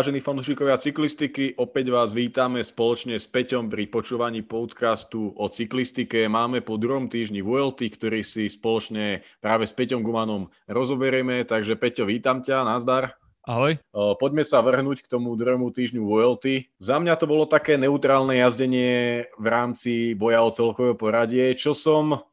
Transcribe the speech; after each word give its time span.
Vážení 0.00 0.24
fanúšikovia 0.24 0.80
cyklistiky, 0.80 1.60
opäť 1.60 1.92
vás 1.92 2.16
vítame 2.16 2.64
spoločne 2.64 3.20
s 3.20 3.28
Peťom 3.28 3.68
pri 3.68 3.84
počúvaní 3.84 4.40
podcastu 4.40 5.36
o 5.36 5.44
cyklistike. 5.44 6.24
Máme 6.24 6.64
po 6.64 6.80
druhom 6.80 7.12
týždni 7.12 7.44
VLT, 7.44 8.00
ktorý 8.00 8.24
si 8.24 8.48
spoločne 8.48 9.20
práve 9.44 9.68
s 9.68 9.76
Peťom 9.76 10.00
Gumanom 10.00 10.48
rozoberieme. 10.72 11.44
Takže 11.44 11.76
Peťo, 11.76 12.08
vítam 12.08 12.40
ťa, 12.40 12.64
nazdar. 12.64 13.12
Ahoj. 13.44 13.76
Poďme 13.92 14.40
sa 14.40 14.64
vrhnúť 14.64 15.04
k 15.04 15.10
tomu 15.12 15.36
druhému 15.36 15.68
týždňu 15.68 16.00
VLT. 16.00 16.72
Za 16.80 16.96
mňa 16.96 17.20
to 17.20 17.28
bolo 17.28 17.44
také 17.44 17.76
neutrálne 17.76 18.40
jazdenie 18.40 19.28
v 19.36 19.46
rámci 19.52 20.16
boja 20.16 20.40
o 20.40 20.48
celkové 20.48 20.96
poradie, 20.96 21.52
čo 21.60 21.76
som 21.76 22.24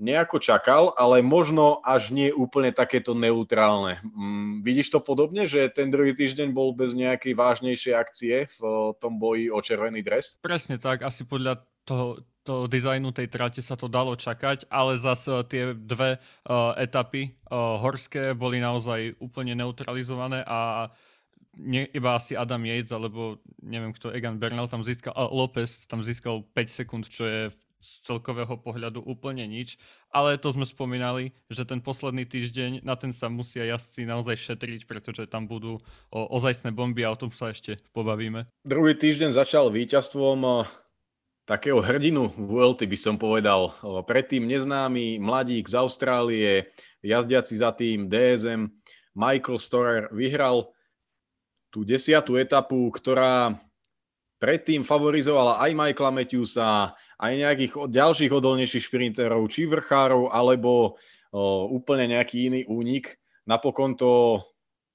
nejako 0.00 0.40
čakal, 0.40 0.96
ale 0.96 1.20
možno 1.20 1.84
až 1.84 2.10
nie 2.10 2.32
úplne 2.32 2.72
takéto 2.72 3.12
neutrálne. 3.12 4.00
Mm, 4.02 4.64
vidíš 4.64 4.96
to 4.96 4.98
podobne, 5.04 5.44
že 5.44 5.68
ten 5.68 5.92
druhý 5.92 6.16
týždeň 6.16 6.56
bol 6.56 6.72
bez 6.72 6.96
nejakej 6.96 7.36
vážnejšej 7.36 7.94
akcie 7.94 8.48
v 8.48 8.60
tom 8.96 9.20
boji 9.20 9.52
o 9.52 9.60
červený 9.60 10.00
dres? 10.00 10.40
Presne 10.40 10.80
tak, 10.80 11.04
asi 11.04 11.28
podľa 11.28 11.60
toho, 11.84 12.24
toho 12.40 12.64
dizajnu 12.64 13.12
tej 13.12 13.28
trate 13.28 13.60
sa 13.60 13.76
to 13.76 13.92
dalo 13.92 14.16
čakať, 14.16 14.72
ale 14.72 14.96
zase 14.96 15.44
tie 15.52 15.76
dve 15.76 16.16
uh, 16.16 16.72
etapy 16.80 17.36
uh, 17.52 17.76
horské 17.76 18.32
boli 18.32 18.56
naozaj 18.58 19.20
úplne 19.20 19.52
neutralizované 19.52 20.40
a 20.48 20.88
nie, 21.60 21.84
iba 21.92 22.14
asi 22.14 22.38
Adam 22.38 22.62
Yates, 22.62 22.94
alebo 22.94 23.42
neviem 23.60 23.90
kto, 23.92 24.14
Egan 24.14 24.38
Bernal 24.38 24.70
tam 24.70 24.86
získal, 24.86 25.12
a 25.12 25.28
Lopez 25.28 25.84
tam 25.90 26.00
získal 26.00 26.46
5 26.54 26.78
sekúnd, 26.78 27.04
čo 27.10 27.26
je 27.26 27.40
z 27.80 27.90
celkového 28.04 28.60
pohľadu 28.60 29.00
úplne 29.00 29.48
nič, 29.48 29.80
ale 30.12 30.36
to 30.36 30.52
sme 30.52 30.68
spomínali, 30.68 31.32
že 31.48 31.64
ten 31.64 31.80
posledný 31.80 32.28
týždeň 32.28 32.84
na 32.84 32.94
ten 32.94 33.10
sa 33.10 33.32
musia 33.32 33.64
jazdci 33.64 34.04
naozaj 34.04 34.36
šetriť, 34.36 34.84
pretože 34.84 35.24
tam 35.26 35.48
budú 35.48 35.80
o, 36.12 36.20
ozajstné 36.36 36.76
bomby 36.76 37.02
a 37.02 37.12
o 37.12 37.18
tom 37.18 37.32
sa 37.32 37.50
ešte 37.50 37.80
pobavíme. 37.96 38.44
Druhý 38.68 38.92
týždeň 38.92 39.32
začal 39.32 39.72
víťazstvom 39.72 40.68
takého 41.48 41.82
hrdinu 41.82 42.30
VLT 42.36 42.86
by 42.86 42.98
som 43.00 43.16
povedal. 43.18 43.74
Predtým 43.82 44.46
neznámy 44.46 45.18
mladík 45.18 45.66
z 45.66 45.74
Austrálie, 45.80 46.70
jazdiaci 47.02 47.58
za 47.58 47.74
tým 47.74 48.06
DSM, 48.06 48.70
Michael 49.18 49.58
Storer 49.58 50.06
vyhral 50.14 50.70
tú 51.74 51.82
desiatú 51.82 52.38
etapu, 52.38 52.90
ktorá 52.94 53.58
predtým 54.38 54.86
favorizovala 54.86 55.58
aj 55.58 55.70
Michaela 55.74 56.14
Matthewsa, 56.14 56.94
aj 57.20 57.32
nejakých 57.36 57.72
ďalších 57.92 58.32
odolnejších 58.32 58.88
šprinterov, 58.88 59.44
či 59.52 59.68
vrchárov, 59.68 60.32
alebo 60.32 60.96
úplne 61.70 62.16
nejaký 62.16 62.48
iný 62.48 62.60
únik. 62.66 63.20
Napokon 63.44 63.94
to 63.94 64.40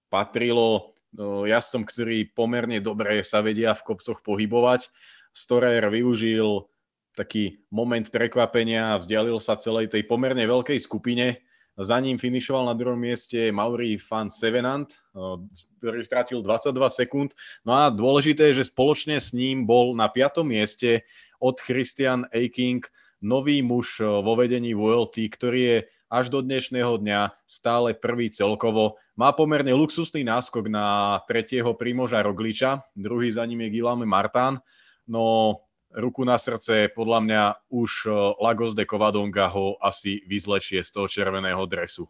patrilo 0.09 0.95
o, 1.15 1.43
jazdcom, 1.47 1.83
ktorí 1.87 2.33
pomerne 2.35 2.81
dobre 2.83 3.23
sa 3.23 3.39
vedia 3.39 3.71
v 3.77 3.85
kopcoch 3.87 4.19
pohybovať. 4.25 4.89
Storer 5.31 5.83
využil 5.87 6.67
taký 7.15 7.63
moment 7.71 8.03
prekvapenia, 8.11 8.99
vzdialil 8.99 9.39
sa 9.39 9.55
celej 9.55 9.91
tej 9.91 10.03
pomerne 10.03 10.43
veľkej 10.43 10.79
skupine. 10.81 11.39
Za 11.75 11.99
ním 11.99 12.15
finišoval 12.15 12.71
na 12.71 12.75
druhom 12.75 12.99
mieste 12.99 13.51
Mauri 13.51 13.99
van 13.99 14.31
Sevenant, 14.31 14.87
ktorý 15.79 15.99
stratil 16.07 16.39
22 16.39 16.71
sekúnd. 16.87 17.35
No 17.67 17.75
a 17.75 17.91
dôležité 17.91 18.51
je, 18.51 18.63
že 18.63 18.71
spoločne 18.71 19.19
s 19.19 19.35
ním 19.35 19.67
bol 19.67 19.91
na 19.91 20.07
piatom 20.07 20.47
mieste 20.47 21.03
od 21.45 21.61
Christian 21.61 22.25
Eiking, 22.33 22.81
nový 23.21 23.61
muž 23.61 24.01
eh, 24.01 24.09
vo 24.09 24.33
vedení 24.33 24.73
VLT, 24.73 25.29
ktorý 25.29 25.61
je 25.61 25.77
až 26.09 26.33
do 26.33 26.41
dnešného 26.41 27.01
dňa 27.01 27.33
stále 27.45 27.93
prvý 27.93 28.33
celkovo. 28.33 28.97
Má 29.13 29.33
pomerne 29.33 29.73
luxusný 29.73 30.25
náskok 30.25 30.69
na 30.69 31.17
tretieho 31.29 31.77
Primoža 31.77 32.25
Rogliča, 32.25 32.81
druhý 32.97 33.29
za 33.29 33.45
ním 33.45 33.65
je 33.65 33.77
Guillaume 33.77 34.05
Martán, 34.05 34.61
no 35.05 35.57
ruku 35.93 36.25
na 36.25 36.35
srdce, 36.41 36.89
podľa 36.91 37.19
mňa 37.21 37.43
už 37.69 37.91
eh, 38.05 38.13
Lagos 38.41 38.73
de 38.73 38.89
Covadonga 38.89 39.53
ho 39.53 39.77
asi 39.77 40.25
vyzlečie 40.25 40.81
z 40.81 40.89
toho 40.89 41.05
červeného 41.05 41.61
dresu. 41.69 42.09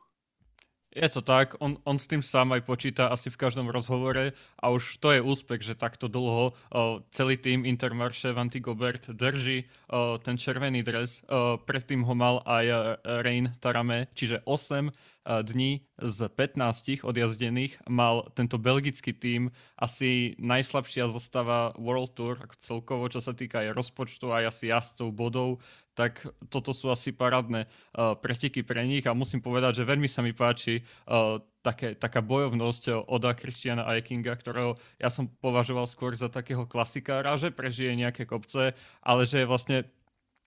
Je 0.96 1.10
to 1.12 1.20
tak, 1.20 1.60
on, 1.60 1.76
on 1.84 2.00
s 2.00 2.08
tým 2.08 2.24
sám 2.24 2.56
aj 2.56 2.64
počíta 2.64 3.12
asi 3.12 3.28
v 3.28 3.36
každom 3.36 3.68
rozhovore 3.68 4.32
a 4.32 4.66
už 4.72 5.04
to 5.04 5.12
je 5.12 5.20
úspech, 5.20 5.60
že 5.60 5.76
takto 5.76 6.08
dlho 6.08 6.56
uh, 6.56 7.04
celý 7.12 7.36
tým 7.36 7.68
Intermarše 7.68 8.32
Vanty 8.32 8.64
Gobert 8.64 9.12
drží 9.12 9.68
uh, 9.68 10.16
ten 10.24 10.40
červený 10.40 10.88
dres. 10.88 11.20
Uh, 11.28 11.60
predtým 11.60 12.08
ho 12.08 12.16
mal 12.16 12.40
aj 12.48 12.66
uh, 12.72 12.80
Rain 13.04 13.52
Tarame, 13.60 14.08
čiže 14.16 14.40
8 14.48 14.88
dní 15.26 15.82
z 15.98 16.20
15 16.30 17.02
odjazdených 17.02 17.82
mal 17.90 18.30
tento 18.38 18.62
belgický 18.62 19.10
tím 19.14 19.50
asi 19.74 20.38
najslabšia 20.38 21.10
zostava 21.10 21.74
World 21.82 22.14
Tour, 22.14 22.38
ako 22.38 22.56
celkovo, 22.62 23.04
čo 23.10 23.26
sa 23.26 23.34
týka 23.34 23.66
aj 23.66 23.74
rozpočtu, 23.74 24.30
aj 24.30 24.54
asi 24.54 24.70
jazdcov, 24.70 25.10
bodov, 25.18 25.50
tak 25.96 26.28
toto 26.52 26.76
sú 26.76 26.92
asi 26.92 27.16
parádne 27.16 27.66
uh, 27.66 28.14
preteky 28.20 28.62
pre 28.68 28.84
nich 28.84 29.08
a 29.08 29.16
musím 29.16 29.40
povedať, 29.40 29.82
že 29.82 29.88
veľmi 29.88 30.12
sa 30.12 30.20
mi 30.20 30.36
páči 30.36 30.84
uh, 31.08 31.40
také, 31.64 31.96
taká 31.96 32.20
bojovnosť 32.20 33.08
Oda 33.08 33.34
Christiana 33.34 33.88
Eikinga, 33.96 34.36
ktorého 34.36 34.76
ja 35.00 35.08
som 35.08 35.32
považoval 35.40 35.88
skôr 35.88 36.14
za 36.14 36.28
takého 36.28 36.68
klasikára, 36.68 37.40
že 37.40 37.50
prežije 37.50 37.96
nejaké 37.96 38.28
kopce, 38.28 38.76
ale 39.02 39.22
že 39.24 39.42
je 39.42 39.50
vlastne 39.50 39.78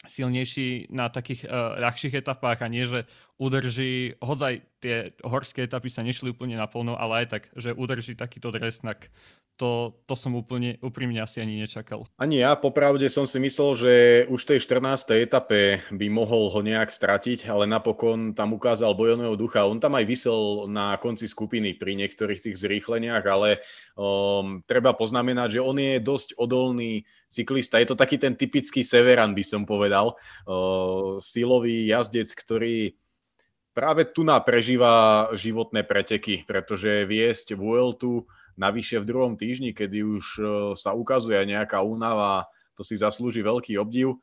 silnejší 0.06 0.94
na 0.94 1.10
takých 1.10 1.42
uh, 1.50 1.74
ľahších 1.82 2.22
etapách 2.22 2.62
a 2.62 2.70
nie, 2.70 2.86
že 2.86 3.02
udrží, 3.42 4.14
hodzaj 4.22 4.62
tie 4.78 5.10
horské 5.26 5.66
etapy 5.66 5.90
sa 5.90 6.06
nešli 6.06 6.30
úplne 6.30 6.54
naplno, 6.54 6.94
ale 6.94 7.24
aj 7.24 7.26
tak, 7.26 7.42
že 7.58 7.74
udrží 7.74 8.14
takýto 8.14 8.54
dresnak 8.54 9.10
to, 9.58 9.98
to 10.06 10.14
som 10.14 10.38
úplne 10.38 10.78
úprimne 10.78 11.18
asi 11.18 11.42
ani 11.42 11.58
nečakal. 11.58 12.06
Ani 12.14 12.40
ja, 12.40 12.54
popravde 12.54 13.10
som 13.10 13.26
si 13.26 13.42
myslel, 13.42 13.70
že 13.74 13.92
už 14.30 14.40
v 14.46 14.48
tej 14.54 14.58
14. 14.62 15.18
etape 15.18 15.82
by 15.90 16.06
mohol 16.06 16.46
ho 16.54 16.60
nejak 16.62 16.94
stratiť, 16.94 17.50
ale 17.50 17.66
napokon 17.66 18.38
tam 18.38 18.54
ukázal 18.54 18.94
bojovného 18.94 19.34
ducha. 19.34 19.66
On 19.66 19.82
tam 19.82 19.98
aj 19.98 20.06
vysel 20.06 20.70
na 20.70 20.94
konci 21.02 21.26
skupiny 21.26 21.74
pri 21.74 21.98
niektorých 21.98 22.48
tých 22.48 22.56
zrýchleniach, 22.56 23.26
ale 23.26 23.58
um, 23.98 24.62
treba 24.62 24.94
poznamenať, 24.94 25.58
že 25.58 25.60
on 25.60 25.76
je 25.76 25.98
dosť 25.98 26.38
odolný 26.38 27.02
cyklista. 27.26 27.82
Je 27.82 27.90
to 27.90 27.98
taký 27.98 28.16
ten 28.16 28.38
typický 28.38 28.86
severan, 28.86 29.34
by 29.34 29.42
som 29.42 29.66
povedal. 29.66 30.14
Uh, 30.46 31.18
silový 31.18 31.90
jazdec, 31.90 32.30
ktorý 32.30 32.94
práve 33.74 34.06
tu 34.06 34.22
na 34.22 34.38
prežíva 34.38 35.26
životné 35.34 35.82
preteky, 35.82 36.46
pretože 36.46 37.06
viesť 37.06 37.58
Vueltu 37.58 38.26
Navyše 38.58 38.98
v 38.98 39.08
druhom 39.08 39.34
týždni, 39.38 39.70
kedy 39.70 40.02
už 40.02 40.26
e, 40.36 40.42
sa 40.74 40.90
ukazuje 40.90 41.38
nejaká 41.46 41.78
únava, 41.78 42.50
to 42.74 42.82
si 42.82 42.98
zaslúži 42.98 43.38
veľký 43.38 43.78
obdiv. 43.78 44.18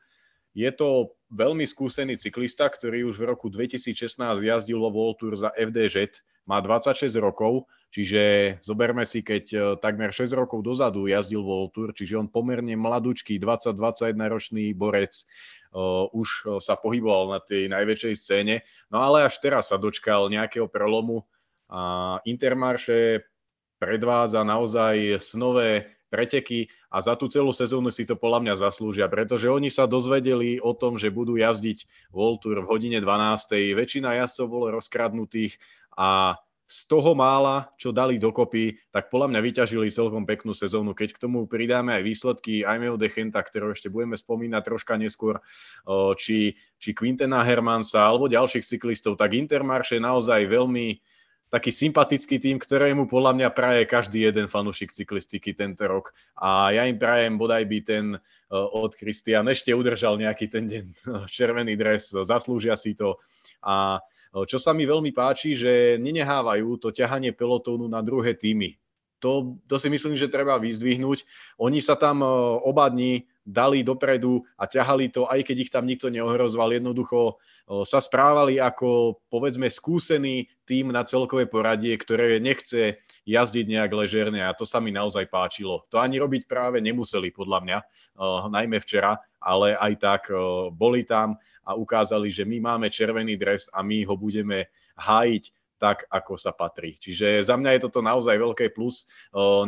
Je 0.52 0.68
to 0.76 1.16
veľmi 1.32 1.64
skúsený 1.64 2.20
cyklista, 2.20 2.68
ktorý 2.68 3.08
už 3.08 3.16
v 3.16 3.28
roku 3.32 3.48
2016 3.48 3.96
jazdil 4.44 4.76
vo 4.76 4.92
World 4.92 5.16
Tour 5.24 5.34
za 5.40 5.48
FDŽ, 5.56 6.20
má 6.44 6.60
26 6.60 7.16
rokov, 7.16 7.64
čiže 7.90 8.56
zoberme 8.60 9.08
si, 9.08 9.24
keď 9.24 9.44
e, 9.50 9.58
takmer 9.80 10.12
6 10.12 10.28
rokov 10.36 10.60
dozadu 10.60 11.08
jazdil 11.08 11.40
World 11.40 11.72
Tour, 11.72 11.96
čiže 11.96 12.20
on 12.20 12.28
pomerne 12.28 12.76
mladúčky, 12.76 13.40
20-21 13.40 14.20
ročný 14.20 14.64
borec, 14.76 15.16
uh, 15.72 16.06
už 16.12 16.60
sa 16.60 16.76
pohyboval 16.76 17.36
na 17.36 17.40
tej 17.40 17.72
najväčšej 17.72 18.14
scéne, 18.20 18.64
no 18.92 19.00
ale 19.00 19.26
až 19.26 19.40
teraz 19.40 19.72
sa 19.72 19.80
dočkal 19.80 20.28
nejakého 20.28 20.68
prelomu 20.68 21.24
a 21.66 22.16
Intermarše 22.22 23.26
predvádza 23.76 24.42
naozaj 24.42 25.20
snové 25.20 25.96
preteky 26.06 26.70
a 26.88 27.02
za 27.02 27.18
tú 27.18 27.26
celú 27.26 27.50
sezónu 27.50 27.90
si 27.90 28.06
to 28.06 28.14
podľa 28.14 28.40
mňa 28.46 28.54
zaslúžia, 28.62 29.10
pretože 29.10 29.50
oni 29.50 29.68
sa 29.68 29.90
dozvedeli 29.90 30.62
o 30.62 30.70
tom, 30.72 30.96
že 30.96 31.10
budú 31.10 31.34
jazdiť 31.34 32.10
World 32.14 32.46
Tour 32.46 32.62
v 32.62 32.70
hodine 32.70 32.98
12. 33.02 33.74
Väčšina 33.74 34.14
jazdcov 34.22 34.46
bolo 34.46 34.66
rozkradnutých 34.70 35.58
a 35.98 36.38
z 36.66 36.90
toho 36.90 37.14
mála, 37.14 37.70
čo 37.78 37.94
dali 37.94 38.18
dokopy, 38.18 38.90
tak 38.90 39.06
podľa 39.06 39.30
mňa 39.30 39.40
vyťažili 39.42 39.86
celkom 39.86 40.26
peknú 40.26 40.50
sezónu. 40.50 40.98
Keď 40.98 41.14
k 41.14 41.22
tomu 41.22 41.46
pridáme 41.46 41.94
aj 41.94 42.02
výsledky 42.02 42.66
Aimeo 42.66 42.98
Dechenta, 42.98 43.38
ktorého 43.38 43.70
ešte 43.70 43.86
budeme 43.86 44.18
spomínať 44.18 44.62
troška 44.66 44.98
neskôr, 44.98 45.38
či, 46.18 46.58
či 46.82 46.90
Quintena 46.90 47.46
Hermansa 47.46 48.02
alebo 48.02 48.26
ďalších 48.26 48.66
cyklistov, 48.66 49.14
tak 49.14 49.38
Intermarche 49.38 50.02
naozaj 50.02 50.42
veľmi, 50.50 50.98
taký 51.56 51.72
sympatický 51.72 52.36
tým, 52.36 52.60
ktorému 52.60 53.08
podľa 53.08 53.32
mňa 53.32 53.48
praje 53.56 53.82
každý 53.88 54.28
jeden 54.28 54.44
fanúšik 54.44 54.92
cyklistiky 54.92 55.56
tento 55.56 55.88
rok. 55.88 56.12
A 56.36 56.68
ja 56.76 56.84
im 56.84 57.00
prajem 57.00 57.40
bodaj 57.40 57.64
by 57.64 57.78
ten 57.80 58.04
uh, 58.12 58.20
od 58.76 58.92
Kristian 58.92 59.48
ešte 59.48 59.72
udržal 59.72 60.20
nejaký 60.20 60.52
ten 60.52 60.68
deň 60.68 60.84
červený 61.36 61.72
dres, 61.80 62.12
zaslúžia 62.12 62.76
si 62.76 62.92
to. 62.92 63.16
A 63.64 64.04
čo 64.44 64.60
sa 64.60 64.76
mi 64.76 64.84
veľmi 64.84 65.16
páči, 65.16 65.56
že 65.56 65.96
nenehávajú 65.96 66.76
to 66.76 66.92
ťahanie 66.92 67.32
pelotónu 67.32 67.88
na 67.88 68.04
druhé 68.04 68.36
týmy. 68.36 68.76
To, 69.18 69.56
to 69.64 69.76
si 69.80 69.88
myslím, 69.88 70.14
že 70.14 70.28
treba 70.28 70.60
vyzdvihnúť. 70.60 71.24
Oni 71.62 71.80
sa 71.80 71.96
tam 71.96 72.20
oba 72.62 72.92
dní 72.92 73.24
dali 73.46 73.86
dopredu 73.86 74.42
a 74.58 74.66
ťahali 74.66 75.08
to, 75.08 75.24
aj 75.30 75.40
keď 75.46 75.56
ich 75.56 75.72
tam 75.72 75.86
nikto 75.86 76.12
neohrozoval. 76.12 76.74
Jednoducho 76.74 77.40
sa 77.66 77.98
správali 77.98 78.62
ako, 78.62 79.18
povedzme, 79.26 79.66
skúsený 79.66 80.46
tým 80.68 80.94
na 80.94 81.02
celkové 81.02 81.50
poradie, 81.50 81.98
ktoré 81.98 82.38
nechce 82.38 83.02
jazdiť 83.26 83.66
nejak 83.66 83.90
ležerne 83.90 84.38
a 84.38 84.54
to 84.54 84.62
sa 84.62 84.78
mi 84.78 84.94
naozaj 84.94 85.26
páčilo. 85.26 85.82
To 85.90 85.98
ani 85.98 86.22
robiť 86.22 86.46
práve 86.46 86.78
nemuseli, 86.78 87.34
podľa 87.34 87.58
mňa, 87.66 87.78
najmä 88.50 88.78
včera, 88.78 89.18
ale 89.42 89.74
aj 89.74 89.92
tak 89.98 90.22
boli 90.78 91.02
tam 91.02 91.34
a 91.66 91.74
ukázali, 91.74 92.30
že 92.30 92.46
my 92.46 92.62
máme 92.62 92.86
červený 92.86 93.34
dres 93.34 93.66
a 93.74 93.82
my 93.82 94.06
ho 94.06 94.14
budeme 94.14 94.70
hájiť 94.94 95.50
tak, 95.76 96.08
ako 96.08 96.40
sa 96.40 96.56
patrí. 96.56 96.96
Čiže 96.96 97.44
za 97.44 97.54
mňa 97.56 97.76
je 97.76 97.84
toto 97.88 98.00
naozaj 98.00 98.36
veľké 98.36 98.72
plus. 98.72 99.04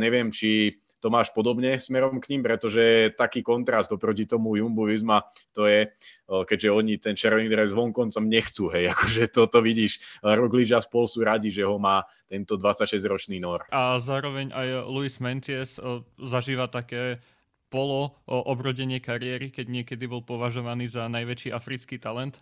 Neviem, 0.00 0.32
či 0.32 0.80
to 0.98 1.08
máš 1.14 1.30
podobne 1.30 1.78
smerom 1.78 2.18
k 2.18 2.34
ním, 2.34 2.42
pretože 2.42 3.14
taký 3.14 3.42
kontrast 3.42 3.90
oproti 3.94 4.26
tomu 4.26 4.58
Jumbo 4.58 4.82
Visma 4.82 5.22
to 5.54 5.70
je, 5.70 5.86
keďže 6.26 6.68
oni 6.74 6.98
ten 6.98 7.14
červený 7.14 7.46
dres 7.46 7.70
vonkoncom 7.70 8.26
nechcú, 8.26 8.66
hej, 8.74 8.90
akože 8.94 9.30
toto 9.30 9.62
vidíš, 9.62 10.02
Roglič 10.22 10.74
a 10.74 10.82
spol 10.82 11.06
sú 11.06 11.22
radi, 11.22 11.54
že 11.54 11.62
ho 11.62 11.78
má 11.78 12.02
tento 12.26 12.58
26-ročný 12.58 13.38
Nor. 13.38 13.70
A 13.70 14.02
zároveň 14.02 14.50
aj 14.50 14.90
Luis 14.90 15.22
Menties 15.22 15.78
zažíva 16.18 16.66
také 16.66 17.22
polo 17.68 18.16
obrodenie 18.26 18.98
kariéry, 18.98 19.52
keď 19.52 19.66
niekedy 19.68 20.08
bol 20.08 20.24
považovaný 20.24 20.88
za 20.88 21.06
najväčší 21.06 21.52
africký 21.52 22.00
talent 22.00 22.40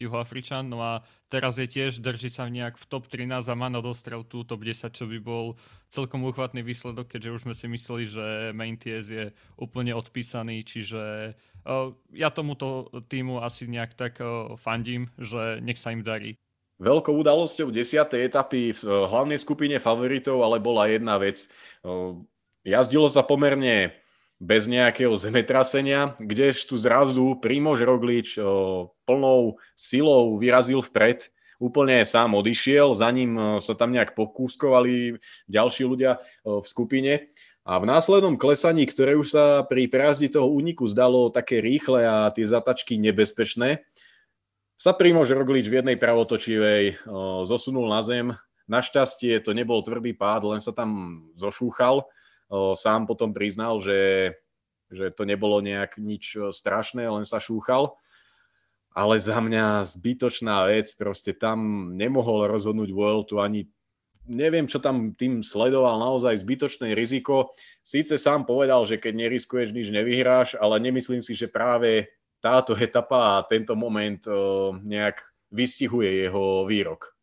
juhoafričan, 0.00 0.72
no 0.72 0.80
a 0.80 1.04
teraz 1.28 1.60
je 1.60 1.68
tiež, 1.68 2.00
drží 2.00 2.32
sa 2.32 2.48
nejak 2.48 2.80
v 2.80 2.88
top 2.88 3.04
13 3.12 3.44
a 3.44 3.54
má 3.54 3.68
na 3.68 3.84
dostrel 3.84 4.24
tú 4.24 4.48
top 4.48 4.64
10, 4.64 4.96
čo 4.96 5.04
by 5.04 5.20
bol 5.20 5.60
celkom 5.92 6.24
uchvatný 6.24 6.64
výsledok, 6.64 7.12
keďže 7.12 7.30
už 7.36 7.40
sme 7.44 7.54
si 7.54 7.66
mysleli, 7.68 8.04
že 8.08 8.24
Mainties 8.56 9.06
je 9.12 9.28
úplne 9.60 9.92
odpísaný, 9.92 10.64
čiže 10.64 11.36
ja 12.16 12.28
tomuto 12.32 12.88
týmu 13.12 13.44
asi 13.44 13.68
nejak 13.68 13.92
tak 13.92 14.24
fandím, 14.56 15.12
že 15.20 15.60
nech 15.60 15.76
sa 15.76 15.92
im 15.92 16.00
darí. 16.00 16.40
Veľkou 16.80 17.12
udalosťou 17.20 17.68
10. 17.68 18.08
etapy 18.16 18.72
v 18.72 18.82
hlavnej 18.88 19.36
skupine 19.36 19.76
favoritov 19.76 20.40
ale 20.40 20.56
bola 20.56 20.88
jedna 20.88 21.20
vec. 21.20 21.44
Jazdilo 22.64 23.12
sa 23.12 23.20
pomerne 23.20 23.92
bez 24.40 24.64
nejakého 24.72 25.12
zemetrasenia, 25.20 26.16
kdežtu 26.16 26.80
zrazu 26.80 27.36
Primož 27.44 27.84
Roglič 27.84 28.40
plnou 29.04 29.60
silou 29.76 30.40
vyrazil 30.40 30.80
vpred, 30.80 31.28
úplne 31.60 32.00
sám 32.08 32.32
odišiel, 32.40 32.96
za 32.96 33.12
ním 33.12 33.60
sa 33.60 33.76
tam 33.76 33.92
nejak 33.92 34.16
pokúskovali 34.16 35.20
ďalší 35.44 35.84
ľudia 35.84 36.24
v 36.40 36.64
skupine. 36.64 37.28
A 37.68 37.76
v 37.76 37.84
následnom 37.84 38.40
klesaní, 38.40 38.88
ktoré 38.88 39.12
už 39.12 39.36
sa 39.36 39.44
pri 39.68 39.84
prejazdi 39.92 40.32
toho 40.32 40.48
úniku 40.48 40.88
zdalo 40.88 41.28
také 41.28 41.60
rýchle 41.60 42.08
a 42.08 42.32
tie 42.32 42.48
zatačky 42.48 42.96
nebezpečné, 42.96 43.84
sa 44.80 44.96
Primož 44.96 45.36
Roglič 45.36 45.68
v 45.68 45.84
jednej 45.84 46.00
pravotočivej 46.00 47.04
zosunul 47.44 47.92
na 47.92 48.00
zem. 48.00 48.32
Našťastie 48.64 49.44
to 49.44 49.52
nebol 49.52 49.84
tvrdý 49.84 50.16
pád, 50.16 50.48
len 50.48 50.64
sa 50.64 50.72
tam 50.72 51.20
zošúchal 51.36 52.08
sám 52.74 53.06
potom 53.06 53.30
priznal, 53.30 53.78
že, 53.78 54.34
že 54.90 55.14
to 55.14 55.22
nebolo 55.22 55.62
nejak 55.62 55.96
nič 56.02 56.36
strašné, 56.50 57.06
len 57.06 57.22
sa 57.22 57.38
šúchal. 57.38 57.94
Ale 58.90 59.22
za 59.22 59.38
mňa 59.38 59.86
zbytočná 59.86 60.66
vec, 60.66 60.90
proste 60.98 61.30
tam 61.30 61.90
nemohol 61.94 62.50
rozhodnúť 62.50 62.90
Vueltu 62.90 63.38
ani 63.38 63.70
neviem, 64.26 64.66
čo 64.66 64.82
tam 64.82 65.14
tým 65.14 65.46
sledoval, 65.46 66.02
naozaj 66.02 66.42
zbytočné 66.42 66.94
riziko. 66.98 67.54
Síce 67.86 68.18
sám 68.18 68.46
povedal, 68.46 68.82
že 68.86 68.98
keď 68.98 69.14
neriskuješ, 69.26 69.70
nič 69.74 69.90
nevyhráš, 69.94 70.58
ale 70.58 70.82
nemyslím 70.82 71.22
si, 71.22 71.38
že 71.38 71.50
práve 71.50 72.10
táto 72.42 72.74
etapa 72.74 73.38
a 73.38 73.46
tento 73.46 73.78
moment 73.78 74.20
nejak 74.82 75.22
vystihuje 75.50 76.26
jeho 76.26 76.66
výrok 76.66 77.19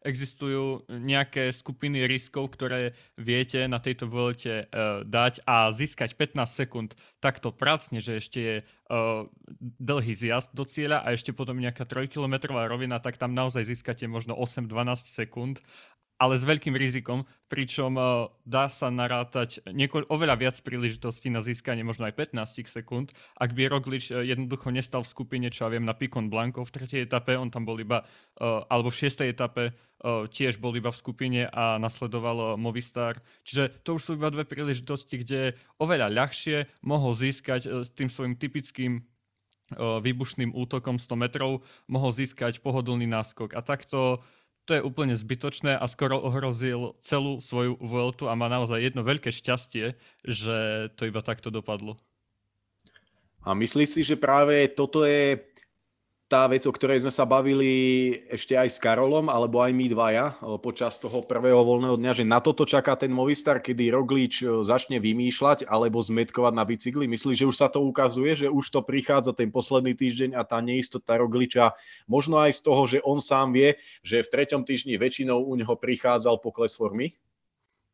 existujú 0.00 0.88
nejaké 0.88 1.52
skupiny 1.52 2.08
riskov, 2.08 2.56
ktoré 2.56 2.96
viete 3.20 3.68
na 3.68 3.76
tejto 3.78 4.08
volte 4.08 4.64
uh, 4.66 5.04
dať 5.04 5.44
a 5.44 5.68
získať 5.70 6.16
15 6.16 6.40
sekúnd 6.48 6.90
takto 7.20 7.52
pracne, 7.52 8.00
že 8.00 8.16
ešte 8.16 8.38
je 8.40 8.56
uh, 8.64 9.28
dlhý 9.76 10.12
zjazd 10.16 10.56
do 10.56 10.64
cieľa 10.64 11.04
a 11.04 11.12
ešte 11.12 11.36
potom 11.36 11.60
nejaká 11.60 11.84
3-kilometrová 11.84 12.64
rovina, 12.64 12.96
tak 12.96 13.20
tam 13.20 13.36
naozaj 13.36 13.68
získate 13.68 14.08
možno 14.08 14.32
8-12 14.40 15.04
sekúnd 15.04 15.60
ale 16.20 16.36
s 16.36 16.44
veľkým 16.44 16.76
rizikom, 16.76 17.24
pričom 17.48 17.96
uh, 17.96 18.28
dá 18.44 18.68
sa 18.68 18.92
narátať 18.92 19.64
niekoľ, 19.64 20.12
oveľa 20.12 20.36
viac 20.36 20.56
príležitostí 20.60 21.32
na 21.32 21.40
získanie 21.40 21.80
možno 21.80 22.04
aj 22.04 22.36
15 22.36 22.68
sekúnd. 22.68 23.16
Ak 23.40 23.56
by 23.56 23.72
Roglič 23.72 24.12
uh, 24.12 24.20
jednoducho 24.20 24.68
nestal 24.68 25.00
v 25.00 25.08
skupine, 25.16 25.48
čo 25.48 25.64
ja 25.64 25.72
viem, 25.72 25.88
na 25.88 25.96
Pikon 25.96 26.28
Blanco 26.28 26.60
v 26.60 26.74
tretej 26.76 27.08
etape, 27.08 27.40
on 27.40 27.48
tam 27.48 27.64
bol 27.64 27.80
iba, 27.80 28.04
uh, 28.04 28.68
alebo 28.68 28.92
v 28.92 29.00
šiestej 29.00 29.32
etape 29.32 29.72
tiež 30.32 30.56
bol 30.64 30.72
iba 30.72 30.88
v 30.88 30.96
skupine 30.96 31.44
a 31.52 31.76
nasledoval 31.76 32.56
Movistar. 32.56 33.20
Čiže 33.44 33.84
to 33.84 34.00
už 34.00 34.02
sú 34.08 34.10
iba 34.16 34.32
dve 34.32 34.48
príležitosti, 34.48 35.20
kde 35.20 35.60
oveľa 35.76 36.08
ľahšie 36.08 36.80
mohol 36.88 37.12
získať 37.12 37.84
s 37.84 37.92
tým 37.92 38.08
svojim 38.08 38.32
typickým 38.40 39.04
výbušným 39.76 40.56
útokom 40.56 40.98
100 40.98 41.14
metrov, 41.20 41.62
mohol 41.86 42.10
získať 42.10 42.64
pohodlný 42.64 43.06
náskok. 43.06 43.54
A 43.54 43.60
takto 43.62 44.24
to 44.70 44.78
je 44.78 44.86
úplne 44.86 45.18
zbytočné 45.18 45.74
a 45.74 45.82
skoro 45.90 46.22
ohrozil 46.22 46.94
celú 47.02 47.42
svoju 47.42 47.74
Vueltu 47.82 48.30
a 48.30 48.38
má 48.38 48.46
naozaj 48.46 48.78
jedno 48.78 49.02
veľké 49.02 49.34
šťastie, 49.34 49.98
že 50.22 50.56
to 50.94 51.10
iba 51.10 51.26
takto 51.26 51.50
dopadlo. 51.50 51.98
A 53.42 53.50
myslíš 53.58 53.90
si, 53.90 54.00
že 54.06 54.14
práve 54.14 54.70
toto 54.70 55.02
je 55.02 55.34
tá 56.30 56.46
vec, 56.46 56.62
o 56.62 56.70
ktorej 56.70 57.02
sme 57.02 57.10
sa 57.10 57.26
bavili 57.26 58.14
ešte 58.30 58.54
aj 58.54 58.70
s 58.70 58.78
Karolom, 58.78 59.26
alebo 59.26 59.66
aj 59.66 59.74
my 59.74 59.90
dvaja 59.90 60.38
počas 60.62 60.94
toho 61.02 61.26
prvého 61.26 61.58
voľného 61.66 61.98
dňa, 61.98 62.22
že 62.22 62.22
na 62.22 62.38
toto 62.38 62.62
čaká 62.62 62.94
ten 62.94 63.10
Movistar, 63.10 63.58
kedy 63.58 63.90
Roglič 63.90 64.46
začne 64.62 65.02
vymýšľať 65.02 65.66
alebo 65.66 65.98
zmetkovať 65.98 66.54
na 66.54 66.62
bicykli. 66.62 67.10
Myslíš, 67.10 67.42
že 67.42 67.50
už 67.50 67.56
sa 67.58 67.66
to 67.66 67.82
ukazuje, 67.82 68.46
že 68.46 68.46
už 68.46 68.62
to 68.70 68.78
prichádza 68.78 69.34
ten 69.34 69.50
posledný 69.50 69.98
týždeň 69.98 70.38
a 70.38 70.46
tá 70.46 70.62
neistota 70.62 71.18
Rogliča, 71.18 71.74
možno 72.06 72.38
aj 72.38 72.54
z 72.54 72.60
toho, 72.62 72.82
že 72.86 73.02
on 73.02 73.18
sám 73.18 73.50
vie, 73.50 73.74
že 74.06 74.22
v 74.22 74.30
treťom 74.30 74.62
týždni 74.62 75.02
väčšinou 75.02 75.42
u 75.42 75.58
neho 75.58 75.74
prichádzal 75.74 76.38
pokles 76.38 76.78
formy? 76.78 77.18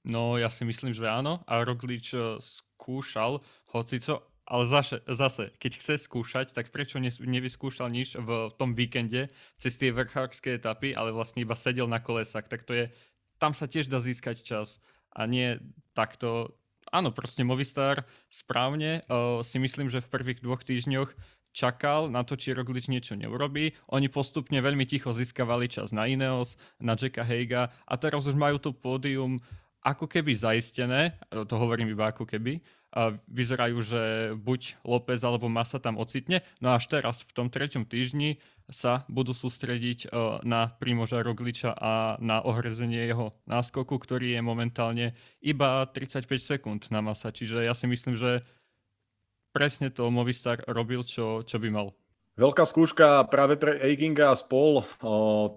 No, 0.04 0.36
ja 0.36 0.52
si 0.52 0.68
myslím, 0.68 0.92
že 0.92 1.08
áno. 1.08 1.40
A 1.48 1.64
Roglič 1.64 2.12
skúšal 2.44 3.40
hocico 3.72 4.36
ale 4.46 4.64
zase, 4.70 5.02
zase, 5.10 5.50
keď 5.58 5.72
chce 5.82 5.94
skúšať, 6.06 6.54
tak 6.54 6.70
prečo 6.70 7.02
nevyskúšal 7.02 7.90
nič 7.90 8.14
v 8.14 8.54
tom 8.54 8.78
víkende 8.78 9.26
cez 9.58 9.74
tie 9.74 9.90
vrchárske 9.90 10.54
etapy, 10.54 10.94
ale 10.94 11.10
vlastne 11.10 11.42
iba 11.42 11.58
sedel 11.58 11.90
na 11.90 11.98
kolesách, 11.98 12.46
tak 12.46 12.62
to 12.62 12.72
je, 12.72 12.84
tam 13.42 13.52
sa 13.52 13.66
tiež 13.66 13.90
dá 13.90 13.98
získať 13.98 14.46
čas 14.46 14.78
a 15.10 15.26
nie 15.26 15.58
takto. 15.98 16.54
Áno, 16.94 17.10
proste 17.10 17.42
Movistar 17.42 18.06
správne 18.30 19.02
uh, 19.10 19.42
si 19.42 19.58
myslím, 19.58 19.90
že 19.90 19.98
v 19.98 20.12
prvých 20.14 20.38
dvoch 20.38 20.62
týždňoch 20.62 21.10
čakal 21.50 22.12
na 22.12 22.22
to, 22.22 22.38
či 22.38 22.54
Roglič 22.54 22.86
niečo 22.86 23.18
neurobí. 23.18 23.74
Oni 23.90 24.06
postupne 24.06 24.60
veľmi 24.62 24.86
ticho 24.86 25.10
získavali 25.10 25.66
čas 25.66 25.90
na 25.90 26.06
Ineos, 26.06 26.54
na 26.78 26.94
Jacka 26.94 27.26
Heiga 27.26 27.74
a 27.88 27.94
teraz 27.98 28.28
už 28.30 28.38
majú 28.38 28.62
to 28.62 28.70
pódium 28.70 29.42
ako 29.82 30.06
keby 30.10 30.34
zaistené, 30.34 31.14
to 31.30 31.54
hovorím 31.54 31.94
iba 31.94 32.10
ako 32.10 32.26
keby, 32.26 32.58
vyzerajú, 33.28 33.78
že 33.84 34.02
buď 34.40 34.80
López 34.80 35.20
alebo 35.20 35.52
Masa 35.52 35.76
tam 35.76 36.00
ocitne, 36.00 36.40
no 36.64 36.72
až 36.72 36.88
teraz 36.88 37.20
v 37.28 37.32
tom 37.36 37.46
treťom 37.52 37.84
týždni 37.84 38.40
sa 38.66 39.06
budú 39.06 39.30
sústrediť 39.30 40.06
e, 40.06 40.40
na 40.42 40.74
Primoža 40.80 41.22
Rogliča 41.22 41.76
a 41.76 42.18
na 42.18 42.42
ohrezenie 42.42 43.06
jeho 43.06 43.30
náskoku, 43.46 43.94
ktorý 43.94 44.34
je 44.34 44.40
momentálne 44.42 45.06
iba 45.38 45.86
35 45.86 46.26
sekúnd 46.40 46.80
na 46.90 46.98
Masa, 47.04 47.30
čiže 47.30 47.62
ja 47.62 47.76
si 47.76 47.86
myslím, 47.86 48.18
že 48.18 48.42
presne 49.54 49.92
to 49.92 50.08
Movistar 50.10 50.64
robil, 50.66 51.06
čo, 51.06 51.46
čo 51.46 51.56
by 51.62 51.68
mal. 51.70 51.94
Veľká 52.37 52.69
skúška 52.69 53.25
práve 53.33 53.57
pre 53.57 53.81
Eiginga 53.81 54.28
a 54.28 54.37
spol 54.37 54.85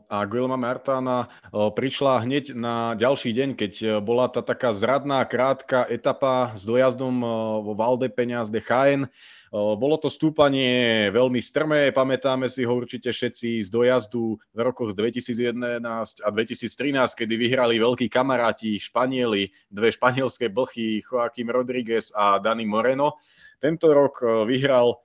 a 0.07 0.17
Guilma 0.23 0.55
Martana 0.55 1.27
prišla 1.51 2.23
hneď 2.23 2.55
na 2.55 2.95
ďalší 2.95 3.35
deň, 3.35 3.49
keď 3.59 3.73
bola 3.99 4.31
tá 4.31 4.39
taká 4.39 4.71
zradná, 4.71 5.19
krátka 5.27 5.83
etapa 5.91 6.55
s 6.55 6.63
dojazdom 6.63 7.19
vo 7.67 7.75
Valde 7.75 8.07
Peňaz 8.07 8.47
de 8.47 8.63
Chaen. 8.63 9.11
Bolo 9.51 9.99
to 9.99 10.07
stúpanie 10.07 11.11
veľmi 11.11 11.43
strmé, 11.43 11.91
pamätáme 11.91 12.47
si 12.47 12.63
ho 12.63 12.71
určite 12.71 13.11
všetci 13.11 13.59
z 13.59 13.67
dojazdu 13.67 14.39
v 14.39 14.59
rokoch 14.63 14.95
2011 14.95 15.83
a 16.23 16.27
2013, 16.31 16.95
kedy 16.95 17.33
vyhrali 17.35 17.75
veľkí 17.75 18.07
kamaráti 18.07 18.79
Španieli, 18.79 19.51
dve 19.67 19.91
španielské 19.91 20.47
blchy 20.47 21.03
Joaquim 21.03 21.51
Rodriguez 21.51 22.15
a 22.15 22.39
Dani 22.39 22.63
Moreno. 22.63 23.19
Tento 23.59 23.91
rok 23.91 24.23
vyhral 24.47 24.95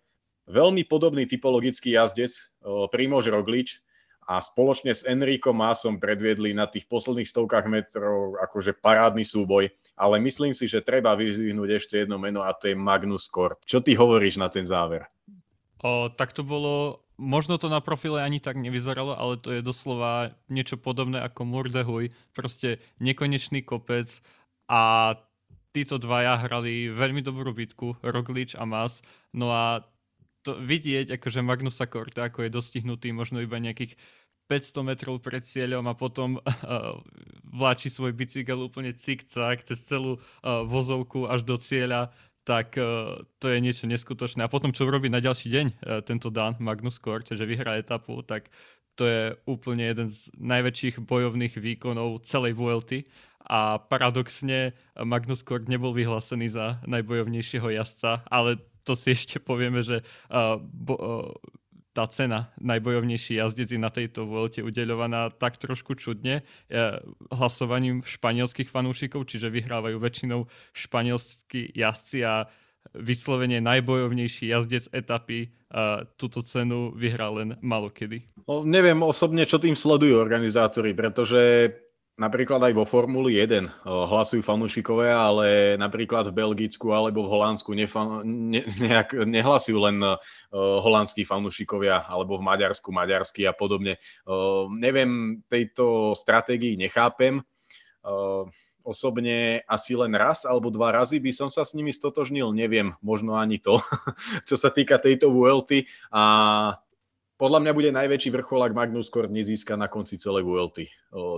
veľmi 0.48 0.84
podobný 0.84 1.24
typologický 1.28 1.96
jazdec, 1.96 2.32
Primož 2.92 3.28
Roglič. 3.32 3.80
a 4.24 4.40
spoločne 4.40 4.92
s 4.96 5.04
Enrico 5.04 5.52
Másom 5.52 6.00
predviedli 6.00 6.56
na 6.56 6.64
tých 6.64 6.88
posledných 6.88 7.28
stovkách 7.28 7.66
metrov 7.68 8.40
akože 8.40 8.72
parádny 8.80 9.24
súboj, 9.24 9.68
ale 10.00 10.16
myslím 10.24 10.56
si, 10.56 10.64
že 10.64 10.84
treba 10.84 11.12
vyzvihnúť 11.12 11.70
ešte 11.76 11.94
jedno 12.04 12.16
meno 12.16 12.40
a 12.40 12.56
to 12.56 12.72
je 12.72 12.76
Magnus 12.76 13.28
Kort. 13.28 13.60
Čo 13.68 13.84
ty 13.84 13.92
hovoríš 13.92 14.40
na 14.40 14.48
ten 14.48 14.64
záver? 14.64 15.04
O, 15.84 16.08
tak 16.08 16.32
to 16.32 16.40
bolo, 16.40 17.04
možno 17.20 17.60
to 17.60 17.68
na 17.68 17.84
profile 17.84 18.24
ani 18.24 18.40
tak 18.40 18.56
nevyzeralo, 18.56 19.12
ale 19.12 19.36
to 19.36 19.52
je 19.52 19.60
doslova 19.60 20.32
niečo 20.48 20.80
podobné 20.80 21.20
ako 21.20 21.44
Murdehuj, 21.44 22.08
proste 22.32 22.80
nekonečný 23.04 23.60
kopec 23.60 24.08
a 24.72 25.12
títo 25.76 26.00
dvaja 26.00 26.40
hrali 26.40 26.88
veľmi 26.88 27.20
dobrú 27.20 27.52
bitku, 27.52 28.00
Roglič 28.00 28.56
a 28.56 28.64
Mas, 28.64 29.04
no 29.36 29.52
a 29.52 29.84
to 30.44 30.60
vidieť, 30.60 31.16
akože 31.16 31.40
Magnusa 31.40 31.88
Korta, 31.88 32.28
ako 32.28 32.44
je 32.44 32.52
dostihnutý 32.52 33.16
možno 33.16 33.40
iba 33.40 33.56
nejakých 33.56 33.96
500 34.44 34.84
metrov 34.84 35.24
pred 35.24 35.40
cieľom 35.40 35.88
a 35.88 35.96
potom 35.96 36.36
uh, 36.36 37.00
vláči 37.58 37.88
svoj 37.88 38.12
bicykel 38.12 38.60
úplne 38.60 38.92
cik-cak 38.92 39.64
cez 39.64 39.80
celú 39.88 40.20
uh, 40.20 40.62
vozovku 40.68 41.24
až 41.24 41.48
do 41.48 41.56
cieľa, 41.56 42.12
tak 42.44 42.76
uh, 42.76 43.24
to 43.40 43.48
je 43.48 43.58
niečo 43.64 43.88
neskutočné. 43.88 44.44
A 44.44 44.52
potom, 44.52 44.68
čo 44.76 44.84
robí 44.84 45.08
na 45.08 45.24
ďalší 45.24 45.48
deň 45.48 45.66
uh, 45.66 46.04
tento 46.04 46.28
Dan 46.28 46.60
Magnus 46.60 47.00
Kort, 47.00 47.32
že 47.32 47.48
vyhrá 47.48 47.80
etapu, 47.80 48.20
tak 48.20 48.52
to 48.94 49.08
je 49.08 49.22
úplne 49.48 49.82
jeden 49.82 50.08
z 50.12 50.30
najväčších 50.38 51.02
bojovných 51.02 51.58
výkonov 51.58 52.22
celej 52.22 52.54
VLT 52.54 53.08
a 53.44 53.76
paradoxne 53.76 54.72
Magnus 54.96 55.42
Kort 55.42 55.66
nebol 55.66 55.92
vyhlásený 55.92 56.48
za 56.48 56.78
najbojovnejšieho 56.86 57.74
jazdca, 57.74 58.24
ale 58.30 58.62
to 58.84 58.92
si 58.94 59.16
ešte 59.16 59.40
povieme, 59.40 59.80
že 59.80 60.04
uh, 60.30 60.60
bo, 60.60 60.94
uh, 60.94 61.32
tá 61.94 62.10
cena 62.10 62.50
najbojovnejší 62.58 63.38
jazdec 63.38 63.70
je 63.70 63.78
na 63.78 63.88
tejto 63.88 64.26
volte 64.26 64.60
udeľovaná 64.60 65.30
tak 65.34 65.56
trošku 65.56 65.94
čudne 65.96 66.42
uh, 66.42 67.00
hlasovaním 67.32 68.04
španielských 68.04 68.68
fanúšikov, 68.68 69.24
čiže 69.24 69.48
vyhrávajú 69.48 69.96
väčšinou 69.96 70.46
španielskí 70.74 71.72
jazdci 71.72 72.18
a 72.26 72.50
vyslovene 72.92 73.64
najbojovnejší 73.64 74.52
jazdec 74.52 74.92
etapy 74.92 75.48
uh, 75.48 76.04
túto 76.20 76.44
cenu 76.44 76.92
vyhrá 76.92 77.32
len 77.32 77.56
malokedy. 77.64 78.20
No, 78.44 78.60
neviem 78.60 79.00
osobne, 79.00 79.48
čo 79.48 79.56
tým 79.56 79.72
sledujú 79.72 80.20
organizátori, 80.20 80.92
pretože 80.92 81.72
Napríklad 82.14 82.62
aj 82.62 82.78
vo 82.78 82.86
Formuli 82.86 83.42
1 83.42 83.50
eh, 83.50 83.66
hlasujú 83.82 84.38
fanúšikové, 84.38 85.10
ale 85.10 85.74
napríklad 85.74 86.30
v 86.30 86.46
Belgicku 86.46 86.94
alebo 86.94 87.26
v 87.26 87.32
Holandsku 87.34 87.74
nefa- 87.74 88.22
ne, 88.22 88.62
nejak, 88.62 89.26
nehlasujú 89.26 89.78
len 89.82 89.98
uh, 89.98 90.14
holandskí 90.54 91.26
fanúšikovia 91.26 92.06
alebo 92.06 92.38
v 92.38 92.46
Maďarsku 92.46 92.94
maďarsky 92.94 93.50
a 93.50 93.52
podobne. 93.56 93.98
Uh, 94.22 94.70
neviem, 94.70 95.42
tejto 95.50 96.14
stratégii 96.14 96.78
nechápem. 96.78 97.42
Uh, 98.06 98.46
osobne 98.84 99.64
asi 99.66 99.96
len 99.96 100.12
raz 100.14 100.44
alebo 100.46 100.68
dva 100.68 100.92
razy 100.92 101.18
by 101.18 101.32
som 101.32 101.48
sa 101.50 101.66
s 101.66 101.74
nimi 101.74 101.90
stotožnil, 101.90 102.52
neviem, 102.54 102.92
možno 103.00 103.34
ani 103.40 103.58
to, 103.58 103.80
čo 104.48 104.54
sa 104.54 104.70
týka 104.70 105.00
tejto 105.00 105.32
VLT 105.32 105.88
a 106.12 106.22
podľa 107.36 107.58
mňa 107.66 107.72
bude 107.74 107.90
najväčší 107.90 108.30
vrchol, 108.30 108.66
ak 108.66 108.76
Magnus 108.76 109.10
Kort 109.10 109.30
nezíska 109.30 109.74
na 109.74 109.90
konci 109.90 110.18
celej 110.18 110.46
VLT 110.46 110.78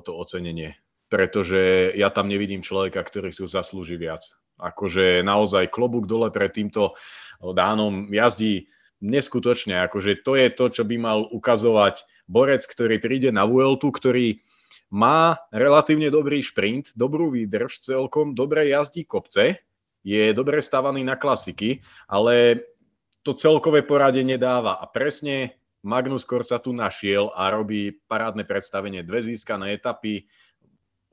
to 0.04 0.10
ocenenie. 0.12 0.76
Pretože 1.06 1.94
ja 1.94 2.10
tam 2.10 2.26
nevidím 2.26 2.66
človeka, 2.66 2.98
ktorý 2.98 3.30
si 3.30 3.46
zaslúži 3.46 3.94
viac. 3.94 4.26
Akože 4.58 5.22
naozaj 5.22 5.70
klobúk 5.70 6.10
dole 6.10 6.34
pred 6.34 6.50
týmto 6.50 6.98
dánom 7.40 8.10
jazdí 8.10 8.66
neskutočne. 9.04 9.86
Akože 9.86 10.24
to 10.24 10.34
je 10.34 10.48
to, 10.50 10.66
čo 10.72 10.82
by 10.82 10.96
mal 10.98 11.18
ukazovať 11.30 12.02
borec, 12.26 12.64
ktorý 12.66 12.98
príde 12.98 13.30
na 13.30 13.46
VLT, 13.46 13.86
ktorý 13.92 14.26
má 14.90 15.38
relatívne 15.50 16.10
dobrý 16.10 16.42
šprint, 16.42 16.94
dobrú 16.98 17.30
výdrž 17.34 17.82
celkom, 17.82 18.34
dobre 18.34 18.70
jazdí 18.70 19.06
kopce, 19.06 19.62
je 20.06 20.30
dobre 20.30 20.62
stávaný 20.62 21.02
na 21.02 21.18
klasiky, 21.18 21.82
ale 22.06 22.62
to 23.26 23.34
celkové 23.34 23.82
poradenie 23.82 24.38
dáva. 24.38 24.78
A 24.78 24.86
presne 24.86 25.58
Magnus 25.87 26.26
Kort 26.26 26.50
sa 26.50 26.59
tu 26.59 26.75
našiel 26.75 27.31
a 27.31 27.47
robí 27.55 27.95
parádne 28.11 28.43
predstavenie. 28.43 29.07
Dve 29.07 29.23
získané 29.23 29.78
etapy, 29.78 30.26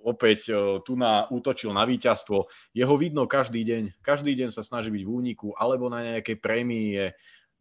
opäť 0.02 0.50
tu 0.82 0.98
na, 0.98 1.30
útočil 1.30 1.70
na 1.70 1.86
víťazstvo. 1.86 2.50
Jeho 2.74 2.96
vidno 2.98 3.30
každý 3.30 3.62
deň. 3.62 4.02
Každý 4.02 4.34
deň 4.34 4.50
sa 4.50 4.66
snaží 4.66 4.90
byť 4.90 5.04
v 5.06 5.14
úniku 5.14 5.54
alebo 5.54 5.94
na 5.94 6.18
nejakej 6.18 6.42
prémii. 6.42 7.14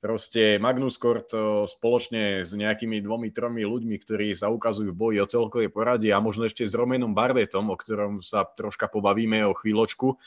Proste 0.03 0.59
Magnus 0.59 0.99
Kort 0.99 1.31
spoločne 1.69 2.43
s 2.43 2.51
nejakými 2.57 2.99
dvomi, 3.05 3.31
tromi 3.31 3.63
ľuďmi, 3.63 3.95
ktorí 4.03 4.35
sa 4.35 4.51
ukazujú 4.51 4.91
v 4.91 4.99
boji 4.99 5.19
o 5.23 5.31
celkové 5.31 5.71
poradie 5.71 6.11
a 6.11 6.19
možno 6.19 6.49
ešte 6.49 6.67
s 6.67 6.75
Romenom 6.75 7.15
Bardetom, 7.15 7.71
o 7.71 7.79
ktorom 7.79 8.19
sa 8.19 8.43
troška 8.43 8.91
pobavíme 8.91 9.47
o 9.47 9.55
chvíľočku, 9.55 10.19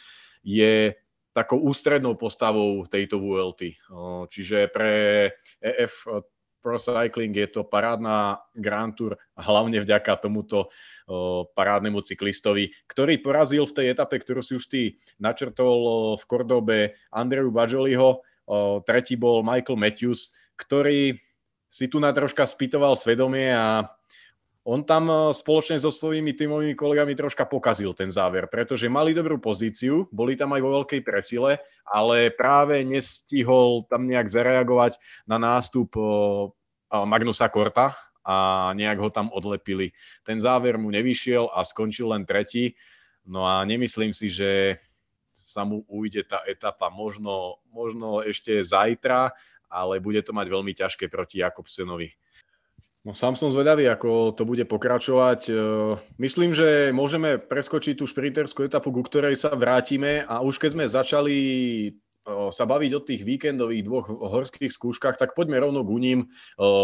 je 0.48 0.96
takou 1.36 1.60
ústrednou 1.60 2.16
postavou 2.16 2.88
tejto 2.88 3.20
VLT. 3.20 3.76
Čiže 4.32 4.72
pre 4.72 4.92
EF 5.60 6.08
Pro 6.66 6.82
Cycling 6.82 7.38
je 7.38 7.46
to 7.54 7.62
parádna 7.62 8.42
Grand 8.58 8.98
Tour, 8.98 9.14
hlavne 9.38 9.78
vďaka 9.86 10.18
tomuto 10.18 10.74
parádnemu 11.54 12.02
cyklistovi, 12.02 12.74
ktorý 12.90 13.22
porazil 13.22 13.70
v 13.70 13.76
tej 13.78 13.88
etape, 13.94 14.18
ktorú 14.18 14.42
si 14.42 14.58
už 14.58 14.66
ty 14.66 14.98
načrtol 15.22 16.18
v 16.18 16.24
Kordobe 16.26 16.98
Andreju 17.14 17.54
Bajoliho, 17.54 18.26
tretí 18.90 19.14
bol 19.14 19.46
Michael 19.46 19.78
Matthews, 19.78 20.34
ktorý 20.58 21.14
si 21.70 21.86
tu 21.86 22.02
na 22.02 22.10
troška 22.10 22.50
spýtoval 22.50 22.98
svedomie 22.98 23.54
a 23.54 23.86
on 24.66 24.82
tam 24.82 25.30
spoločne 25.30 25.78
so 25.78 25.94
svojimi 25.94 26.34
tímovými 26.34 26.74
kolegami 26.74 27.14
troška 27.14 27.46
pokazil 27.46 27.94
ten 27.94 28.10
záver, 28.10 28.50
pretože 28.50 28.90
mali 28.90 29.14
dobrú 29.14 29.38
pozíciu, 29.38 30.10
boli 30.10 30.34
tam 30.34 30.58
aj 30.58 30.62
vo 30.66 30.82
veľkej 30.82 31.06
presile, 31.06 31.62
ale 31.86 32.34
práve 32.34 32.82
nestihol 32.82 33.86
tam 33.86 34.10
nejak 34.10 34.26
zareagovať 34.26 34.98
na 35.30 35.38
nástup 35.38 35.94
Magnusa 36.90 37.46
Korta 37.54 37.94
a 38.26 38.74
nejak 38.74 38.98
ho 38.98 39.10
tam 39.14 39.30
odlepili. 39.30 39.94
Ten 40.26 40.42
záver 40.42 40.82
mu 40.82 40.90
nevyšiel 40.90 41.46
a 41.54 41.62
skončil 41.62 42.10
len 42.10 42.26
tretí. 42.26 42.74
No 43.22 43.46
a 43.46 43.62
nemyslím 43.70 44.18
si, 44.18 44.34
že 44.34 44.82
sa 45.38 45.62
mu 45.62 45.86
ujde 45.86 46.26
tá 46.26 46.42
etapa 46.50 46.90
možno, 46.90 47.62
možno 47.70 48.26
ešte 48.26 48.66
zajtra, 48.66 49.30
ale 49.70 50.02
bude 50.02 50.26
to 50.26 50.34
mať 50.34 50.48
veľmi 50.50 50.74
ťažké 50.74 51.06
proti 51.06 51.46
Jakobsenovi. 51.46 52.18
No 53.06 53.14
sám 53.14 53.38
som 53.38 53.54
zvedavý, 53.54 53.86
ako 53.86 54.34
to 54.34 54.50
bude 54.50 54.66
pokračovať. 54.66 55.42
E, 55.46 55.54
myslím, 56.18 56.58
že 56.58 56.90
môžeme 56.90 57.38
preskočiť 57.38 58.02
tú 58.02 58.10
šprinterskú 58.10 58.66
etapu, 58.66 58.90
ku 58.90 59.06
ktorej 59.06 59.38
sa 59.38 59.54
vrátime 59.54 60.26
a 60.26 60.42
už 60.42 60.58
keď 60.58 60.70
sme 60.74 60.86
začali 60.90 61.38
e, 61.38 61.90
sa 62.50 62.66
baviť 62.66 62.92
o 62.98 63.06
tých 63.06 63.22
víkendových 63.22 63.86
dvoch 63.86 64.10
horských 64.10 64.74
skúškach, 64.74 65.22
tak 65.22 65.38
poďme 65.38 65.62
rovno 65.62 65.86
k 65.86 66.02
ním. 66.02 66.20
E, 66.26 66.28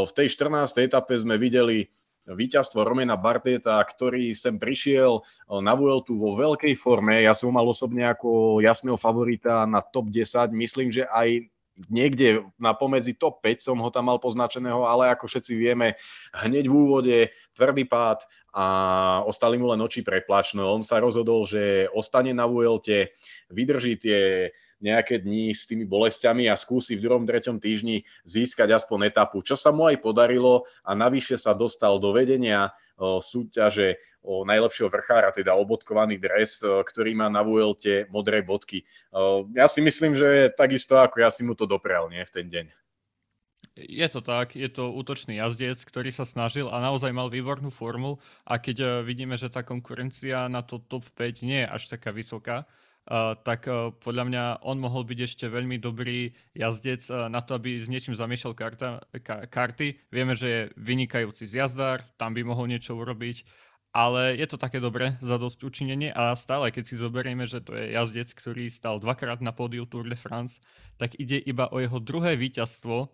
v 0.06 0.12
tej 0.14 0.30
14. 0.30 0.86
etape 0.86 1.18
sme 1.18 1.42
videli 1.42 1.90
víťazstvo 2.30 2.86
Romena 2.86 3.18
Barteta, 3.18 3.82
ktorý 3.82 4.38
sem 4.38 4.62
prišiel 4.62 5.26
na 5.50 5.74
Vueltu 5.74 6.22
vo 6.22 6.38
veľkej 6.38 6.78
forme. 6.78 7.26
Ja 7.26 7.34
som 7.34 7.50
mal 7.50 7.66
osobne 7.66 8.06
ako 8.06 8.62
jasného 8.62 8.94
favorita 8.94 9.66
na 9.66 9.82
top 9.82 10.14
10. 10.14 10.54
Myslím, 10.54 10.94
že 10.94 11.10
aj 11.10 11.50
niekde 11.88 12.46
na 12.60 12.76
pomedzi 12.76 13.16
top 13.16 13.42
5 13.42 13.64
som 13.64 13.78
ho 13.80 13.90
tam 13.90 14.12
mal 14.12 14.20
poznačeného, 14.20 14.86
ale 14.86 15.10
ako 15.16 15.26
všetci 15.32 15.54
vieme, 15.56 15.96
hneď 16.36 16.68
v 16.68 16.76
úvode 16.76 17.18
tvrdý 17.56 17.88
pád 17.88 18.28
a 18.52 18.66
ostali 19.24 19.56
mu 19.56 19.72
len 19.72 19.80
oči 19.80 20.04
preplačno. 20.04 20.68
On 20.68 20.84
sa 20.84 21.00
rozhodol, 21.00 21.48
že 21.48 21.88
ostane 21.96 22.36
na 22.36 22.44
Vuelte, 22.46 23.16
vydrží 23.48 23.96
tie 23.98 24.52
nejaké 24.82 25.22
dni 25.22 25.54
s 25.54 25.70
tými 25.70 25.86
bolestiami 25.86 26.50
a 26.50 26.58
skúsi 26.58 26.98
v 26.98 27.06
druhom, 27.06 27.22
treťom 27.22 27.62
týždni 27.62 28.02
získať 28.26 28.74
aspoň 28.82 29.14
etapu, 29.14 29.46
čo 29.46 29.54
sa 29.54 29.70
mu 29.70 29.86
aj 29.86 30.02
podarilo 30.02 30.66
a 30.82 30.98
navyše 30.98 31.38
sa 31.38 31.54
dostal 31.54 32.02
do 32.02 32.10
vedenia 32.12 32.74
súťaže 32.98 34.02
o 34.22 34.46
najlepšieho 34.46 34.90
vrchára, 34.90 35.34
teda 35.34 35.58
obodkovaný 35.58 36.22
dres, 36.22 36.62
ktorý 36.62 37.18
má 37.18 37.28
na 37.28 37.42
Vuelte 37.42 38.06
modré 38.14 38.46
bodky. 38.46 38.86
Ja 39.58 39.66
si 39.66 39.82
myslím, 39.82 40.14
že 40.14 40.54
takisto 40.54 41.02
ako 41.02 41.26
ja 41.26 41.30
si 41.34 41.42
mu 41.42 41.58
to 41.58 41.66
doprel 41.66 42.10
nie, 42.14 42.22
v 42.22 42.34
ten 42.34 42.48
deň. 42.50 42.66
Je 43.72 44.08
to 44.12 44.20
tak, 44.20 44.54
je 44.54 44.68
to 44.68 44.92
útočný 44.92 45.40
jazdec, 45.40 45.80
ktorý 45.80 46.12
sa 46.12 46.28
snažil 46.28 46.68
a 46.68 46.84
naozaj 46.84 47.16
mal 47.16 47.32
výbornú 47.32 47.72
formu 47.72 48.20
a 48.44 48.60
keď 48.60 48.78
e, 48.84 48.88
vidíme, 49.08 49.40
že 49.40 49.48
tá 49.48 49.64
konkurencia 49.64 50.52
na 50.52 50.60
to 50.60 50.84
top 50.84 51.08
5 51.16 51.48
nie 51.48 51.64
je 51.64 51.72
až 51.72 51.88
taká 51.88 52.12
vysoká, 52.12 52.68
tak 53.44 53.66
podľa 54.06 54.24
mňa 54.30 54.44
on 54.62 54.78
mohol 54.78 55.02
byť 55.02 55.20
ešte 55.26 55.46
veľmi 55.50 55.82
dobrý 55.82 56.38
jazdec 56.54 57.02
na 57.34 57.42
to, 57.42 57.58
aby 57.58 57.82
s 57.82 57.90
niečím 57.90 58.14
zamiešal 58.14 58.54
karta, 58.54 59.02
ka, 59.26 59.50
karty. 59.50 59.98
Vieme, 60.14 60.38
že 60.38 60.48
je 60.48 60.62
vynikajúci 60.78 61.50
zjazdár, 61.50 62.06
tam 62.22 62.38
by 62.38 62.46
mohol 62.46 62.70
niečo 62.70 62.94
urobiť, 62.94 63.42
ale 63.92 64.40
je 64.40 64.48
to 64.48 64.56
také 64.56 64.80
dobre 64.80 65.20
za 65.20 65.36
dosť 65.36 65.68
učinenie 65.68 66.10
a 66.16 66.32
stále, 66.40 66.72
keď 66.72 66.84
si 66.88 66.96
zoberieme, 66.96 67.44
že 67.44 67.60
to 67.60 67.76
je 67.76 67.92
jazdec, 67.92 68.32
ktorý 68.32 68.72
stal 68.72 69.04
dvakrát 69.04 69.44
na 69.44 69.52
pódiu 69.52 69.84
Tour 69.84 70.08
de 70.08 70.16
France, 70.16 70.64
tak 70.96 71.20
ide 71.20 71.40
iba 71.44 71.68
o 71.68 71.78
jeho 71.80 72.00
druhé 72.00 72.40
víťazstvo 72.40 73.12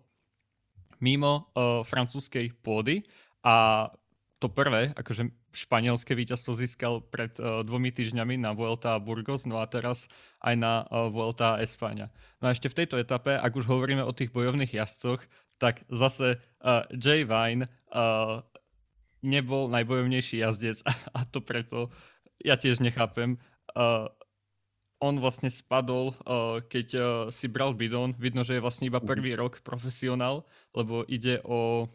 mimo 1.02 1.50
uh, 1.54 1.82
francúzskej 1.86 2.58
pôdy 2.62 3.06
A 3.42 3.88
to 4.38 4.46
prvé, 4.46 4.94
akože 4.94 5.34
španielské 5.50 6.14
víťazstvo 6.14 6.54
získal 6.54 7.02
pred 7.02 7.34
uh, 7.42 7.66
dvomi 7.66 7.90
týždňami 7.90 8.38
na 8.38 8.54
Vuelta 8.54 8.94
Burgos, 9.02 9.42
no 9.46 9.58
a 9.58 9.66
teraz 9.66 10.06
aj 10.38 10.54
na 10.54 10.86
uh, 10.86 11.10
Vuelta 11.10 11.58
Espáňa. 11.58 12.10
No 12.38 12.50
a 12.50 12.54
ešte 12.54 12.70
v 12.70 12.84
tejto 12.84 13.02
etape, 13.02 13.34
ak 13.34 13.56
už 13.58 13.66
hovoríme 13.66 14.02
o 14.06 14.14
tých 14.14 14.30
bojovných 14.30 14.78
jazdcoch, 14.78 15.22
tak 15.58 15.82
zase 15.90 16.38
uh, 16.38 16.86
Jay 16.94 17.26
Vine 17.26 17.66
uh, 17.90 18.46
nebol 19.24 19.66
najbojovnejší 19.70 20.42
jazdec 20.42 20.82
a 21.16 21.24
to 21.26 21.42
preto 21.42 21.90
ja 22.42 22.54
tiež 22.54 22.78
nechápem. 22.78 23.38
Uh, 23.74 24.06
on 24.98 25.22
vlastne 25.22 25.46
spadol, 25.50 26.14
uh, 26.26 26.58
keď 26.66 26.86
uh, 26.94 27.02
si 27.30 27.46
bral 27.46 27.74
bidon. 27.74 28.14
Vidno, 28.18 28.42
že 28.42 28.58
je 28.58 28.64
vlastne 28.64 28.90
iba 28.90 28.98
mhm. 28.98 29.06
prvý 29.06 29.32
rok 29.38 29.62
profesionál, 29.62 30.46
lebo 30.74 31.06
ide 31.06 31.42
o 31.46 31.86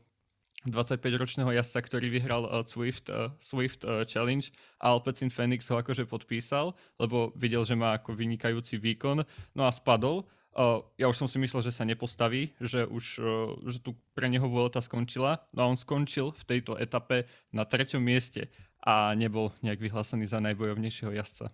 25-ročného 0.63 1.51
jazdca, 1.59 1.79
ktorý 1.83 2.07
vyhral 2.07 2.47
uh, 2.47 2.63
Swift, 2.63 3.11
uh, 3.11 3.35
Swift 3.43 3.83
uh, 3.83 4.07
Challenge 4.07 4.47
a 4.79 4.95
Alpecin 4.95 5.27
Phoenix 5.27 5.67
ho 5.67 5.75
akože 5.75 6.07
podpísal, 6.07 6.71
lebo 6.95 7.35
videl, 7.35 7.67
že 7.67 7.75
má 7.75 7.99
ako 7.99 8.15
vynikajúci 8.15 8.79
výkon, 8.79 9.27
no 9.55 9.61
a 9.67 9.71
spadol. 9.75 10.23
Uh, 10.53 10.85
ja 11.01 11.09
už 11.09 11.17
som 11.17 11.25
si 11.25 11.41
myslel, 11.41 11.65
že 11.65 11.73
sa 11.73 11.81
nepostaví, 11.81 12.53
že 12.61 12.85
už 12.85 13.05
uh, 13.17 13.57
že 13.65 13.81
tu 13.81 13.97
pre 14.13 14.29
neho 14.29 14.45
Vuelta 14.45 14.85
skončila, 14.85 15.41
no 15.49 15.65
a 15.65 15.69
on 15.69 15.77
skončil 15.77 16.29
v 16.29 16.43
tejto 16.45 16.77
etape 16.77 17.25
na 17.49 17.65
treťom 17.65 17.97
mieste 17.97 18.53
a 18.85 19.17
nebol 19.17 19.49
nejak 19.65 19.81
vyhlásený 19.81 20.29
za 20.29 20.37
najbojovnejšieho 20.43 21.09
jazdca. 21.17 21.49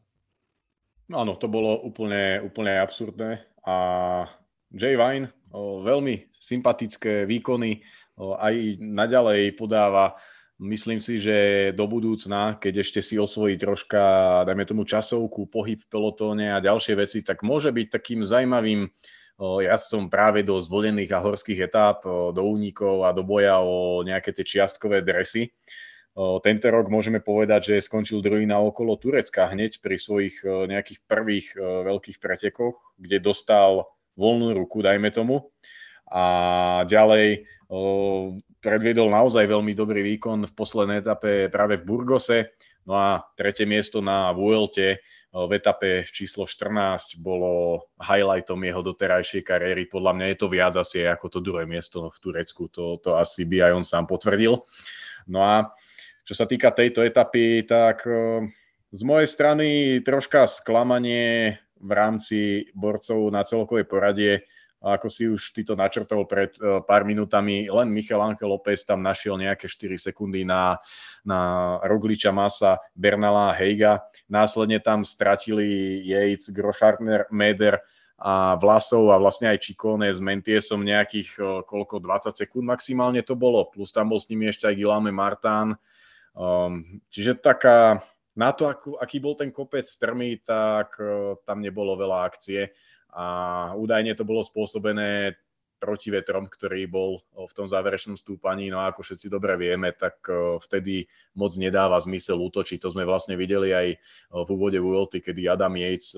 No 1.10 1.24
áno, 1.24 1.40
to 1.40 1.48
bolo 1.48 1.80
úplne, 1.82 2.44
úplne 2.44 2.76
absurdné 2.76 3.42
a 3.66 3.76
Jay 4.70 4.94
Vine, 4.94 5.34
o, 5.50 5.82
veľmi 5.82 6.36
sympatické 6.38 7.26
výkony, 7.26 7.82
aj 8.20 8.84
naďalej 8.84 9.56
podáva. 9.56 10.20
Myslím 10.60 11.00
si, 11.00 11.24
že 11.24 11.72
do 11.72 11.88
budúcna, 11.88 12.60
keď 12.60 12.84
ešte 12.84 13.00
si 13.00 13.16
osvojí 13.16 13.56
troška, 13.56 14.44
dajme 14.44 14.68
tomu 14.68 14.84
časovku, 14.84 15.48
pohyb 15.48 15.80
v 15.80 15.88
pelotóne 15.88 16.52
a 16.52 16.60
ďalšie 16.60 17.00
veci, 17.00 17.24
tak 17.24 17.48
môže 17.48 17.72
byť 17.72 17.88
takým 17.88 18.28
zaujímavým 18.28 18.92
jazdcom 19.40 20.12
práve 20.12 20.44
do 20.44 20.60
zvolených 20.60 21.16
a 21.16 21.24
horských 21.24 21.72
etáp, 21.72 22.04
do 22.04 22.44
únikov 22.44 23.08
a 23.08 23.16
do 23.16 23.24
boja 23.24 23.64
o 23.64 24.04
nejaké 24.04 24.36
tie 24.36 24.44
čiastkové 24.44 25.00
dresy. 25.00 25.56
Tento 26.20 26.68
rok 26.68 26.92
môžeme 26.92 27.24
povedať, 27.24 27.72
že 27.72 27.88
skončil 27.88 28.20
druhý 28.20 28.44
na 28.44 28.60
okolo 28.60 29.00
Turecka 29.00 29.48
hneď 29.48 29.80
pri 29.80 29.96
svojich 29.96 30.44
nejakých 30.44 31.00
prvých 31.08 31.56
veľkých 31.56 32.20
pretekoch, 32.20 33.00
kde 33.00 33.24
dostal 33.24 33.88
voľnú 34.20 34.52
ruku, 34.52 34.84
dajme 34.84 35.08
tomu. 35.16 35.56
A 36.12 36.84
ďalej 36.84 37.48
predviedol 38.60 39.08
naozaj 39.12 39.48
veľmi 39.48 39.72
dobrý 39.76 40.04
výkon 40.16 40.48
v 40.48 40.54
poslednej 40.56 41.04
etape 41.04 41.48
práve 41.48 41.80
v 41.80 41.88
Burgose. 41.88 42.56
No 42.84 42.96
a 42.96 43.24
tretie 43.36 43.64
miesto 43.64 44.04
na 44.04 44.32
Vuelte 44.36 45.04
v 45.30 45.52
etape 45.54 46.10
číslo 46.10 46.50
14 46.50 47.22
bolo 47.22 47.86
highlightom 48.02 48.66
jeho 48.66 48.82
doterajšej 48.82 49.46
kariéry. 49.46 49.86
Podľa 49.86 50.12
mňa 50.18 50.26
je 50.34 50.38
to 50.42 50.48
viac 50.50 50.74
asi 50.74 51.06
ako 51.06 51.28
to 51.30 51.40
druhé 51.40 51.70
miesto 51.70 52.10
v 52.10 52.18
Turecku. 52.18 52.66
To, 52.74 52.98
to 52.98 53.14
asi 53.14 53.46
by 53.46 53.70
aj 53.70 53.72
on 53.78 53.86
sám 53.86 54.06
potvrdil. 54.10 54.58
No 55.30 55.40
a 55.46 55.70
čo 56.26 56.34
sa 56.34 56.50
týka 56.50 56.74
tejto 56.74 57.06
etapy, 57.06 57.62
tak 57.70 58.06
z 58.90 59.02
mojej 59.06 59.30
strany 59.30 60.02
troška 60.02 60.50
sklamanie 60.50 61.62
v 61.78 61.92
rámci 61.94 62.40
borcov 62.74 63.30
na 63.30 63.46
celkovej 63.46 63.86
poradie 63.86 64.50
a 64.80 64.96
ako 64.96 65.08
si 65.12 65.28
už 65.28 65.52
ty 65.52 65.68
to 65.68 65.76
načrtol 65.76 66.24
pred 66.24 66.56
uh, 66.64 66.80
pár 66.80 67.04
minútami, 67.04 67.68
len 67.68 67.92
Michal 67.92 68.24
Angel 68.24 68.48
López 68.48 68.88
tam 68.88 69.04
našiel 69.04 69.36
nejaké 69.36 69.68
4 69.68 70.00
sekundy 70.00 70.48
na, 70.48 70.80
na 71.28 71.40
Rogliča 71.84 72.32
Masa, 72.32 72.80
Bernala 72.96 73.52
Heiga. 73.52 74.08
Následne 74.32 74.80
tam 74.80 75.04
stratili 75.04 76.00
Yates, 76.08 76.56
Groschartner, 76.56 77.28
Meder 77.28 77.84
a 78.20 78.56
Vlasov 78.56 79.12
a 79.12 79.20
vlastne 79.20 79.52
aj 79.52 79.68
Čikone 79.68 80.16
s 80.16 80.24
Mentiesom 80.24 80.80
nejakých 80.80 81.30
uh, 81.44 81.60
koľko, 81.68 82.00
20 82.00 82.40
sekúnd 82.40 82.64
maximálne 82.64 83.20
to 83.20 83.36
bolo. 83.36 83.68
Plus 83.68 83.92
tam 83.92 84.16
bol 84.16 84.20
s 84.24 84.32
nimi 84.32 84.48
ešte 84.48 84.64
aj 84.64 84.80
Gilame 84.80 85.12
Martán. 85.12 85.76
Um, 86.40 87.04
čiže 87.12 87.36
taká, 87.36 88.00
na 88.32 88.56
to, 88.56 88.72
akú, 88.72 88.96
aký 88.96 89.20
bol 89.20 89.36
ten 89.36 89.52
kopec 89.52 89.84
strmý, 89.84 90.40
tak 90.40 90.96
uh, 91.04 91.36
tam 91.44 91.60
nebolo 91.60 92.00
veľa 92.00 92.24
akcie 92.24 92.72
a 93.14 93.26
údajne 93.74 94.14
to 94.14 94.26
bolo 94.26 94.46
spôsobené 94.46 95.38
protivetrom, 95.80 96.52
ktorý 96.52 96.92
bol 96.92 97.24
v 97.32 97.54
tom 97.56 97.64
záverečnom 97.64 98.20
stúpaní. 98.20 98.68
No 98.68 98.84
a 98.84 98.92
ako 98.92 99.00
všetci 99.00 99.32
dobre 99.32 99.56
vieme, 99.56 99.96
tak 99.96 100.20
vtedy 100.68 101.08
moc 101.40 101.56
nedáva 101.56 101.96
zmysel 102.04 102.36
útočiť. 102.36 102.84
To 102.84 102.92
sme 102.92 103.08
vlastne 103.08 103.40
videli 103.40 103.72
aj 103.72 103.88
v 104.44 104.48
úvode 104.52 104.76
Vuelty, 104.76 105.24
kedy 105.24 105.48
Adam 105.48 105.80
Yates 105.80 106.12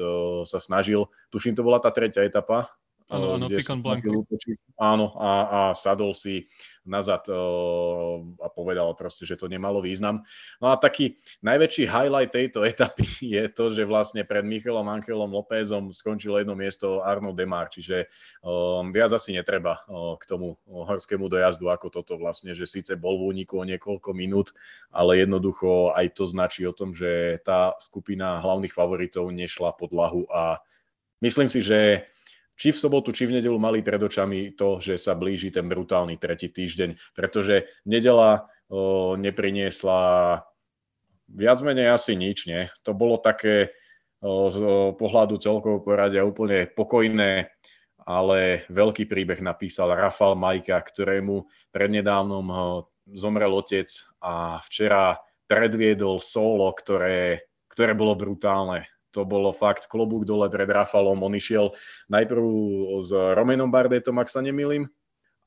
sa 0.49 0.57
snažil. 0.57 1.05
Tuším, 1.29 1.53
to 1.53 1.61
bola 1.61 1.77
tá 1.77 1.93
tretia 1.93 2.25
etapa, 2.25 2.73
Áno, 3.11 3.35
áno, 3.35 3.51
Picon 3.51 3.83
Blanco. 3.83 4.23
Áno, 4.79 5.11
a, 5.19 5.31
a 5.43 5.59
sadol 5.75 6.15
si 6.15 6.47
nazad 6.87 7.27
uh, 7.27 8.23
a 8.39 8.47
povedal 8.47 8.87
proste, 8.95 9.27
že 9.27 9.35
to 9.35 9.51
nemalo 9.51 9.83
význam. 9.83 10.23
No 10.63 10.71
a 10.71 10.79
taký 10.79 11.19
najväčší 11.43 11.85
highlight 11.91 12.31
tejto 12.31 12.63
etapy 12.71 13.03
je 13.19 13.43
to, 13.51 13.69
že 13.75 13.83
vlastne 13.83 14.23
pred 14.23 14.47
Michalom 14.47 14.87
Ankelom 14.87 15.27
Lópezom 15.27 15.91
skončilo 15.91 16.39
jedno 16.39 16.55
miesto 16.55 17.03
Arno 17.03 17.35
Demar, 17.35 17.67
čiže 17.67 18.07
um, 18.41 18.95
viac 18.95 19.11
asi 19.11 19.35
netreba 19.35 19.83
uh, 19.91 20.15
k 20.15 20.23
tomu 20.25 20.55
horskému 20.65 21.27
dojazdu 21.27 21.67
ako 21.67 21.91
toto 21.91 22.15
vlastne, 22.15 22.55
že 22.55 22.63
síce 22.63 22.95
bol 22.95 23.19
v 23.19 23.37
úniku 23.37 23.59
o 23.59 23.67
niekoľko 23.67 24.15
minút, 24.15 24.55
ale 24.95 25.19
jednoducho 25.19 25.91
aj 25.93 26.15
to 26.15 26.23
značí 26.25 26.63
o 26.63 26.71
tom, 26.73 26.95
že 26.95 27.43
tá 27.43 27.75
skupina 27.83 28.39
hlavných 28.39 28.71
favoritov 28.71 29.29
nešla 29.35 29.75
pod 29.75 29.91
lahu 29.91 30.23
a 30.31 30.63
myslím 31.21 31.51
si, 31.51 31.59
že 31.59 32.09
či 32.61 32.69
v 32.69 32.77
sobotu, 32.77 33.09
či 33.09 33.25
v 33.25 33.41
nedelu 33.41 33.57
mali 33.57 33.81
pred 33.81 33.97
očami 33.97 34.53
to, 34.53 34.77
že 34.77 35.01
sa 35.01 35.17
blíži 35.17 35.49
ten 35.49 35.65
brutálny 35.65 36.21
tretí 36.21 36.53
týždeň, 36.53 37.17
pretože 37.17 37.65
nedela 37.89 38.45
o, 38.69 39.17
nepriniesla 39.17 40.37
viac 41.25 41.57
menej 41.65 41.89
asi 41.89 42.13
nič, 42.13 42.45
nie? 42.45 42.69
To 42.85 42.93
bolo 42.93 43.17
také 43.17 43.73
o, 44.21 44.53
z 44.53 44.61
o, 44.61 44.93
pohľadu 44.93 45.41
celkového 45.41 45.81
poradia 45.81 46.21
úplne 46.21 46.69
pokojné, 46.69 47.49
ale 48.05 48.69
veľký 48.69 49.09
príbeh 49.09 49.41
napísal 49.41 49.97
Rafal 49.97 50.37
Majka, 50.37 50.77
ktorému 50.85 51.49
prednedávnom 51.73 52.45
zomrel 53.09 53.57
otec 53.57 53.89
a 54.21 54.61
včera 54.61 55.17
predviedol 55.49 56.21
solo, 56.21 56.69
ktoré, 56.77 57.49
ktoré 57.73 57.97
bolo 57.97 58.13
brutálne 58.13 58.85
to 59.11 59.27
bolo 59.27 59.51
fakt 59.51 59.91
klobúk 59.91 60.23
dole 60.23 60.47
pred 60.47 60.71
Rafalom. 60.71 61.21
On 61.23 61.33
išiel 61.35 61.75
najprv 62.07 62.43
s 63.03 63.11
Romenom 63.11 63.67
Bardetom, 63.67 64.19
ak 64.19 64.31
sa 64.31 64.39
nemýlim, 64.39 64.87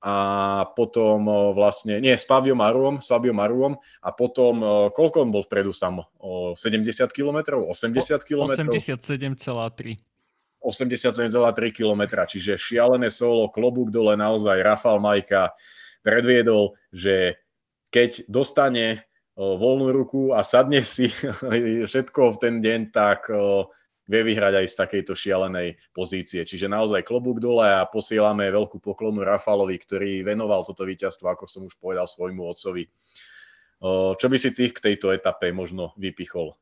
a 0.04 0.68
potom 0.76 1.24
vlastne, 1.56 1.96
nie, 1.96 2.12
s 2.12 2.28
Fabiom 2.28 2.60
Maruom, 2.60 3.00
s 3.00 3.08
Fabiom 3.08 3.40
Maruom 3.40 3.80
a 4.04 4.12
potom, 4.12 4.60
koľko 4.92 5.16
on 5.24 5.32
bol 5.32 5.40
vpredu 5.48 5.72
sam? 5.72 6.04
70 6.20 7.08
km? 7.08 7.64
80 7.72 8.20
km? 8.28 8.68
87,3. 8.68 9.96
87,3 10.60 11.72
km, 11.72 12.02
čiže 12.28 12.60
šialené 12.60 13.08
solo, 13.08 13.48
klobúk 13.48 13.88
dole, 13.88 14.12
naozaj 14.16 14.60
Rafal 14.60 15.00
Majka 15.00 15.56
predviedol, 16.04 16.76
že 16.92 17.40
keď 17.88 18.28
dostane 18.28 19.08
voľnú 19.34 19.90
ruku 19.90 20.30
a 20.34 20.46
sadne 20.46 20.86
si 20.86 21.10
všetko 21.90 22.34
v 22.34 22.40
ten 22.40 22.54
deň, 22.62 22.80
tak 22.94 23.30
vie 24.04 24.20
vyhrať 24.20 24.54
aj 24.60 24.66
z 24.68 24.74
takejto 24.78 25.12
šialenej 25.16 25.68
pozície. 25.96 26.44
Čiže 26.44 26.68
naozaj 26.68 27.08
klobúk 27.08 27.40
dole 27.40 27.64
a 27.64 27.88
posielame 27.88 28.52
veľkú 28.52 28.78
poklonu 28.78 29.24
Rafalovi, 29.24 29.80
ktorý 29.80 30.20
venoval 30.20 30.60
toto 30.62 30.84
víťazstvo, 30.84 31.24
ako 31.24 31.44
som 31.48 31.64
už 31.64 31.74
povedal, 31.80 32.04
svojmu 32.04 32.42
otcovi. 32.44 32.84
Čo 34.16 34.26
by 34.28 34.36
si 34.36 34.52
tých 34.52 34.76
k 34.76 34.92
tejto 34.92 35.12
etape 35.12 35.52
možno 35.56 35.96
vypichol? 35.96 36.52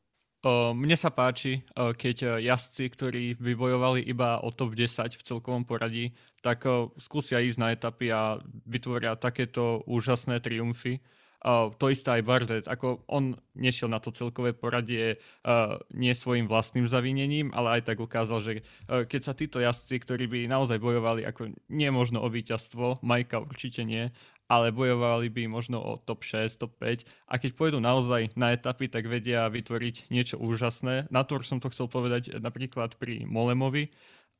Mne 0.75 0.99
sa 0.99 1.15
páči, 1.15 1.63
keď 1.75 2.43
jazdci, 2.43 2.91
ktorí 2.91 3.39
vybojovali 3.39 4.03
iba 4.03 4.43
o 4.43 4.51
top 4.51 4.75
10 4.75 5.15
v 5.15 5.23
celkovom 5.23 5.63
poradí, 5.63 6.19
tak 6.43 6.67
skúsia 6.99 7.39
ísť 7.39 7.59
na 7.63 7.71
etapy 7.71 8.11
a 8.11 8.43
vytvoria 8.67 9.15
takéto 9.15 9.87
úžasné 9.87 10.43
triumfy. 10.43 10.99
Uh, 11.43 11.75
to 11.75 11.91
isté 11.91 12.23
aj 12.23 12.23
Bardet, 12.23 12.67
ako 12.71 13.03
on 13.11 13.35
nešiel 13.59 13.91
na 13.91 13.99
to 13.99 14.15
celkové 14.15 14.55
poradie 14.55 15.19
uh, 15.43 15.75
nie 15.91 16.15
svojim 16.15 16.47
vlastným 16.47 16.87
zavinením, 16.87 17.51
ale 17.51 17.83
aj 17.83 17.91
tak 17.91 17.99
ukázal, 17.99 18.39
že 18.47 18.53
uh, 18.63 19.03
keď 19.03 19.21
sa 19.27 19.35
títo 19.35 19.59
jazdci, 19.59 19.99
ktorí 20.07 20.31
by 20.31 20.41
naozaj 20.47 20.79
bojovali 20.79 21.27
ako 21.27 21.51
nie 21.67 21.91
možno 21.91 22.23
o 22.23 22.31
víťazstvo, 22.31 23.03
Majka 23.03 23.43
určite 23.43 23.83
nie, 23.83 24.15
ale 24.47 24.71
bojovali 24.71 25.35
by 25.35 25.51
možno 25.51 25.83
o 25.83 25.99
top 25.99 26.23
6, 26.23 26.63
top 26.63 26.79
5 26.79 27.09
a 27.27 27.35
keď 27.43 27.51
pôjdu 27.59 27.79
naozaj 27.83 28.37
na 28.39 28.55
etapy, 28.55 28.87
tak 28.87 29.11
vedia 29.11 29.51
vytvoriť 29.51 30.15
niečo 30.15 30.39
úžasné. 30.39 31.11
Na 31.11 31.27
to 31.27 31.43
som 31.43 31.59
to 31.59 31.75
chcel 31.75 31.91
povedať 31.91 32.39
napríklad 32.39 32.95
pri 33.01 33.27
Molemovi 33.27 33.91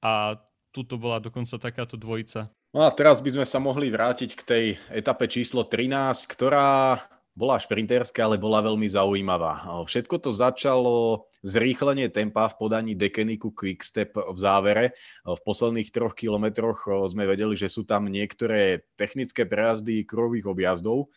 a 0.05 0.39
tuto 0.71 1.03
bola 1.03 1.19
dokonca 1.19 1.59
takáto 1.59 1.99
dvojica. 1.99 2.53
No 2.73 2.89
a 2.89 2.91
teraz 2.91 3.21
by 3.21 3.37
sme 3.37 3.45
sa 3.45 3.61
mohli 3.61 3.93
vrátiť 3.93 4.31
k 4.33 4.43
tej 4.43 4.65
etape 4.89 5.29
číslo 5.29 5.69
13, 5.69 6.25
ktorá 6.25 7.05
bola 7.37 7.61
šprinterská, 7.61 8.25
ale 8.25 8.41
bola 8.41 8.65
veľmi 8.65 8.89
zaujímavá. 8.89 9.85
Všetko 9.85 10.17
to 10.21 10.33
začalo 10.33 11.29
zrýchlenie 11.45 12.09
tempa 12.09 12.49
v 12.49 12.57
podaní 12.57 12.93
Dekeniku 12.97 13.53
Quickstep 13.53 14.17
v 14.17 14.39
závere. 14.41 14.97
V 15.25 15.41
posledných 15.45 15.93
troch 15.93 16.17
kilometroch 16.17 16.89
sme 17.13 17.29
vedeli, 17.29 17.57
že 17.57 17.69
sú 17.69 17.85
tam 17.85 18.09
niektoré 18.09 18.89
technické 18.97 19.45
prejazdy 19.45 20.09
kruhových 20.09 20.49
objazdov, 20.49 21.13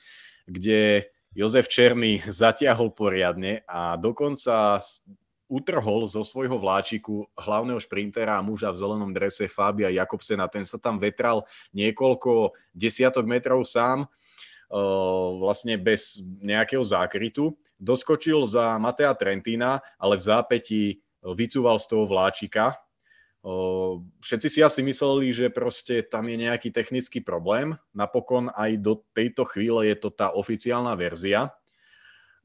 kde 0.51 1.07
Jozef 1.35 1.71
Černý 1.71 2.23
zatiahol 2.31 2.95
poriadne 2.95 3.63
a 3.67 3.95
dokonca 3.95 4.79
utrhol 5.55 6.03
zo 6.11 6.27
svojho 6.27 6.59
vláčiku 6.59 7.31
hlavného 7.39 7.79
šprintera 7.79 8.35
a 8.35 8.43
muža 8.43 8.75
v 8.75 8.79
zelenom 8.83 9.15
drese 9.15 9.47
Fabia 9.47 9.87
Jakobsena. 9.87 10.51
Ten 10.51 10.67
sa 10.67 10.75
tam 10.75 10.99
vetral 10.99 11.47
niekoľko 11.71 12.51
desiatok 12.75 13.23
metrov 13.23 13.63
sám, 13.63 14.11
vlastne 15.39 15.79
bez 15.79 16.19
nejakého 16.43 16.83
zákrytu. 16.83 17.55
Doskočil 17.79 18.43
za 18.43 18.75
Matea 18.75 19.15
Trentina, 19.15 19.79
ale 19.95 20.19
v 20.19 20.25
zápäti 20.27 20.81
vycúval 21.23 21.79
z 21.79 21.85
toho 21.87 22.03
vláčika. 22.03 22.75
Všetci 24.25 24.47
si 24.49 24.59
asi 24.65 24.81
mysleli, 24.81 25.29
že 25.29 25.53
proste 25.53 26.01
tam 26.01 26.25
je 26.25 26.49
nejaký 26.49 26.73
technický 26.73 27.21
problém. 27.21 27.77
Napokon 27.93 28.49
aj 28.57 28.81
do 28.81 29.05
tejto 29.13 29.45
chvíle 29.45 29.85
je 29.85 29.95
to 30.01 30.09
tá 30.09 30.33
oficiálna 30.33 30.97
verzia. 30.97 31.53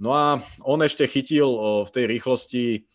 No 0.01 0.17
a 0.17 0.41
on 0.65 0.81
ešte 0.81 1.05
chytil 1.05 1.45
v 1.85 1.91
tej 1.93 2.09
rýchlosti 2.09 2.89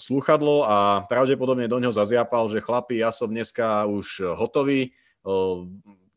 slúchadlo 0.00 0.64
a 0.64 1.04
pravdepodobne 1.04 1.68
do 1.68 1.76
neho 1.76 1.92
zaziapal, 1.92 2.48
že 2.48 2.64
chlapi, 2.64 3.04
ja 3.04 3.12
som 3.12 3.28
dneska 3.28 3.84
už 3.84 4.24
hotový, 4.32 4.96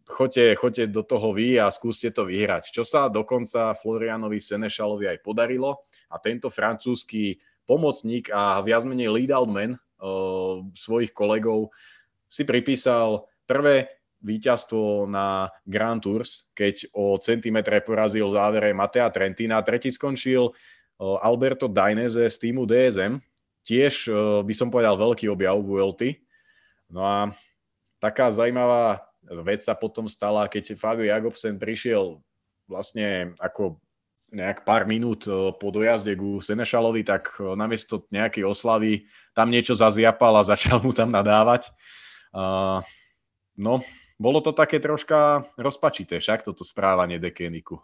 choďte, 0.08 0.56
choďte 0.56 0.84
do 0.96 1.04
toho 1.04 1.36
vy 1.36 1.60
a 1.60 1.68
skúste 1.68 2.16
to 2.16 2.24
vyhrať. 2.24 2.72
Čo 2.72 2.88
sa 2.88 3.12
dokonca 3.12 3.76
Florianovi 3.76 4.40
Senešalovi 4.40 5.12
aj 5.12 5.28
podarilo 5.28 5.84
a 6.08 6.16
tento 6.24 6.48
francúzsky 6.48 7.36
pomocník 7.68 8.32
a 8.32 8.64
viac 8.64 8.88
menej 8.88 9.12
lead 9.12 9.36
out 9.36 9.52
man 9.52 9.76
svojich 10.72 11.12
kolegov 11.12 11.76
si 12.32 12.48
pripísal 12.48 13.28
prvé 13.44 13.97
víťazstvo 14.22 15.06
na 15.06 15.52
Grand 15.70 16.02
Tours, 16.02 16.50
keď 16.58 16.90
o 16.94 17.18
centimetre 17.22 17.82
porazil 17.86 18.30
v 18.30 18.36
závere 18.38 18.70
Matea 18.74 19.14
Trentina. 19.14 19.62
Tretí 19.62 19.94
skončil 19.94 20.50
Alberto 20.98 21.70
Dainese 21.70 22.26
z 22.26 22.38
týmu 22.42 22.66
DSM, 22.66 23.22
tiež 23.62 24.10
by 24.42 24.54
som 24.58 24.74
povedal 24.74 24.98
veľký 24.98 25.30
objav 25.30 25.62
VLT. 25.62 26.18
No 26.90 27.06
a 27.06 27.30
taká 28.02 28.34
zaujímavá 28.34 29.06
vec 29.46 29.62
sa 29.62 29.78
potom 29.78 30.10
stala, 30.10 30.50
keď 30.50 30.74
Fabio 30.74 31.06
Jacobsen 31.06 31.60
prišiel 31.62 32.18
vlastne 32.66 33.38
ako 33.38 33.78
nejak 34.28 34.68
pár 34.68 34.84
minút 34.84 35.24
po 35.60 35.68
dojazde 35.72 36.20
ku 36.20 36.44
Senešalovi, 36.44 37.08
tak 37.08 37.32
namiesto 37.40 38.04
nejakej 38.12 38.44
oslavy 38.44 39.08
tam 39.32 39.48
niečo 39.48 39.78
zaziapal 39.78 40.36
a 40.36 40.48
začal 40.52 40.84
mu 40.84 40.92
tam 40.92 41.14
nadávať. 41.14 41.72
Uh, 42.36 42.84
no, 43.56 43.80
bolo 44.18 44.42
to 44.42 44.52
také 44.54 44.82
troška 44.82 45.46
rozpačité 45.58 46.18
však 46.18 46.46
toto 46.46 46.66
správanie 46.66 47.22
Dekeniku. 47.22 47.82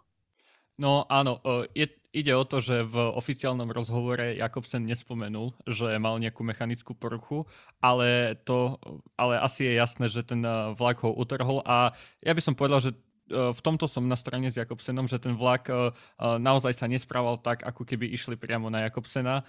No 0.74 1.06
áno, 1.06 1.38
je, 1.78 1.86
ide 2.10 2.34
o 2.34 2.42
to, 2.50 2.58
že 2.58 2.82
v 2.82 2.98
oficiálnom 2.98 3.70
rozhovore 3.70 4.34
Jakobsen 4.34 4.90
nespomenul, 4.90 5.54
že 5.70 6.02
mal 6.02 6.18
nejakú 6.18 6.42
mechanickú 6.42 6.98
poruchu, 6.98 7.46
ale, 7.78 8.42
to, 8.42 8.82
ale 9.14 9.38
asi 9.38 9.70
je 9.70 9.74
jasné, 9.78 10.10
že 10.10 10.26
ten 10.26 10.42
vlak 10.74 11.06
ho 11.06 11.14
utrhol 11.14 11.62
a 11.62 11.94
ja 12.26 12.34
by 12.34 12.42
som 12.42 12.58
povedal, 12.58 12.82
že 12.82 12.98
v 13.32 13.60
tomto 13.64 13.88
som 13.88 14.04
na 14.04 14.20
strane 14.20 14.52
s 14.52 14.60
Jakobsenom, 14.60 15.08
že 15.08 15.16
ten 15.16 15.32
vlak 15.32 15.72
naozaj 16.20 16.76
sa 16.76 16.92
nesprával 16.92 17.40
tak, 17.40 17.64
ako 17.64 17.88
keby 17.88 18.12
išli 18.12 18.36
priamo 18.36 18.68
na 18.68 18.84
Jakobsena. 18.84 19.48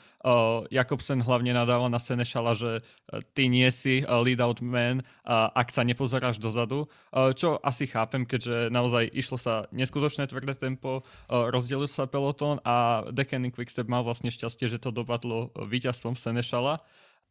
Jakobsen 0.71 1.19
hlavne 1.19 1.51
nadával 1.51 1.91
na 1.91 1.99
Senešala, 1.99 2.55
že 2.55 2.87
ty 3.35 3.51
nie 3.51 3.67
si 3.75 4.07
lead 4.07 4.39
out 4.39 4.63
man, 4.63 5.03
ak 5.27 5.75
sa 5.75 5.83
nepozeráš 5.83 6.39
dozadu, 6.39 6.87
čo 7.35 7.59
asi 7.67 7.91
chápem, 7.91 8.23
keďže 8.23 8.71
naozaj 8.71 9.11
išlo 9.11 9.43
sa 9.43 9.67
neskutočné 9.75 10.31
tvrdé 10.31 10.55
tempo, 10.55 11.03
rozdelil 11.27 11.91
sa 11.91 12.07
pelotón 12.07 12.63
a 12.63 13.07
Deccan 13.11 13.51
Quickstep 13.51 13.91
mal 13.91 14.07
vlastne 14.07 14.31
šťastie, 14.31 14.71
že 14.71 14.79
to 14.79 14.95
dopadlo 14.95 15.51
víťazstvom 15.59 16.15
Senešala, 16.15 16.79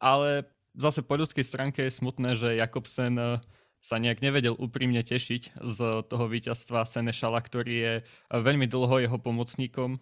ale 0.04 0.44
zase 0.76 1.06
po 1.06 1.16
ľudskej 1.16 1.46
stránke 1.48 1.88
je 1.88 1.96
smutné, 1.96 2.36
že 2.36 2.60
Jakobsen 2.60 3.40
sa 3.84 4.00
nejak 4.00 4.24
nevedel 4.24 4.56
úprimne 4.56 5.04
tešiť 5.04 5.60
z 5.60 5.78
toho 6.08 6.26
víťazstva 6.32 6.88
Senešala, 6.88 7.44
ktorý 7.44 7.74
je 7.76 7.94
veľmi 8.32 8.64
dlho 8.72 9.04
jeho 9.04 9.20
pomocníkom 9.20 10.00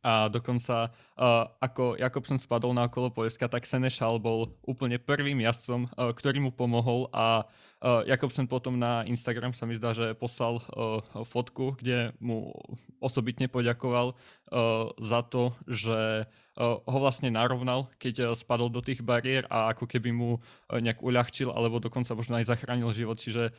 a 0.00 0.32
dokonca 0.32 0.88
uh, 0.88 1.46
ako 1.60 2.00
Jakobsen 2.00 2.40
spadol 2.40 2.72
na 2.72 2.88
okolo 2.88 3.12
Polska, 3.12 3.46
tak 3.46 3.68
Senešal 3.68 4.16
bol 4.16 4.56
úplne 4.64 4.96
prvým 4.96 5.38
jazdcom, 5.44 5.86
uh, 5.92 6.10
ktorý 6.16 6.40
mu 6.40 6.50
pomohol 6.50 7.12
a 7.12 7.44
uh, 7.44 8.02
Jakobsen 8.08 8.48
potom 8.48 8.80
na 8.80 9.04
Instagram 9.04 9.52
sa 9.52 9.68
mi 9.68 9.76
zdá, 9.76 9.92
že 9.92 10.16
poslal 10.16 10.58
uh, 10.58 11.04
fotku, 11.28 11.76
kde 11.76 12.16
mu 12.18 12.50
osobitne 12.98 13.46
poďakoval 13.46 14.16
uh, 14.16 14.90
za 14.98 15.20
to, 15.26 15.52
že 15.68 16.24
ho 16.60 16.98
vlastne 17.00 17.32
narovnal, 17.32 17.88
keď 17.96 18.36
spadol 18.36 18.68
do 18.68 18.84
tých 18.84 19.00
bariér 19.00 19.48
a 19.48 19.72
ako 19.72 19.88
keby 19.88 20.12
mu 20.12 20.36
nejak 20.68 21.00
uľahčil 21.00 21.48
alebo 21.48 21.80
dokonca 21.80 22.12
možno 22.12 22.36
aj 22.36 22.44
zachránil 22.44 22.92
život. 22.92 23.16
Čiže 23.16 23.56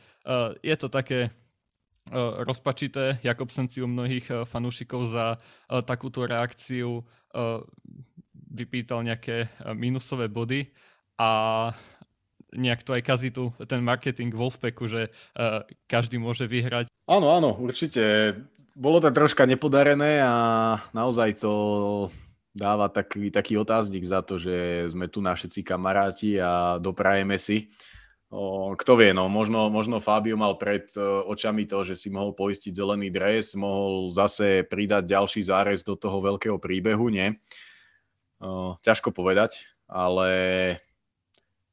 je 0.62 0.74
to 0.78 0.86
také 0.86 1.34
rozpačité. 2.44 3.18
Jakobsen 3.24 3.68
si 3.68 3.80
u 3.80 3.88
mnohých 3.88 4.48
fanúšikov 4.48 5.08
za 5.08 5.40
takúto 5.88 6.28
reakciu 6.28 7.00
vypýtal 8.54 9.02
nejaké 9.02 9.50
minusové 9.74 10.28
body 10.28 10.68
a 11.18 11.72
nejak 12.54 12.86
to 12.86 12.94
aj 12.94 13.02
kazí 13.02 13.34
tu 13.34 13.50
ten 13.66 13.82
marketing 13.82 14.30
Wolfpacku, 14.30 14.86
že 14.86 15.10
každý 15.90 16.22
môže 16.22 16.46
vyhrať. 16.46 16.86
Áno, 17.10 17.34
áno, 17.34 17.58
určite. 17.58 18.34
Bolo 18.74 18.98
to 19.02 19.10
troška 19.10 19.46
nepodarené 19.46 20.22
a 20.22 20.34
naozaj 20.94 21.42
to 21.42 21.52
dáva 22.54 22.86
taký, 22.90 23.30
taký 23.34 23.58
otáznik 23.58 24.06
za 24.06 24.22
to, 24.22 24.38
že 24.38 24.86
sme 24.90 25.10
tu 25.10 25.18
na 25.18 25.34
všetci 25.34 25.66
kamaráti 25.66 26.38
a 26.38 26.78
doprajeme 26.78 27.34
si. 27.38 27.70
Kto 28.74 28.92
vie, 28.98 29.14
no, 29.14 29.30
možno, 29.30 29.70
možno 29.70 30.02
Fabio 30.02 30.34
mal 30.34 30.58
pred 30.58 30.90
očami 30.98 31.70
to, 31.70 31.86
že 31.86 31.94
si 31.94 32.10
mohol 32.10 32.34
poistiť 32.34 32.74
zelený 32.74 33.14
dres, 33.14 33.54
mohol 33.54 34.10
zase 34.10 34.66
pridať 34.66 35.06
ďalší 35.06 35.46
zárez 35.46 35.86
do 35.86 35.94
toho 35.94 36.18
veľkého 36.18 36.58
príbehu, 36.58 37.14
nie? 37.14 37.30
O, 38.42 38.74
ťažko 38.82 39.14
povedať, 39.14 39.62
ale 39.86 40.28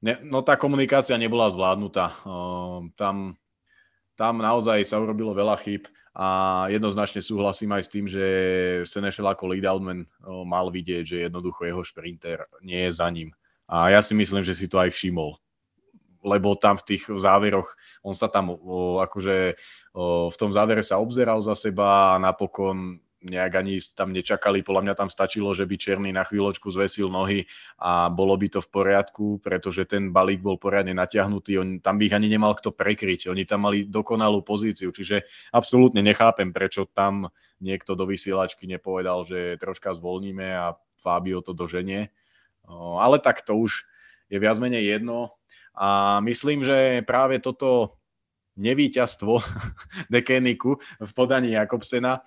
ne, 0.06 0.22
no 0.22 0.46
tá 0.46 0.54
komunikácia 0.54 1.18
nebola 1.18 1.50
zvládnutá. 1.50 2.14
O, 2.30 2.86
tam, 2.94 3.42
tam 4.14 4.38
naozaj 4.38 4.86
sa 4.86 5.02
urobilo 5.02 5.34
veľa 5.34 5.58
chyb 5.66 5.90
a 6.14 6.70
jednoznačne 6.70 7.26
súhlasím 7.26 7.74
aj 7.74 7.84
s 7.88 7.90
tým, 7.90 8.06
že 8.06 8.26
Senešel 8.86 9.34
ako 9.34 9.50
lead 9.50 9.66
outman 9.66 10.06
mal 10.46 10.70
vidieť, 10.70 11.04
že 11.10 11.26
jednoducho 11.26 11.66
jeho 11.66 11.82
šprinter 11.82 12.46
nie 12.62 12.86
je 12.86 13.02
za 13.02 13.10
ním. 13.10 13.34
A 13.66 13.90
ja 13.90 14.06
si 14.06 14.14
myslím, 14.14 14.46
že 14.46 14.54
si 14.54 14.70
to 14.70 14.78
aj 14.78 14.94
všimol. 14.94 15.41
Lebo 16.22 16.54
tam 16.54 16.78
v 16.78 16.96
tých 16.96 17.10
záveroch, 17.10 17.74
on 18.06 18.14
sa 18.14 18.30
tam 18.30 18.54
o, 18.54 19.02
akože 19.02 19.58
o, 19.98 20.30
v 20.30 20.36
tom 20.38 20.54
závere 20.54 20.86
sa 20.86 21.02
obzeral 21.02 21.42
za 21.42 21.58
seba 21.58 22.14
a 22.14 22.22
napokon 22.22 23.02
nejak 23.22 23.54
ani 23.54 23.78
tam 23.94 24.10
nečakali. 24.10 24.66
Podľa 24.66 24.82
mňa 24.82 24.96
tam 24.98 25.10
stačilo, 25.10 25.54
že 25.54 25.70
by 25.70 25.76
Černý 25.78 26.10
na 26.10 26.26
chvíľočku 26.26 26.74
zvesil 26.74 27.06
nohy 27.06 27.46
a 27.78 28.10
bolo 28.10 28.34
by 28.34 28.50
to 28.50 28.60
v 28.66 28.70
poriadku, 28.74 29.38
pretože 29.38 29.86
ten 29.86 30.10
balík 30.10 30.42
bol 30.42 30.58
poriadne 30.58 30.98
natiahnutý. 30.98 31.62
On, 31.62 31.70
tam 31.78 32.02
by 32.02 32.10
ich 32.10 32.18
ani 32.18 32.34
nemal 32.34 32.58
kto 32.58 32.74
prekryť. 32.74 33.30
Oni 33.30 33.46
tam 33.46 33.70
mali 33.70 33.86
dokonalú 33.86 34.42
pozíciu, 34.42 34.90
čiže 34.90 35.22
absolútne 35.54 36.02
nechápem, 36.02 36.50
prečo 36.50 36.90
tam 36.90 37.30
niekto 37.62 37.94
do 37.94 38.10
vysielačky 38.10 38.66
nepovedal, 38.66 39.30
že 39.30 39.62
troška 39.62 39.94
zvolníme 39.94 40.48
a 40.58 40.74
Fabio 40.98 41.46
to 41.46 41.54
doženie. 41.54 42.10
Ale 42.98 43.22
tak 43.22 43.46
to 43.46 43.54
už 43.54 43.86
je 44.34 44.38
viac 44.42 44.58
menej 44.58 44.98
jedno. 44.98 45.38
A 45.76 46.20
myslím, 46.26 46.64
že 46.64 47.06
práve 47.08 47.40
toto 47.40 48.02
nevíťazstvo 48.60 49.40
Dekeniku 50.14 50.76
v 51.00 51.12
podaní 51.16 51.56
Jakobsena 51.56 52.20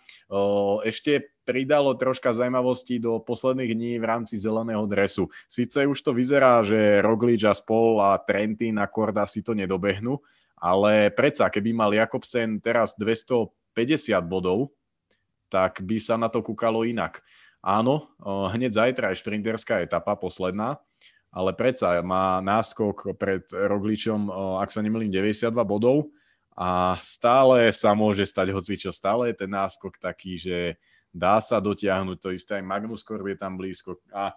ešte 0.82 1.36
pridalo 1.44 1.92
troška 1.94 2.32
zaujímavosti 2.32 2.96
do 2.96 3.20
posledných 3.20 3.72
dní 3.76 3.92
v 4.00 4.08
rámci 4.08 4.40
zeleného 4.40 4.88
dresu. 4.88 5.28
Sice 5.44 5.84
už 5.84 6.00
to 6.00 6.16
vyzerá, 6.16 6.64
že 6.64 7.04
Roglič 7.04 7.44
a 7.44 7.52
Spol 7.52 8.00
a 8.00 8.16
Trentin 8.16 8.80
a 8.80 8.88
Korda 8.88 9.28
si 9.28 9.44
to 9.44 9.52
nedobehnú, 9.52 10.16
ale 10.56 11.12
predsa, 11.12 11.52
keby 11.52 11.76
mal 11.76 11.92
Jakobsen 11.92 12.64
teraz 12.64 12.96
250 12.96 13.52
bodov, 14.24 14.72
tak 15.52 15.84
by 15.84 16.00
sa 16.00 16.16
na 16.16 16.32
to 16.32 16.40
kúkalo 16.40 16.88
inak. 16.88 17.20
Áno, 17.64 18.12
hneď 18.24 18.76
zajtra 18.76 19.12
je 19.12 19.20
šprinterská 19.20 19.84
etapa, 19.84 20.16
posledná, 20.16 20.80
ale 21.34 21.50
predsa 21.58 21.98
má 22.06 22.38
náskok 22.38 23.18
pred 23.18 23.42
Rogličom, 23.50 24.30
ak 24.62 24.70
sa 24.70 24.78
nemýlim, 24.78 25.10
92 25.10 25.50
bodov 25.66 26.14
a 26.54 26.94
stále 27.02 27.74
sa 27.74 27.90
môže 27.98 28.22
stať 28.22 28.54
hocičo. 28.54 28.94
Stále 28.94 29.34
je 29.34 29.42
ten 29.42 29.50
náskok 29.50 29.98
taký, 29.98 30.38
že 30.38 30.78
dá 31.10 31.42
sa 31.42 31.58
dotiahnuť, 31.58 32.16
to 32.22 32.30
isté 32.30 32.62
aj 32.62 32.64
Magnus 32.66 33.02
Korb 33.02 33.26
je 33.26 33.34
tam 33.34 33.58
blízko. 33.58 33.98
A 34.14 34.30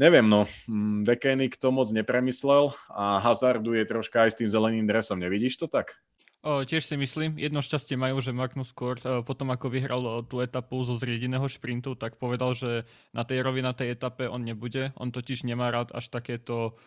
neviem, 0.00 0.24
no, 0.24 0.48
mm, 0.64 1.04
Dekenik 1.04 1.60
to 1.60 1.68
moc 1.68 1.92
nepremyslel 1.92 2.72
a 2.88 3.20
hazarduje 3.20 3.84
troška 3.84 4.24
aj 4.24 4.30
s 4.32 4.38
tým 4.40 4.48
zeleným 4.48 4.88
dresom. 4.88 5.20
Nevidíš 5.20 5.60
to 5.60 5.68
tak? 5.68 5.92
O, 6.38 6.62
tiež 6.62 6.86
si 6.86 6.94
myslím, 6.94 7.34
jedno 7.34 7.58
šťastie 7.58 7.98
majú, 7.98 8.22
že 8.22 8.30
Magnus 8.30 8.70
Kort 8.70 9.02
o, 9.02 9.26
potom 9.26 9.50
ako 9.50 9.74
vyhral 9.74 10.02
o, 10.06 10.22
tú 10.22 10.38
etapu 10.38 10.86
zo 10.86 10.94
zriedeného 10.94 11.50
šprintu, 11.50 11.98
tak 11.98 12.14
povedal, 12.14 12.54
že 12.54 12.86
na 13.10 13.26
tej 13.26 13.42
rovinatej 13.42 13.98
etape 13.98 14.30
on 14.30 14.46
nebude. 14.46 14.94
On 14.94 15.10
totiž 15.10 15.42
nemá 15.42 15.74
rád 15.74 15.90
až 15.90 16.06
takéto 16.14 16.78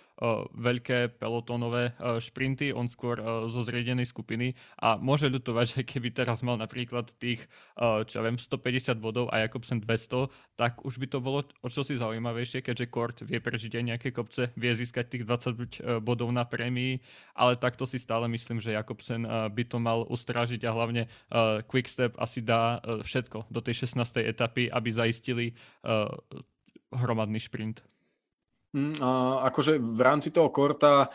veľké 0.53 1.17
pelotónové 1.17 1.97
o, 1.97 2.21
šprinty, 2.21 2.69
on 2.69 2.85
skôr 2.85 3.17
o, 3.17 3.49
zo 3.49 3.65
zriedenej 3.65 4.05
skupiny 4.05 4.53
a 4.77 4.95
môže 5.01 5.25
ľutovať, 5.25 5.65
že 5.65 5.81
keby 5.81 6.13
teraz 6.13 6.45
mal 6.45 6.61
napríklad 6.61 7.09
tých, 7.17 7.41
čo 7.79 8.13
ja 8.13 8.23
viem, 8.23 8.37
150 8.37 9.01
bodov 9.01 9.33
a 9.33 9.41
Jakobsen 9.41 9.81
200, 9.81 10.29
tak 10.55 10.85
už 10.85 11.01
by 11.01 11.07
to 11.09 11.17
bolo 11.17 11.41
o 11.65 11.67
čosi 11.67 11.97
zaujímavejšie, 11.97 12.61
keďže 12.61 12.93
Kort 12.93 13.17
vie 13.25 13.41
prežiť 13.41 13.81
aj 13.81 13.83
nejaké 13.83 14.09
kopce, 14.13 14.53
vie 14.53 14.71
získať 14.77 15.17
tých 15.17 15.23
20 15.25 16.05
bodov 16.05 16.29
na 16.29 16.45
prémii, 16.45 17.01
ale 17.33 17.57
takto 17.57 17.89
si 17.89 17.97
stále 17.97 18.29
myslím, 18.29 18.61
že 18.61 18.77
Jakobsen 18.77 19.25
by 19.25 19.63
to 19.65 19.81
mal 19.81 20.05
ustrážiť 20.05 20.61
a 20.69 20.71
hlavne 20.75 21.09
Quickstep 21.65 22.13
asi 22.21 22.45
dá 22.45 22.77
všetko 23.01 23.49
do 23.49 23.59
tej 23.65 23.89
16. 23.89 24.21
etapy, 24.21 24.69
aby 24.69 24.89
zaistili 24.93 25.45
hromadný 26.91 27.39
šprint. 27.41 27.81
Mm, 28.71 29.03
akože 29.51 29.83
v 29.83 29.99
rámci 29.99 30.31
toho 30.31 30.47
korta 30.47 31.11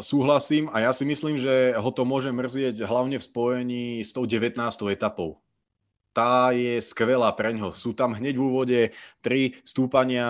súhlasím 0.00 0.72
a 0.72 0.88
ja 0.88 0.92
si 0.96 1.04
myslím, 1.04 1.36
že 1.36 1.76
ho 1.76 1.90
to 1.92 2.08
môže 2.08 2.32
mrzieť 2.32 2.80
hlavne 2.88 3.20
v 3.20 3.26
spojení 3.28 3.84
s 4.00 4.16
tou 4.16 4.24
19. 4.24 4.56
etapou. 4.88 5.44
Tá 6.16 6.52
je 6.56 6.80
skvelá 6.80 7.32
pre 7.36 7.52
ňo. 7.56 7.76
Sú 7.76 7.92
tam 7.92 8.16
hneď 8.16 8.36
v 8.36 8.44
úvode 8.44 8.80
tri 9.20 9.56
stúpania 9.64 10.28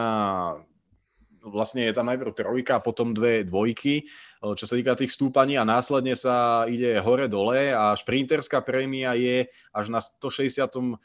vlastne 1.43 1.91
je 1.91 1.95
tam 1.95 2.07
najprv 2.07 2.33
trojka, 2.35 2.79
potom 2.79 3.11
dve 3.11 3.43
dvojky, 3.43 4.07
čo 4.43 4.67
sa 4.67 4.75
týka 4.75 4.99
tých 4.99 5.15
stúpaní 5.15 5.55
a 5.55 5.63
následne 5.63 6.19
sa 6.19 6.67
ide 6.67 6.99
hore-dole 6.99 7.71
a 7.71 7.95
šprinterská 7.95 8.59
prémia 8.67 9.15
je 9.15 9.47
až 9.71 9.87
na 9.87 10.03
163. 10.03 10.99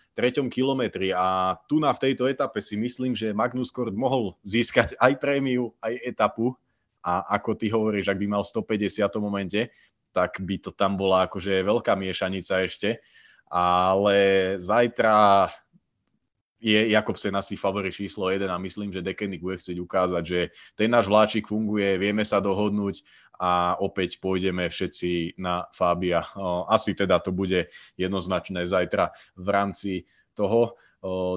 kilometri 0.50 1.14
a 1.14 1.54
tu 1.70 1.78
na 1.78 1.94
v 1.94 2.02
tejto 2.10 2.26
etape 2.26 2.58
si 2.58 2.74
myslím, 2.82 3.14
že 3.14 3.38
Magnus 3.38 3.70
Kort 3.70 3.94
mohol 3.94 4.34
získať 4.42 4.98
aj 4.98 5.22
prémiu, 5.22 5.70
aj 5.86 6.02
etapu 6.02 6.58
a 7.06 7.30
ako 7.38 7.54
ty 7.54 7.70
hovoríš, 7.70 8.10
ak 8.10 8.18
by 8.18 8.26
mal 8.26 8.42
150 8.42 9.06
momente, 9.22 9.70
tak 10.18 10.42
by 10.42 10.58
to 10.58 10.74
tam 10.74 10.98
bola 10.98 11.30
akože 11.30 11.62
veľká 11.62 11.94
miešanica 11.94 12.66
ešte, 12.66 13.06
ale 13.54 14.18
zajtra 14.58 15.46
je 16.58 16.90
Jakobsen 16.90 17.36
asi 17.38 17.54
favorit 17.54 17.94
číslo 17.94 18.34
1 18.34 18.50
a 18.50 18.58
myslím, 18.58 18.90
že 18.90 19.06
Dekenik 19.06 19.42
bude 19.42 19.62
chcieť 19.62 19.78
ukázať, 19.78 20.24
že 20.26 20.40
ten 20.74 20.90
náš 20.90 21.06
vláčik 21.06 21.46
funguje, 21.46 22.02
vieme 22.02 22.26
sa 22.26 22.42
dohodnúť 22.42 23.06
a 23.38 23.78
opäť 23.78 24.18
pôjdeme 24.18 24.66
všetci 24.66 25.38
na 25.38 25.70
Fábia. 25.70 26.26
Asi 26.66 26.98
teda 26.98 27.22
to 27.22 27.30
bude 27.30 27.70
jednoznačné 27.94 28.66
zajtra 28.66 29.14
v 29.38 29.48
rámci 29.54 29.92
toho 30.34 30.74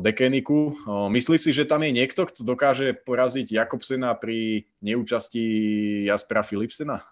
Dekeniku. 0.00 0.72
Myslí 1.12 1.36
si, 1.36 1.52
že 1.52 1.68
tam 1.68 1.84
je 1.84 1.92
niekto, 1.92 2.24
kto 2.24 2.40
dokáže 2.40 2.96
poraziť 3.04 3.52
Jakobsena 3.52 4.16
pri 4.16 4.64
neúčasti 4.80 5.44
Jaspera 6.08 6.40
Philipsena? 6.40 7.04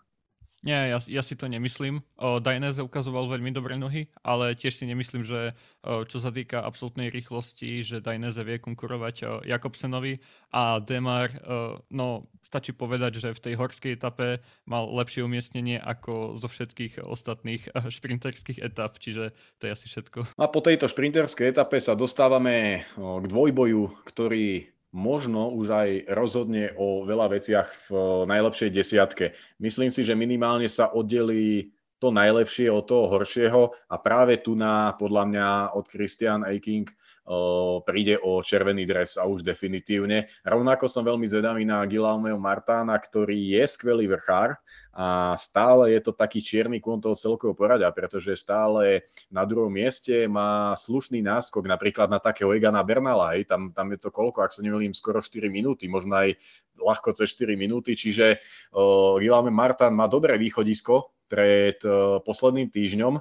Nie, 0.67 0.91
ja, 0.91 0.99
ja 0.99 1.23
si 1.23 1.39
to 1.39 1.47
nemyslím. 1.47 2.03
Dainese 2.19 2.83
ukazoval 2.83 3.31
veľmi 3.31 3.55
dobré 3.55 3.79
nohy, 3.79 4.11
ale 4.27 4.59
tiež 4.59 4.75
si 4.75 4.91
nemyslím, 4.91 5.23
že 5.23 5.55
čo 5.83 6.19
sa 6.19 6.35
týka 6.35 6.67
absolútnej 6.67 7.15
rýchlosti, 7.15 7.87
že 7.87 8.03
Dainese 8.03 8.43
vie 8.43 8.59
konkurovať 8.59 9.17
o, 9.23 9.27
Jakobsenovi 9.47 10.19
a 10.51 10.83
Demar, 10.83 11.31
no 11.95 12.27
stačí 12.43 12.73
povedať, 12.73 13.21
že 13.21 13.37
v 13.37 13.45
tej 13.45 13.55
horskej 13.61 14.01
etape 14.01 14.41
mal 14.65 14.89
lepšie 14.89 15.21
umiestnenie 15.21 15.77
ako 15.79 16.41
zo 16.41 16.49
všetkých 16.49 17.05
ostatných 17.05 17.69
šprinterských 17.95 18.59
etap, 18.65 18.97
čiže 18.97 19.37
to 19.61 19.69
je 19.69 19.71
asi 19.71 19.87
všetko. 19.87 20.41
A 20.41 20.49
po 20.49 20.65
tejto 20.65 20.89
šprinterskej 20.89 21.53
etape 21.53 21.77
sa 21.79 21.93
dostávame 21.93 22.89
k 22.97 23.25
dvojboju, 23.29 24.09
ktorý 24.09 24.65
možno 24.93 25.53
už 25.53 25.67
aj 25.69 25.91
rozhodne 26.17 26.73
o 26.81 27.05
veľa 27.05 27.37
veciach 27.37 27.69
v 27.89 28.25
najlepšej 28.25 28.71
desiatke. 28.73 29.37
Myslím 29.61 29.93
si, 29.93 30.05
že 30.05 30.17
minimálne 30.17 30.69
sa 30.69 30.89
oddelí 30.89 31.73
to 31.99 32.15
najlepšie 32.15 32.71
od 32.71 32.87
toho 32.87 33.11
horšieho 33.11 33.75
a 33.91 33.97
práve 33.99 34.39
tu 34.39 34.55
na, 34.55 34.95
podľa 34.95 35.25
mňa, 35.29 35.49
od 35.75 35.85
Christian 35.91 36.47
Eiking 36.47 36.87
príde 37.85 38.17
o 38.25 38.41
červený 38.41 38.89
dres 38.89 39.21
a 39.21 39.29
už 39.29 39.45
definitívne. 39.45 40.33
Rovnako 40.49 40.89
som 40.89 41.05
veľmi 41.05 41.29
zvedavý 41.29 41.69
na 41.69 41.85
Guillaumeho 41.85 42.41
Martána, 42.41 42.97
ktorý 42.97 43.37
je 43.37 43.65
skvelý 43.69 44.09
vrchár 44.09 44.57
a 44.97 45.37
stále 45.37 45.95
je 45.95 46.01
to 46.03 46.17
taký 46.17 46.41
čierny 46.41 46.81
kôň 46.81 47.05
toho 47.05 47.15
celkového 47.15 47.55
poradia, 47.55 47.93
pretože 47.93 48.35
stále 48.35 49.07
na 49.29 49.45
druhom 49.45 49.71
mieste 49.71 50.27
má 50.27 50.73
slušný 50.75 51.21
náskok 51.23 51.69
napríklad 51.69 52.09
na 52.09 52.19
takého 52.19 52.51
Egana 52.51 52.83
Bernala, 52.83 53.37
hej, 53.37 53.47
tam, 53.47 53.71
tam 53.77 53.93
je 53.93 53.99
to 54.01 54.11
koľko, 54.11 54.43
ak 54.43 54.51
sa 54.57 54.65
nemýlim, 54.65 54.97
skoro 54.97 55.23
4 55.23 55.47
minúty, 55.53 55.87
možno 55.87 56.19
aj 56.19 56.35
ľahko 56.81 57.15
cez 57.15 57.31
4 57.37 57.55
minúty, 57.55 57.95
čiže 57.95 58.41
uh, 58.75 59.21
Guillaume 59.21 59.53
Martán 59.53 59.95
má 59.95 60.11
dobré 60.11 60.35
východisko 60.35 61.15
pred 61.29 61.79
uh, 61.85 62.19
posledným 62.25 62.73
týždňom, 62.73 63.21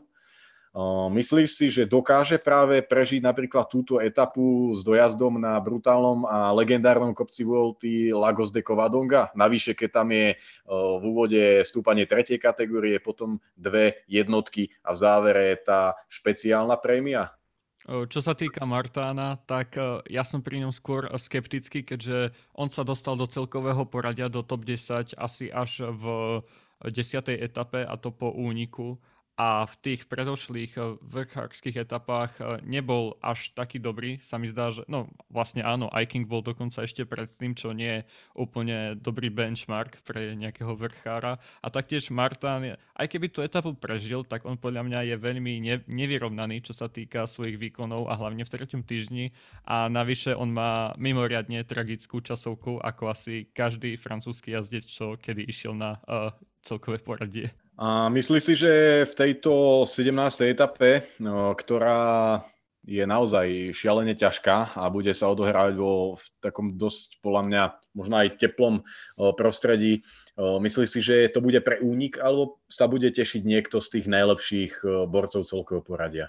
Myslíš 1.13 1.49
si, 1.53 1.65
že 1.71 1.89
dokáže 1.89 2.37
práve 2.37 2.83
prežiť 2.85 3.23
napríklad 3.23 3.65
túto 3.71 3.97
etapu 3.97 4.75
s 4.75 4.85
dojazdom 4.85 5.39
na 5.41 5.57
brutálnom 5.57 6.27
a 6.27 6.53
legendárnom 6.53 7.15
kopci 7.17 7.47
Vuelty 7.47 8.13
Lagos 8.13 8.53
de 8.53 8.61
Covadonga? 8.61 9.33
Navyše, 9.33 9.73
keď 9.73 9.89
tam 9.89 10.13
je 10.13 10.37
v 10.69 11.03
úvode 11.07 11.65
stúpanie 11.65 12.05
tretej 12.05 12.37
kategórie, 12.37 13.01
potom 13.01 13.41
dve 13.57 14.05
jednotky 14.05 14.69
a 14.85 14.93
v 14.93 14.97
závere 15.01 15.45
tá 15.61 15.97
špeciálna 16.11 16.77
prémia? 16.77 17.33
Čo 17.87 18.19
sa 18.19 18.35
týka 18.35 18.67
Martána, 18.67 19.39
tak 19.47 19.79
ja 20.11 20.27
som 20.27 20.43
pri 20.43 20.59
ňom 20.59 20.75
skôr 20.75 21.07
skeptický, 21.15 21.87
keďže 21.87 22.35
on 22.51 22.67
sa 22.67 22.83
dostal 22.83 23.15
do 23.15 23.23
celkového 23.31 23.87
poradia 23.87 24.27
do 24.27 24.43
top 24.43 24.67
10 24.67 25.15
asi 25.15 25.47
až 25.47 25.87
v 25.95 26.03
10. 26.83 27.31
etape 27.31 27.81
a 27.87 27.95
to 27.95 28.11
po 28.11 28.29
úniku 28.35 28.99
a 29.37 29.69
v 29.69 29.75
tých 29.85 30.09
predošlých 30.09 30.73
eh, 30.81 30.97
vrchárských 30.97 31.85
etapách 31.85 32.41
eh, 32.41 32.45
nebol 32.65 33.21
až 33.21 33.53
taký 33.53 33.77
dobrý. 33.77 34.17
Sa 34.25 34.41
mi 34.41 34.49
zdá, 34.49 34.73
že 34.73 34.81
no 34.89 35.13
vlastne 35.29 35.61
áno, 35.61 35.93
Iking 35.93 36.25
bol 36.25 36.41
dokonca 36.41 36.81
ešte 36.81 37.05
pred 37.05 37.29
tým, 37.37 37.53
čo 37.53 37.71
nie 37.71 38.01
je 38.01 38.05
úplne 38.33 38.97
dobrý 38.97 39.29
benchmark 39.29 40.01
pre 40.01 40.33
nejakého 40.33 40.73
vrchára. 40.73 41.37
A 41.61 41.67
taktiež 41.69 42.09
Martin, 42.09 42.75
aj 42.97 43.07
keby 43.07 43.29
tú 43.29 43.45
etapu 43.45 43.77
prežil, 43.77 44.25
tak 44.25 44.43
on 44.49 44.57
podľa 44.57 44.81
mňa 44.89 44.99
je 45.13 45.15
veľmi 45.21 45.53
ne- 45.61 45.85
nevyrovnaný, 45.85 46.65
čo 46.65 46.73
sa 46.73 46.89
týka 46.89 47.29
svojich 47.29 47.61
výkonov 47.61 48.09
a 48.09 48.17
hlavne 48.17 48.41
v 48.41 48.53
treťom 48.57 48.81
týždni. 48.81 49.37
A 49.69 49.85
navyše 49.85 50.33
on 50.33 50.49
má 50.49 50.97
mimoriadne 50.97 51.61
tragickú 51.61 52.25
časovku, 52.25 52.81
ako 52.81 53.13
asi 53.13 53.45
každý 53.53 54.01
francúzsky 54.01 54.57
jazdec, 54.57 54.89
čo 54.89 55.13
kedy 55.21 55.45
išiel 55.45 55.77
na 55.77 56.01
uh, 56.09 56.33
celkové 56.65 56.97
poradie. 56.97 57.53
A 57.77 58.09
myslíš 58.09 58.41
si, 58.41 58.53
že 58.57 59.05
v 59.05 59.13
tejto 59.13 59.85
17. 59.85 60.09
etape, 60.49 61.05
no, 61.21 61.53
ktorá 61.53 62.41
je 62.87 63.03
naozaj 63.05 63.75
šialene 63.75 64.17
ťažká 64.17 64.79
a 64.79 64.89
bude 64.89 65.13
sa 65.13 65.29
odohrávať 65.29 65.75
vo 65.77 66.17
v 66.17 66.25
takom 66.39 66.73
dosť, 66.73 67.21
podľa 67.21 67.43
mňa, 67.45 67.63
možno 67.93 68.15
aj 68.17 68.39
teplom 68.41 68.81
prostredí. 69.37 70.01
Myslíš 70.39 70.89
si, 70.89 70.99
že 71.03 71.29
to 71.29 71.43
bude 71.43 71.59
pre 71.61 71.77
únik, 71.83 72.17
alebo 72.17 72.63
sa 72.65 72.89
bude 72.89 73.11
tešiť 73.13 73.43
niekto 73.45 73.77
z 73.77 73.99
tých 73.99 74.07
najlepších 74.09 74.81
borcov 75.05 75.45
celkového 75.45 75.83
poradia? 75.85 76.27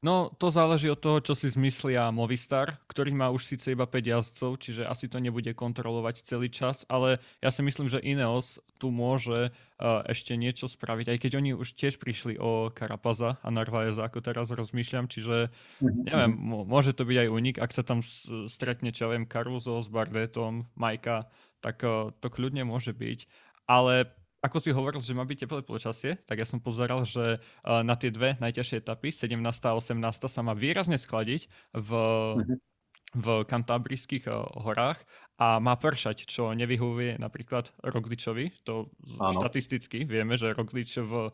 No, 0.00 0.32
to 0.32 0.48
záleží 0.48 0.88
od 0.88 0.96
toho, 0.96 1.20
čo 1.20 1.36
si 1.36 1.52
zmyslia 1.52 2.08
Movistar, 2.08 2.80
ktorý 2.88 3.12
má 3.12 3.28
už 3.28 3.52
síce 3.52 3.76
iba 3.76 3.84
5 3.84 4.00
jazdcov, 4.00 4.50
čiže 4.56 4.82
asi 4.88 5.12
to 5.12 5.20
nebude 5.20 5.52
kontrolovať 5.52 6.24
celý 6.24 6.48
čas, 6.48 6.88
ale 6.88 7.20
ja 7.44 7.52
si 7.52 7.60
myslím, 7.60 7.84
že 7.84 8.00
Ineos 8.00 8.56
tu 8.80 8.88
môže 8.88 9.52
uh, 9.52 10.00
ešte 10.08 10.40
niečo 10.40 10.72
spraviť, 10.72 11.12
aj 11.12 11.18
keď 11.20 11.32
oni 11.36 11.52
už 11.52 11.76
tiež 11.76 12.00
prišli 12.00 12.40
o 12.40 12.72
Karapaza 12.72 13.36
a 13.44 13.48
Narvaeza, 13.52 14.00
ako 14.00 14.24
teraz 14.24 14.48
rozmýšľam, 14.48 15.04
čiže 15.04 15.52
mhm. 15.84 16.08
neviem, 16.08 16.32
môže 16.64 16.96
to 16.96 17.04
byť 17.04 17.16
aj 17.20 17.28
unik, 17.28 17.56
ak 17.60 17.72
sa 17.76 17.84
tam 17.84 18.00
stretne, 18.48 18.96
čo 18.96 19.12
viem, 19.12 19.28
Caruso 19.28 19.84
s 19.84 19.92
Bardetom, 19.92 20.64
Majka, 20.80 21.28
tak 21.60 21.84
uh, 21.84 22.08
to 22.24 22.32
kľudne 22.32 22.64
môže 22.64 22.96
byť, 22.96 23.28
ale 23.68 24.08
ako 24.40 24.56
si 24.60 24.72
hovoril, 24.72 25.04
že 25.04 25.12
má 25.12 25.28
byť 25.28 25.44
teplé 25.44 25.60
počasie, 25.60 26.16
tak 26.24 26.40
ja 26.40 26.46
som 26.48 26.64
pozeral, 26.64 27.04
že 27.04 27.38
uh, 27.40 27.84
na 27.84 27.94
tie 27.96 28.08
dve 28.08 28.40
najťažšie 28.40 28.80
etapy, 28.80 29.12
17. 29.12 29.36
a 29.36 29.72
18. 29.76 30.00
sa 30.28 30.40
má 30.40 30.56
výrazne 30.56 30.96
skladiť 30.96 31.46
v, 31.76 31.90
mm-hmm. 31.92 32.58
v 33.20 33.26
kantábrijských 33.44 34.32
horách 34.64 35.04
a 35.36 35.60
má 35.60 35.76
pršať, 35.76 36.24
čo 36.24 36.56
nevyhovuje 36.56 37.20
napríklad 37.20 37.68
Rogličovi. 37.84 38.64
To 38.64 38.88
Áno. 39.20 39.36
štatisticky 39.40 40.08
vieme, 40.08 40.40
že 40.40 40.56
Roglič 40.56 41.00
v 41.00 41.32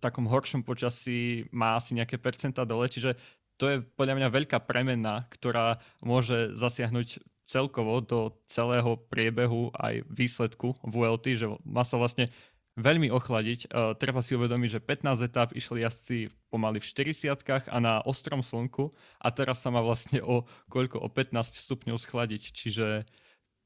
takom 0.00 0.28
horšom 0.28 0.62
počasí 0.62 1.48
má 1.50 1.76
asi 1.76 1.96
nejaké 1.96 2.20
percentá 2.20 2.62
dole, 2.64 2.88
čiže 2.88 3.16
to 3.56 3.70
je 3.70 3.76
podľa 3.94 4.18
mňa 4.18 4.28
veľká 4.34 4.58
premena, 4.66 5.30
ktorá 5.30 5.78
môže 6.02 6.58
zasiahnuť 6.58 7.22
celkovo 7.44 8.00
do 8.00 8.32
celého 8.48 8.96
priebehu 9.08 9.68
aj 9.76 10.04
výsledku 10.08 10.74
VLT, 10.80 11.26
že 11.36 11.46
má 11.64 11.84
sa 11.84 12.00
vlastne 12.00 12.32
veľmi 12.74 13.06
ochladiť. 13.12 13.70
Uh, 13.70 13.94
treba 13.94 14.18
si 14.24 14.34
uvedomiť, 14.34 14.80
že 14.80 14.80
15 14.82 15.26
etap 15.30 15.54
išli 15.54 15.86
jazdci 15.86 16.16
pomaly 16.50 16.82
v 16.82 16.86
40 17.14 17.70
a 17.70 17.78
na 17.78 18.02
ostrom 18.02 18.42
slnku 18.42 18.90
a 19.22 19.28
teraz 19.30 19.62
sa 19.62 19.70
má 19.70 19.78
vlastne 19.78 20.18
o 20.24 20.42
koľko? 20.66 20.98
O 20.98 21.08
15 21.10 21.54
stupňov 21.54 21.96
schladiť, 22.02 22.42
čiže 22.50 23.06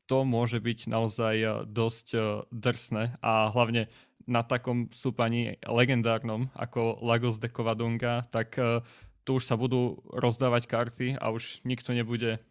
to 0.08 0.24
môže 0.24 0.60
byť 0.60 0.88
naozaj 0.88 1.34
e, 1.36 1.48
dosť 1.68 2.06
e, 2.16 2.20
drsné 2.48 3.20
a 3.20 3.52
hlavne 3.52 3.92
na 4.28 4.44
takom 4.44 4.88
stúpaní 4.92 5.56
legendárnom 5.64 6.52
ako 6.52 7.00
Lagos 7.00 7.40
de 7.40 7.48
Covadonga, 7.48 8.28
tak 8.28 8.60
uh, 8.60 8.84
tu 9.24 9.40
už 9.40 9.48
sa 9.48 9.56
budú 9.56 10.04
rozdávať 10.12 10.68
karty 10.68 11.08
a 11.16 11.32
už 11.32 11.64
nikto 11.64 11.96
nebude 11.96 12.36
uh, 12.36 12.47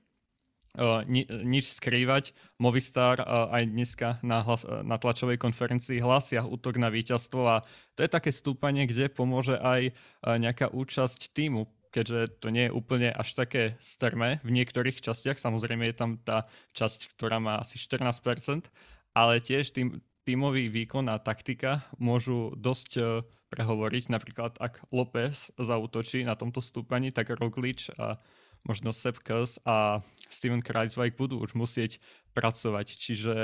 ni- 1.10 1.28
nič 1.28 1.74
skrývať. 1.76 2.38
Movistar 2.62 3.20
aj 3.26 3.66
dneska 3.66 4.22
na, 4.22 4.46
hlas- 4.46 4.66
na 4.66 5.02
tlačovej 5.02 5.42
konferencii 5.42 5.98
hlásia 5.98 6.46
útok 6.46 6.78
na 6.78 6.94
víťazstvo 6.94 7.42
a 7.50 7.66
to 7.98 8.06
je 8.06 8.10
také 8.14 8.30
stúpanie, 8.30 8.86
kde 8.86 9.10
pomôže 9.10 9.58
aj 9.58 9.92
nejaká 10.24 10.70
účasť 10.70 11.34
týmu, 11.34 11.66
keďže 11.90 12.40
to 12.40 12.54
nie 12.54 12.70
je 12.70 12.76
úplne 12.78 13.10
až 13.10 13.34
také 13.34 13.78
strmé 13.82 14.38
v 14.46 14.54
niektorých 14.54 15.02
častiach. 15.02 15.42
Samozrejme 15.42 15.90
je 15.90 15.96
tam 15.98 16.22
tá 16.22 16.46
časť, 16.78 17.18
ktorá 17.18 17.42
má 17.42 17.58
asi 17.58 17.82
14%, 17.82 18.70
ale 19.18 19.42
tiež 19.42 19.74
tým, 19.74 19.98
tímový 20.28 20.70
výkon 20.70 21.08
a 21.10 21.18
taktika 21.18 21.88
môžu 21.98 22.54
dosť 22.60 23.24
prehovoriť. 23.48 24.12
Napríklad 24.12 24.60
ak 24.60 24.84
López 24.92 25.56
zautočí 25.56 26.28
na 26.28 26.36
tomto 26.36 26.60
stúpaní, 26.60 27.16
tak 27.16 27.32
Roglič 27.32 27.90
a 27.96 28.20
možno 28.68 28.92
Sepp 28.92 29.24
Kuss 29.24 29.56
a 29.64 30.04
Steven 30.30 30.64
Kreisweig 30.64 31.16
budú 31.16 31.42
už 31.42 31.58
musieť 31.58 32.00
pracovať. 32.38 32.88
Čiže 32.94 33.36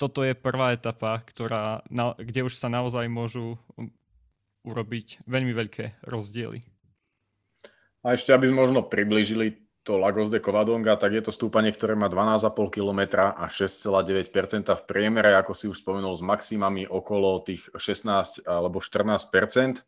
toto 0.00 0.24
je 0.24 0.32
prvá 0.32 0.72
etapa, 0.72 1.20
ktorá, 1.20 1.84
na, 1.92 2.16
kde 2.16 2.48
už 2.48 2.56
sa 2.56 2.72
naozaj 2.72 3.04
môžu 3.12 3.60
um, 3.76 3.92
urobiť 4.64 5.28
veľmi 5.28 5.52
veľké 5.52 6.08
rozdiely. 6.08 6.64
A 8.00 8.16
ešte, 8.16 8.32
aby 8.32 8.48
sme 8.48 8.64
možno 8.64 8.88
priblížili 8.88 9.60
to 9.84 10.00
Lagos 10.00 10.32
de 10.32 10.40
Covadonga, 10.40 10.96
tak 10.96 11.12
je 11.12 11.22
to 11.24 11.32
stúpanie, 11.32 11.72
ktoré 11.72 11.96
má 11.96 12.08
12,5 12.08 12.52
km 12.72 13.00
a 13.32 13.44
6,9% 13.48 14.72
v 14.72 14.82
priemere, 14.88 15.36
ako 15.36 15.52
si 15.52 15.68
už 15.68 15.84
spomenul, 15.84 16.16
s 16.16 16.24
maximami 16.24 16.88
okolo 16.88 17.44
tých 17.44 17.68
16 17.72 18.44
alebo 18.44 18.80
14% 18.80 19.84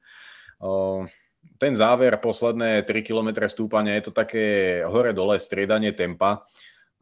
ten 1.59 1.79
záver, 1.79 2.19
posledné 2.19 2.83
3 2.83 3.07
km 3.07 3.47
stúpania, 3.47 3.99
je 3.99 4.11
to 4.11 4.13
také 4.15 4.81
hore-dole 4.83 5.39
striedanie 5.39 5.95
tempa. 5.95 6.43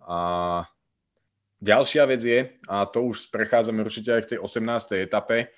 A 0.04 0.64
ďalšia 1.64 2.04
vec 2.04 2.20
je, 2.20 2.40
a 2.68 2.84
to 2.84 3.08
už 3.08 3.32
prechádzame 3.32 3.80
určite 3.80 4.10
aj 4.16 4.22
v 4.24 4.30
tej 4.36 4.38
18. 4.40 5.00
etape, 5.00 5.52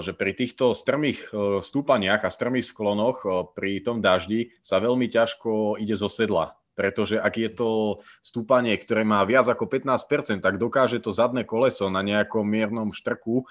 že 0.00 0.12
pri 0.16 0.32
týchto 0.32 0.72
strmých 0.72 1.32
stúpaniach 1.60 2.24
a 2.24 2.32
strmých 2.32 2.68
sklonoch 2.68 3.52
pri 3.52 3.84
tom 3.84 4.00
daždi 4.00 4.52
sa 4.64 4.80
veľmi 4.80 5.08
ťažko 5.12 5.76
ide 5.76 5.92
zo 5.92 6.08
sedla. 6.08 6.56
Pretože 6.72 7.20
ak 7.20 7.36
je 7.36 7.50
to 7.52 7.68
stúpanie, 8.24 8.72
ktoré 8.80 9.04
má 9.04 9.20
viac 9.28 9.44
ako 9.44 9.68
15%, 9.68 10.40
tak 10.40 10.56
dokáže 10.56 11.04
to 11.04 11.12
zadné 11.12 11.44
koleso 11.44 11.92
na 11.92 12.00
nejakom 12.00 12.48
miernom 12.48 12.96
štrku 12.96 13.44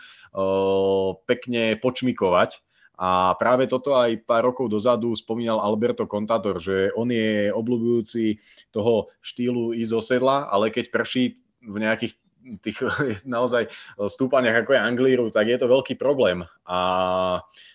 pekne 1.29 1.77
počmikovať 1.77 2.65
a 3.01 3.33
práve 3.33 3.65
toto 3.65 3.97
aj 3.97 4.21
pár 4.29 4.53
rokov 4.53 4.69
dozadu 4.69 5.17
spomínal 5.17 5.57
Alberto 5.57 6.05
Contador, 6.05 6.61
že 6.61 6.93
on 6.93 7.09
je 7.09 7.49
obľúbujúci 7.49 8.37
toho 8.69 9.09
štýlu 9.25 9.73
ísť 9.73 10.05
sedla, 10.05 10.45
ale 10.45 10.69
keď 10.69 10.93
prší 10.93 11.41
v 11.65 11.77
nejakých 11.81 12.13
tých 12.61 12.77
naozaj 13.25 13.73
stúpaniach 13.97 14.61
ako 14.61 14.77
je 14.77 14.85
Anglíru, 14.85 15.25
tak 15.33 15.49
je 15.49 15.57
to 15.57 15.65
veľký 15.65 15.97
problém. 15.97 16.45
A 16.69 16.79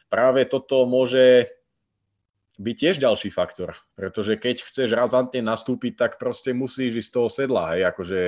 práve 0.07 0.47
toto 0.47 0.87
môže 0.87 1.51
byť 2.57 2.77
tiež 2.79 2.97
ďalší 3.03 3.29
faktor, 3.29 3.77
pretože 3.99 4.41
keď 4.41 4.65
chceš 4.65 4.95
razantne 4.97 5.45
nastúpiť, 5.45 5.93
tak 5.93 6.13
proste 6.17 6.57
musíš 6.57 7.05
ísť 7.05 7.09
z 7.11 7.15
toho 7.19 7.29
sedla, 7.29 7.77
hej, 7.77 7.83
akože 7.93 8.21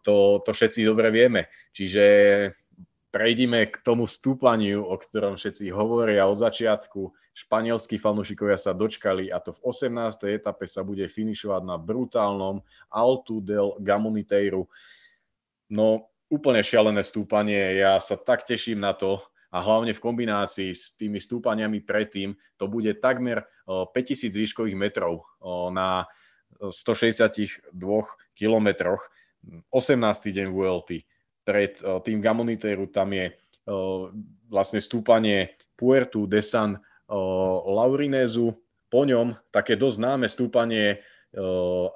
to, 0.00 0.40
to 0.40 0.50
všetci 0.54 0.80
dobre 0.88 1.12
vieme. 1.12 1.52
Čiže 1.76 2.04
prejdime 3.14 3.70
k 3.70 3.78
tomu 3.86 4.10
stúpaniu, 4.10 4.82
o 4.82 4.98
ktorom 4.98 5.38
všetci 5.38 5.70
hovoria 5.70 6.26
od 6.26 6.34
začiatku. 6.34 7.14
Španielskí 7.30 7.94
fanúšikovia 7.94 8.58
sa 8.58 8.74
dočkali 8.74 9.30
a 9.30 9.38
to 9.38 9.54
v 9.54 9.70
18. 9.70 10.34
etape 10.34 10.66
sa 10.66 10.82
bude 10.82 11.06
finišovať 11.06 11.62
na 11.62 11.78
brutálnom 11.78 12.58
Altu 12.90 13.38
del 13.38 13.78
Gamoniteiro. 13.78 14.66
No, 15.70 16.10
úplne 16.26 16.66
šialené 16.66 17.06
stúpanie, 17.06 17.78
ja 17.78 18.02
sa 18.02 18.18
tak 18.18 18.42
teším 18.42 18.82
na 18.82 18.98
to 18.98 19.22
a 19.54 19.62
hlavne 19.62 19.94
v 19.94 20.02
kombinácii 20.02 20.74
s 20.74 20.98
tými 20.98 21.22
stúpaniami 21.22 21.86
predtým, 21.86 22.34
to 22.58 22.66
bude 22.66 22.98
takmer 22.98 23.46
5000 23.70 24.34
výškových 24.34 24.74
metrov 24.74 25.22
na 25.70 26.10
162 26.58 27.70
kilometroch, 28.34 29.06
18. 29.70 30.34
deň 30.34 30.46
VLT 30.50 31.13
pred 31.44 31.76
uh, 31.84 32.00
tým 32.00 32.24
Gamoniteru, 32.24 32.88
tam 32.88 33.12
je 33.12 33.30
uh, 33.30 34.10
vlastne 34.48 34.80
stúpanie 34.80 35.54
Puertu 35.76 36.24
de 36.24 36.40
San 36.40 36.74
uh, 36.74 36.80
Laurinezu, 37.68 38.56
po 38.88 39.02
ňom 39.02 39.34
také 39.50 39.74
dosť 39.74 39.96
známe 39.98 40.26
stúpanie 40.30 41.02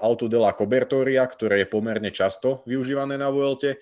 Auto 0.02 0.26
de 0.26 0.34
la 0.34 0.50
Cobertoria, 0.50 1.22
ktoré 1.22 1.62
je 1.62 1.70
pomerne 1.70 2.10
často 2.10 2.66
využívané 2.66 3.14
na 3.14 3.30
Vuelte. 3.30 3.78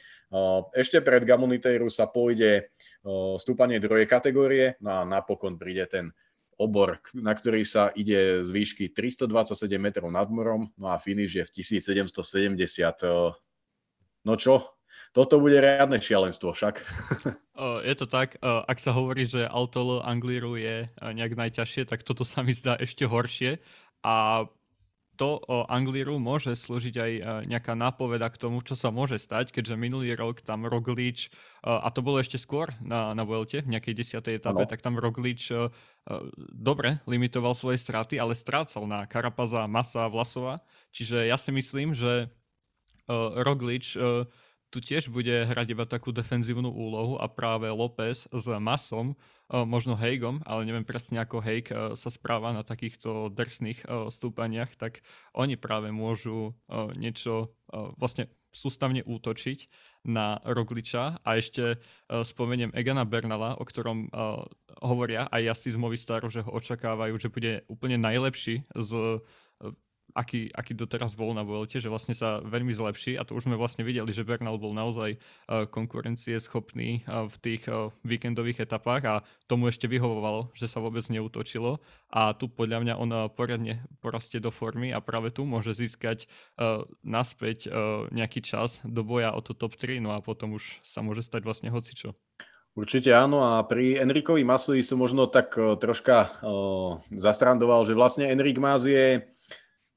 Ešte 0.76 1.00
pred 1.00 1.24
Gamoniteru 1.24 1.88
sa 1.88 2.12
pôjde 2.12 2.76
stúpanie 3.40 3.80
druhej 3.80 4.04
kategórie 4.04 4.76
no 4.84 5.00
a 5.00 5.08
napokon 5.08 5.56
príde 5.56 5.88
ten 5.88 6.12
obor, 6.60 7.00
na 7.16 7.32
ktorý 7.32 7.64
sa 7.64 7.88
ide 7.96 8.44
z 8.44 8.52
výšky 8.52 8.92
327 8.92 9.80
metrov 9.80 10.12
nad 10.12 10.28
morom, 10.28 10.68
no 10.76 10.92
a 10.92 11.00
finish 11.00 11.40
je 11.40 11.44
v 11.48 11.52
1770. 11.56 12.12
No 14.28 14.32
čo, 14.36 14.75
toto 15.16 15.40
bude 15.40 15.56
riadne 15.56 15.96
šialenstvo 15.96 16.52
však. 16.52 16.84
Je 17.88 17.94
to 17.96 18.04
tak, 18.04 18.36
ak 18.44 18.76
sa 18.76 18.92
hovorí, 18.92 19.24
že 19.24 19.48
Altolo 19.48 20.04
Angliru 20.04 20.60
je 20.60 20.92
nejak 21.00 21.40
najťažšie, 21.40 21.88
tak 21.88 22.04
toto 22.04 22.20
sa 22.20 22.44
mi 22.44 22.52
zdá 22.52 22.76
ešte 22.76 23.08
horšie. 23.08 23.64
A 24.04 24.44
to 25.16 25.40
o 25.48 25.64
Angliru 25.72 26.20
môže 26.20 26.52
slúžiť 26.52 26.94
aj 27.00 27.12
nejaká 27.48 27.72
nápoveda 27.72 28.28
k 28.28 28.36
tomu, 28.36 28.60
čo 28.60 28.76
sa 28.76 28.92
môže 28.92 29.16
stať, 29.16 29.56
keďže 29.56 29.80
minulý 29.80 30.12
rok 30.12 30.44
tam 30.44 30.68
Roglič, 30.68 31.32
a 31.64 31.88
to 31.88 32.04
bolo 32.04 32.20
ešte 32.20 32.36
skôr 32.36 32.76
na, 32.84 33.16
na 33.16 33.24
Vuelte, 33.24 33.64
v 33.64 33.72
nejakej 33.72 33.96
desiatej 33.96 34.36
etape, 34.36 34.68
ano. 34.68 34.70
tak 34.70 34.84
tam 34.84 35.00
Roglič 35.00 35.48
dobre 36.52 37.00
limitoval 37.08 37.56
svoje 37.56 37.80
straty, 37.80 38.20
ale 38.20 38.36
strácal 38.36 38.84
na 38.84 39.08
Karapaza, 39.08 39.64
Masa, 39.64 40.12
Vlasova. 40.12 40.60
Čiže 40.92 41.24
ja 41.24 41.40
si 41.40 41.48
myslím, 41.56 41.96
že 41.96 42.28
Roglič 43.40 43.96
tu 44.76 44.84
tiež 44.84 45.08
bude 45.08 45.32
hrať 45.32 45.72
iba 45.72 45.88
takú 45.88 46.12
defenzívnu 46.12 46.68
úlohu 46.68 47.16
a 47.16 47.24
práve 47.32 47.64
López 47.72 48.28
s 48.28 48.44
Masom, 48.60 49.16
eh, 49.16 49.64
možno 49.64 49.96
Hejgom, 49.96 50.44
ale 50.44 50.68
neviem 50.68 50.84
presne 50.84 51.16
ako 51.24 51.40
Hejk 51.40 51.72
eh, 51.72 51.96
sa 51.96 52.12
správa 52.12 52.52
na 52.52 52.60
takýchto 52.60 53.32
drsných 53.32 53.88
eh, 53.88 54.12
stúpaniach, 54.12 54.76
tak 54.76 55.00
oni 55.32 55.56
práve 55.56 55.88
môžu 55.88 56.52
niečo 56.96 57.56
vlastne 57.96 58.28
sústavne 58.52 59.00
útočiť 59.04 59.68
na 60.08 60.40
Rogliča. 60.44 61.20
A 61.24 61.36
ešte 61.36 61.80
spomeniem 62.08 62.72
Egana 62.72 63.04
Bernala, 63.04 63.56
o 63.56 63.64
ktorom 63.64 64.08
hovoria 64.80 65.28
aj 65.28 65.42
asi 65.52 65.68
z 65.72 65.78
Movistaru, 65.80 66.32
že 66.32 66.40
ho 66.40 66.50
očakávajú, 66.56 67.14
že 67.20 67.32
bude 67.32 67.52
úplne 67.68 68.00
najlepší 68.00 68.64
z 68.72 68.90
aký, 70.16 70.48
aký 70.56 70.72
doteraz 70.72 71.12
bol 71.12 71.36
na 71.36 71.44
Vuelte, 71.44 71.76
že 71.76 71.92
vlastne 71.92 72.16
sa 72.16 72.40
veľmi 72.40 72.72
zlepší 72.72 73.20
a 73.20 73.28
to 73.28 73.36
už 73.36 73.44
sme 73.44 73.60
vlastne 73.60 73.84
videli, 73.84 74.08
že 74.16 74.24
Bernal 74.24 74.56
bol 74.56 74.72
naozaj 74.72 75.20
uh, 75.20 75.68
konkurencie 75.68 76.40
schopný 76.40 77.04
uh, 77.04 77.28
v 77.28 77.36
tých 77.36 77.68
uh, 77.68 77.92
víkendových 78.00 78.64
etapách 78.64 79.02
a 79.04 79.14
tomu 79.44 79.68
ešte 79.68 79.84
vyhovovalo, 79.84 80.48
že 80.56 80.72
sa 80.72 80.80
vôbec 80.80 81.04
neútočilo 81.12 81.84
a 82.08 82.32
tu 82.32 82.48
podľa 82.48 82.80
mňa 82.82 82.94
on 82.96 83.10
poriadne 83.36 83.84
porastie 84.00 84.40
do 84.40 84.48
formy 84.48 84.90
a 84.90 85.04
práve 85.04 85.30
tu 85.30 85.46
môže 85.46 85.74
získať 85.74 86.26
naspäť 87.06 87.70
nejaký 88.10 88.42
čas 88.42 88.82
do 88.82 89.06
boja 89.06 89.30
o 89.34 89.38
to 89.42 89.54
top 89.54 89.78
3, 89.78 90.02
no 90.02 90.14
a 90.14 90.18
potom 90.18 90.58
už 90.58 90.82
sa 90.82 91.02
môže 91.02 91.22
stať 91.22 91.46
vlastne 91.46 91.70
hocičo. 91.70 92.14
Určite 92.74 93.14
áno 93.14 93.42
a 93.42 93.62
pri 93.62 94.02
Enrikovi 94.02 94.42
Masovi 94.42 94.82
som 94.82 94.98
možno 94.98 95.30
tak 95.30 95.54
troška 95.54 96.42
uh, 96.42 97.00
zastrandoval, 97.14 97.86
že 97.86 97.94
vlastne 97.94 98.26
Enrik 98.26 98.58
Mas 98.58 98.82
je 98.82 99.22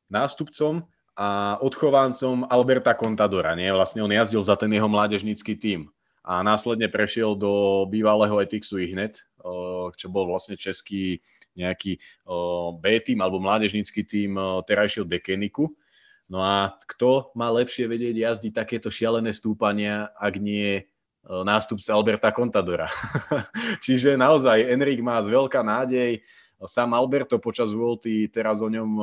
nástupcom 0.10 0.86
a 1.16 1.58
odchovancom 1.62 2.48
Alberta 2.50 2.94
Contadora. 2.94 3.54
Nie? 3.56 3.74
Vlastne 3.74 4.04
on 4.06 4.12
jazdil 4.12 4.44
za 4.44 4.58
ten 4.58 4.70
jeho 4.74 4.88
mládežnícky 4.88 5.56
tím 5.56 5.90
a 6.24 6.44
následne 6.44 6.92
prešiel 6.92 7.34
do 7.34 7.84
bývalého 7.88 8.38
Etixu 8.44 8.78
Ihnet, 8.78 9.24
čo 9.96 10.08
bol 10.12 10.30
vlastne 10.30 10.60
český 10.60 11.24
nejaký 11.58 11.98
B 12.80 12.84
tým 13.02 13.20
alebo 13.20 13.42
mládežnícky 13.42 14.06
tým 14.06 14.38
terajšieho 14.68 15.10
Dekeniku. 15.10 15.74
No 16.30 16.46
a 16.46 16.78
kto 16.86 17.34
má 17.34 17.50
lepšie 17.50 17.90
vedieť 17.90 18.16
jazdiť 18.30 18.54
takéto 18.54 18.94
šialené 18.94 19.34
stúpania, 19.34 20.14
ak 20.22 20.38
nie 20.38 20.86
nástupca 21.26 21.90
Alberta 21.98 22.30
Contadora. 22.30 22.88
Čiže 23.84 24.16
naozaj 24.16 24.70
Enrik 24.70 25.02
má 25.02 25.20
z 25.20 25.34
veľká 25.34 25.66
nádej, 25.66 26.22
Sám 26.60 26.92
Alberto 26.92 27.40
počas 27.40 27.72
Vuelty 27.72 28.28
teraz 28.28 28.60
o 28.60 28.68
ňom 28.68 29.00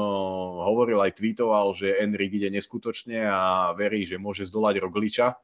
hovoril 0.60 1.00
aj 1.00 1.16
tweetoval, 1.16 1.72
že 1.72 1.96
Enrik 2.04 2.36
ide 2.36 2.52
neskutočne 2.52 3.24
a 3.24 3.72
verí, 3.72 4.04
že 4.04 4.20
môže 4.20 4.44
zdolať 4.44 4.76
Rogliča. 4.84 5.40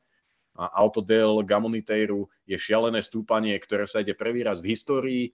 A 0.53 0.65
Auto 0.77 1.01
del 1.01 1.41
Gamoniteiru 1.49 2.29
je 2.45 2.61
šialené 2.61 3.01
stúpanie, 3.01 3.57
ktoré 3.57 3.89
sa 3.89 4.05
ide 4.05 4.13
prvý 4.13 4.45
raz 4.45 4.61
v 4.61 4.77
histórii. 4.77 5.25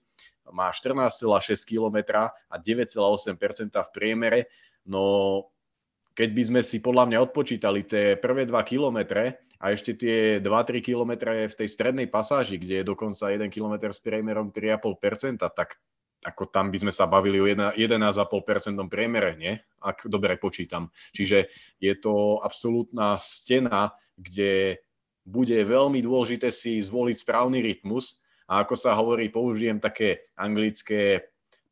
Má 0.47 0.71
14,6 0.71 1.27
km 1.67 2.31
a 2.31 2.55
9,8% 2.55 3.35
v 3.75 3.89
priemere. 3.91 4.47
No 4.87 5.51
keď 6.15 6.29
by 6.35 6.43
sme 6.47 6.61
si 6.63 6.79
podľa 6.79 7.11
mňa 7.11 7.19
odpočítali 7.31 7.83
tie 7.87 8.15
prvé 8.19 8.47
2 8.47 8.55
kilometre 8.63 9.39
a 9.59 9.75
ešte 9.75 9.95
tie 9.99 10.17
2-3 10.39 10.83
kilometre 10.83 11.47
v 11.51 11.55
tej 11.55 11.67
strednej 11.67 12.07
pasáži, 12.07 12.55
kde 12.55 12.83
je 12.83 12.85
dokonca 12.87 13.27
1 13.27 13.51
km 13.51 13.91
s 13.91 13.99
priemerom 13.99 14.51
3,5%, 14.55 15.39
tak 15.51 15.75
ako 16.19 16.51
tam 16.51 16.67
by 16.67 16.77
sme 16.83 16.91
sa 16.91 17.07
bavili 17.07 17.39
o 17.39 17.47
11,5% 17.47 17.79
priemere, 18.91 19.39
nie? 19.39 19.55
Ak 19.79 20.03
dobre 20.03 20.35
počítam. 20.35 20.91
Čiže 21.15 21.47
je 21.79 21.93
to 21.95 22.43
absolútna 22.43 23.15
stena, 23.23 23.95
kde 24.19 24.83
bude 25.23 25.55
veľmi 25.55 26.03
dôležité 26.03 26.51
si 26.51 26.81
zvoliť 26.83 27.23
správny 27.23 27.63
rytmus 27.63 28.19
a 28.49 28.65
ako 28.65 28.75
sa 28.75 28.97
hovorí, 28.97 29.29
použijem 29.29 29.79
také 29.79 30.27
anglické 30.35 31.29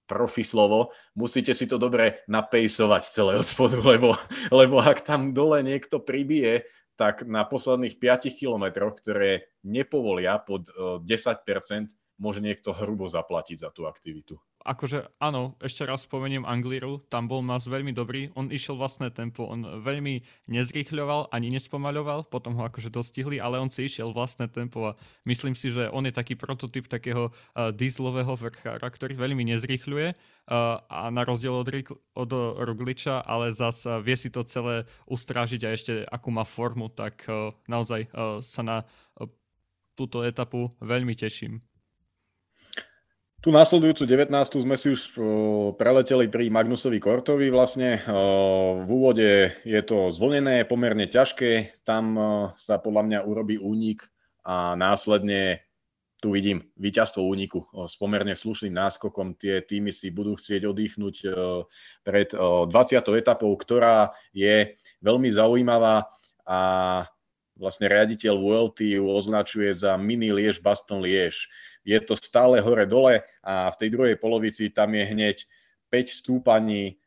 profi 0.07 0.47
slovo, 0.47 0.95
musíte 1.19 1.51
si 1.51 1.67
to 1.67 1.75
dobre 1.75 2.23
napejsovať 2.31 3.03
celé 3.03 3.33
od 3.35 3.43
spodu, 3.43 3.83
lebo, 3.83 4.15
lebo 4.55 4.79
ak 4.79 5.03
tam 5.03 5.35
dole 5.35 5.59
niekto 5.59 5.99
pribije, 5.99 6.63
tak 6.97 7.27
na 7.27 7.45
posledných 7.45 7.99
5 7.99 8.33
kilometroch, 8.33 8.97
ktoré 9.03 9.51
nepovolia 9.67 10.39
pod 10.41 10.65
10%, 11.05 11.05
eh, 11.05 12.06
môže 12.17 12.41
niekto 12.41 12.73
hrubo 12.73 13.05
zaplatiť 13.05 13.61
za 13.61 13.69
tú 13.69 13.85
aktivitu. 13.85 14.41
Akože 14.67 15.07
áno, 15.23 15.55
ešte 15.63 15.87
raz 15.87 16.03
spomeniem 16.03 16.43
Angliru, 16.43 16.99
tam 17.07 17.31
bol 17.31 17.39
Mas 17.39 17.63
veľmi 17.69 17.95
dobrý, 17.95 18.35
on 18.35 18.51
išiel 18.51 18.75
vlastné 18.75 19.15
tempo, 19.15 19.47
on 19.47 19.79
veľmi 19.79 20.27
nezrýchľoval 20.51 21.31
ani 21.31 21.55
nespomaľoval, 21.55 22.27
potom 22.27 22.59
ho 22.59 22.67
akože 22.67 22.91
dostihli, 22.91 23.39
ale 23.39 23.63
on 23.63 23.71
si 23.71 23.87
išiel 23.87 24.11
vlastné 24.11 24.51
tempo 24.51 24.91
a 24.91 24.97
myslím 25.23 25.55
si, 25.55 25.71
že 25.71 25.87
on 25.87 26.03
je 26.03 26.11
taký 26.11 26.35
prototyp 26.35 26.91
takého 26.91 27.31
uh, 27.31 27.71
dieselového 27.71 28.35
vrchára, 28.35 28.83
ktorý 28.83 29.15
veľmi 29.15 29.47
nezrýchľuje 29.55 30.07
uh, 30.11 30.83
a 30.83 31.07
na 31.15 31.23
rozdiel 31.23 31.63
od, 31.63 31.69
od 32.17 32.31
Rogliča, 32.59 33.23
ale 33.23 33.55
zase 33.55 33.87
uh, 33.87 34.03
vie 34.03 34.19
si 34.19 34.27
to 34.27 34.43
celé 34.43 34.83
ustrážiť 35.07 35.61
a 35.63 35.71
ešte 35.71 35.93
akú 36.11 36.27
má 36.27 36.43
formu, 36.43 36.91
tak 36.91 37.23
uh, 37.31 37.55
naozaj 37.71 38.11
uh, 38.11 38.43
sa 38.43 38.67
na 38.67 38.77
uh, 38.83 39.31
túto 39.95 40.27
etapu 40.27 40.75
veľmi 40.83 41.15
teším. 41.15 41.63
Tu 43.47 43.55
následujúcu 43.55 44.03
19. 44.03 44.27
sme 44.59 44.75
si 44.75 44.91
už 44.91 45.15
preleteli 45.79 46.27
pri 46.27 46.51
Magnusovi 46.51 46.99
Kortovi 46.99 47.47
vlastne. 47.47 48.03
V 48.83 48.89
úvode 48.91 49.55
je 49.63 49.81
to 49.87 50.11
zvlnené, 50.11 50.67
pomerne 50.67 51.07
ťažké, 51.07 51.79
tam 51.87 52.11
sa 52.59 52.75
podľa 52.75 53.07
mňa 53.07 53.19
urobí 53.23 53.55
únik 53.55 54.03
a 54.43 54.75
následne 54.75 55.63
tu 56.19 56.35
vidím 56.35 56.67
víťazstvo 56.75 57.23
úniku 57.23 57.63
s 57.87 57.95
pomerne 57.95 58.35
slušným 58.35 58.75
náskokom. 58.75 59.39
Tie 59.39 59.63
týmy 59.63 59.95
si 59.95 60.11
budú 60.11 60.35
chcieť 60.35 60.67
oddychnúť 60.67 61.15
pred 62.03 62.35
20. 62.35 62.67
etapou, 63.15 63.55
ktorá 63.55 64.11
je 64.35 64.75
veľmi 64.99 65.31
zaujímavá 65.31 66.03
a 66.43 66.59
vlastne 67.55 67.87
riaditeľ 67.87 68.43
VLT 68.43 68.99
ju 68.99 69.07
označuje 69.07 69.71
za 69.71 69.95
mini 69.95 70.35
Liež 70.35 70.59
Baston 70.59 70.99
Liež 70.99 71.47
je 71.87 71.99
to 72.03 72.19
stále 72.19 72.59
hore-dole 72.59 73.23
a 73.39 73.71
v 73.71 73.79
tej 73.79 73.89
druhej 73.95 74.15
polovici 74.19 74.75
tam 74.75 74.91
je 74.91 75.07
hneď 75.07 75.37
5 75.87 76.11
stúpaní, 76.11 76.99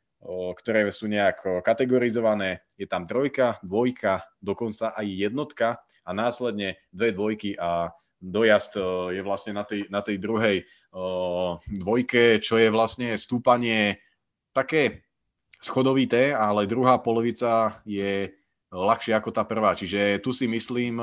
ktoré 0.57 0.89
sú 0.89 1.05
nejak 1.05 1.61
kategorizované. 1.61 2.65
Je 2.81 2.89
tam 2.89 3.05
trojka, 3.05 3.61
dvojka, 3.61 4.25
dokonca 4.41 4.97
aj 4.97 5.05
jednotka 5.05 5.85
a 6.09 6.11
následne 6.17 6.81
dve 6.89 7.13
dvojky 7.13 7.61
a 7.61 7.93
dojazd 8.21 8.81
je 9.13 9.21
vlastne 9.21 9.53
na 9.57 9.65
tej, 9.69 9.85
na 9.93 10.01
tej 10.01 10.17
druhej 10.17 10.65
dvojke, 11.69 12.41
čo 12.41 12.57
je 12.57 12.73
vlastne 12.73 13.17
stúpanie 13.21 14.01
také 14.57 15.05
schodovité, 15.61 16.33
ale 16.33 16.65
druhá 16.65 17.01
polovica 17.05 17.85
je 17.85 18.33
ľahšie 18.73 19.13
ako 19.13 19.29
tá 19.29 19.45
prvá. 19.45 19.77
Čiže 19.77 20.25
tu 20.25 20.33
si 20.33 20.49
myslím, 20.49 21.01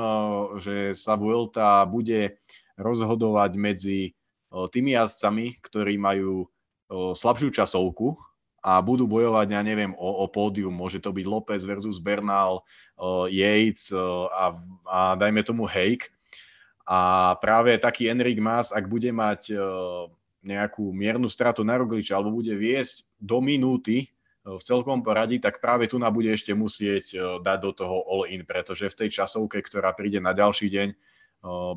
že 0.58 0.98
sa 0.98 1.14
Vuelta 1.14 1.86
bude 1.86 2.42
rozhodovať 2.78 3.50
medzi 3.58 4.14
tými 4.48 4.94
jazdcami, 4.96 5.60
ktorí 5.60 6.00
majú 6.00 6.48
slabšiu 6.88 7.52
časovku 7.52 8.16
a 8.64 8.80
budú 8.80 9.04
bojovať, 9.04 9.52
ja 9.52 9.60
neviem, 9.60 9.92
o, 9.98 10.08
o 10.22 10.26
pódium. 10.30 10.72
Môže 10.72 11.02
to 11.02 11.12
byť 11.12 11.26
López 11.28 11.60
versus 11.66 12.00
Bernal, 12.00 12.64
Yates 13.28 13.92
a, 13.92 14.56
a 14.88 15.00
dajme 15.18 15.44
tomu 15.44 15.68
Hake. 15.68 16.08
A 16.88 17.36
práve 17.44 17.76
taký 17.76 18.08
Enrik 18.08 18.40
Mas, 18.40 18.72
ak 18.72 18.88
bude 18.88 19.12
mať 19.12 19.52
nejakú 20.40 20.94
miernu 20.96 21.28
stratu 21.28 21.60
na 21.60 21.76
Rogliča 21.76 22.16
alebo 22.16 22.40
bude 22.40 22.56
viesť 22.56 23.04
do 23.20 23.44
minúty 23.44 24.08
v 24.48 24.62
celkom 24.64 25.04
poradí, 25.04 25.36
tak 25.36 25.60
práve 25.60 25.84
tu 25.92 26.00
na 26.00 26.08
bude 26.08 26.32
ešte 26.32 26.56
musieť 26.56 27.12
dať 27.44 27.58
do 27.60 27.70
toho 27.76 28.00
all-in, 28.08 28.48
pretože 28.48 28.88
v 28.88 28.98
tej 29.04 29.20
časovke, 29.20 29.60
ktorá 29.60 29.92
príde 29.92 30.24
na 30.24 30.32
ďalší 30.32 30.72
deň, 30.72 30.88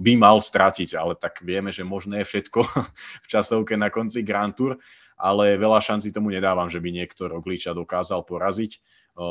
by 0.02 0.14
mal 0.18 0.42
stratiť, 0.42 0.98
ale 0.98 1.14
tak 1.14 1.46
vieme, 1.46 1.70
že 1.70 1.86
možné 1.86 2.26
je 2.26 2.30
všetko 2.36 2.60
v 3.24 3.28
časovke 3.30 3.78
na 3.78 3.94
konci 3.94 4.26
Grand 4.26 4.54
Tour, 4.54 4.82
ale 5.22 5.60
veľa 5.62 5.80
šancí 5.80 6.10
tomu 6.10 6.34
nedávam, 6.34 6.66
že 6.66 6.82
by 6.82 6.90
niekto 6.90 7.30
Rogliča 7.30 7.78
dokázal 7.78 8.26
poraziť. 8.26 8.82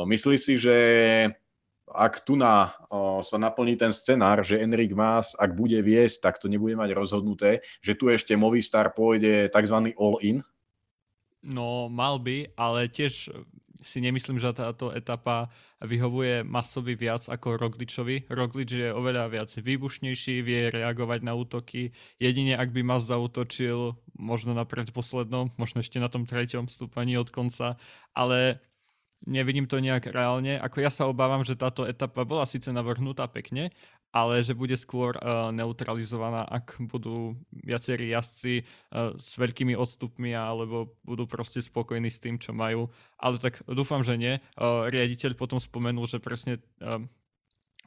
Myslí 0.07 0.39
si, 0.39 0.55
že 0.55 0.75
ak 1.91 2.23
tu 2.23 2.39
na, 2.39 2.71
sa 3.19 3.35
naplní 3.35 3.75
ten 3.75 3.91
scenár, 3.91 4.47
že 4.47 4.63
Enrik 4.63 4.95
Mas, 4.95 5.35
ak 5.35 5.51
bude 5.51 5.75
viesť, 5.83 6.23
tak 6.23 6.39
to 6.39 6.47
nebude 6.47 6.79
mať 6.79 6.95
rozhodnuté, 6.95 7.59
že 7.83 7.99
tu 7.99 8.07
ešte 8.07 8.31
Movistar 8.39 8.95
pôjde 8.95 9.51
tzv. 9.51 9.91
all-in? 9.99 10.39
No, 11.43 11.91
mal 11.91 12.21
by, 12.21 12.55
ale 12.55 12.87
tiež 12.87 13.33
si 13.79 14.03
nemyslím, 14.03 14.35
že 14.35 14.51
táto 14.51 14.91
etapa 14.91 15.47
vyhovuje 15.79 16.43
masovi 16.43 16.99
viac 16.99 17.23
ako 17.31 17.55
Rogličovi. 17.55 18.27
Roglič 18.27 18.69
je 18.75 18.89
oveľa 18.91 19.31
viac 19.31 19.49
výbušnejší, 19.55 20.43
vie 20.43 20.67
reagovať 20.69 21.23
na 21.23 21.33
útoky. 21.33 21.95
Jedine 22.19 22.59
ak 22.59 22.75
by 22.75 22.83
Mas 22.83 23.07
zautočil, 23.07 23.95
možno 24.19 24.51
na 24.51 24.67
predposlednom, 24.67 25.55
možno 25.55 25.79
ešte 25.79 25.97
na 26.03 26.11
tom 26.11 26.27
treťom 26.27 26.67
stúpaní 26.67 27.15
od 27.15 27.31
konca, 27.31 27.79
ale 28.11 28.59
nevidím 29.25 29.69
to 29.69 29.77
nejak 29.77 30.09
reálne. 30.09 30.57
Ako 30.57 30.81
ja 30.81 30.91
sa 30.91 31.07
obávam, 31.07 31.45
že 31.45 31.57
táto 31.57 31.85
etapa 31.85 32.25
bola 32.25 32.49
síce 32.49 32.73
navrhnutá 32.73 33.29
pekne, 33.29 33.69
ale 34.11 34.43
že 34.43 34.51
bude 34.51 34.75
skôr 34.75 35.15
uh, 35.17 35.49
neutralizovaná, 35.55 36.43
ak 36.43 36.83
budú 36.83 37.39
viacerí 37.51 38.11
jazdci 38.11 38.63
uh, 38.63 39.15
s 39.15 39.39
veľkými 39.39 39.75
odstupmi 39.75 40.35
alebo 40.35 40.99
budú 41.07 41.27
proste 41.27 41.63
spokojní 41.63 42.11
s 42.11 42.19
tým, 42.19 42.35
čo 42.35 42.51
majú. 42.51 42.91
Ale 43.15 43.39
tak 43.39 43.63
dúfam, 43.67 44.03
že 44.03 44.19
nie. 44.19 44.33
Uh, 44.59 44.91
riaditeľ 44.91 45.39
potom 45.39 45.59
spomenul, 45.59 46.07
že 46.11 46.19
presne 46.19 46.59
uh, 46.83 46.99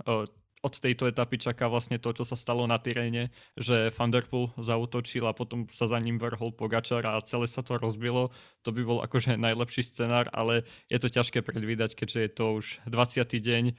uh, 0.09 0.25
od 0.64 0.80
tejto 0.80 1.04
etapy 1.04 1.36
čaká 1.36 1.68
vlastne 1.68 2.00
to, 2.00 2.16
čo 2.16 2.24
sa 2.24 2.40
stalo 2.40 2.64
na 2.64 2.80
Tyrene, 2.80 3.28
že 3.52 3.92
Van 3.92 4.08
Der 4.08 4.24
Poel 4.24 4.48
zautočil 4.56 5.28
a 5.28 5.36
potom 5.36 5.68
sa 5.68 5.84
za 5.84 6.00
ním 6.00 6.16
vrhol 6.16 6.56
Pogačar 6.56 7.04
a 7.04 7.20
celé 7.20 7.44
sa 7.44 7.60
to 7.60 7.76
rozbilo. 7.76 8.32
To 8.64 8.72
by 8.72 8.80
bol 8.80 8.98
akože 9.04 9.36
najlepší 9.36 9.84
scenár, 9.84 10.32
ale 10.32 10.64
je 10.88 10.96
to 10.96 11.12
ťažké 11.12 11.44
predvídať, 11.44 11.92
keďže 11.92 12.20
je 12.24 12.30
to 12.32 12.44
už 12.56 12.66
20. 12.88 13.28
deň 13.28 13.64
o, 13.68 13.74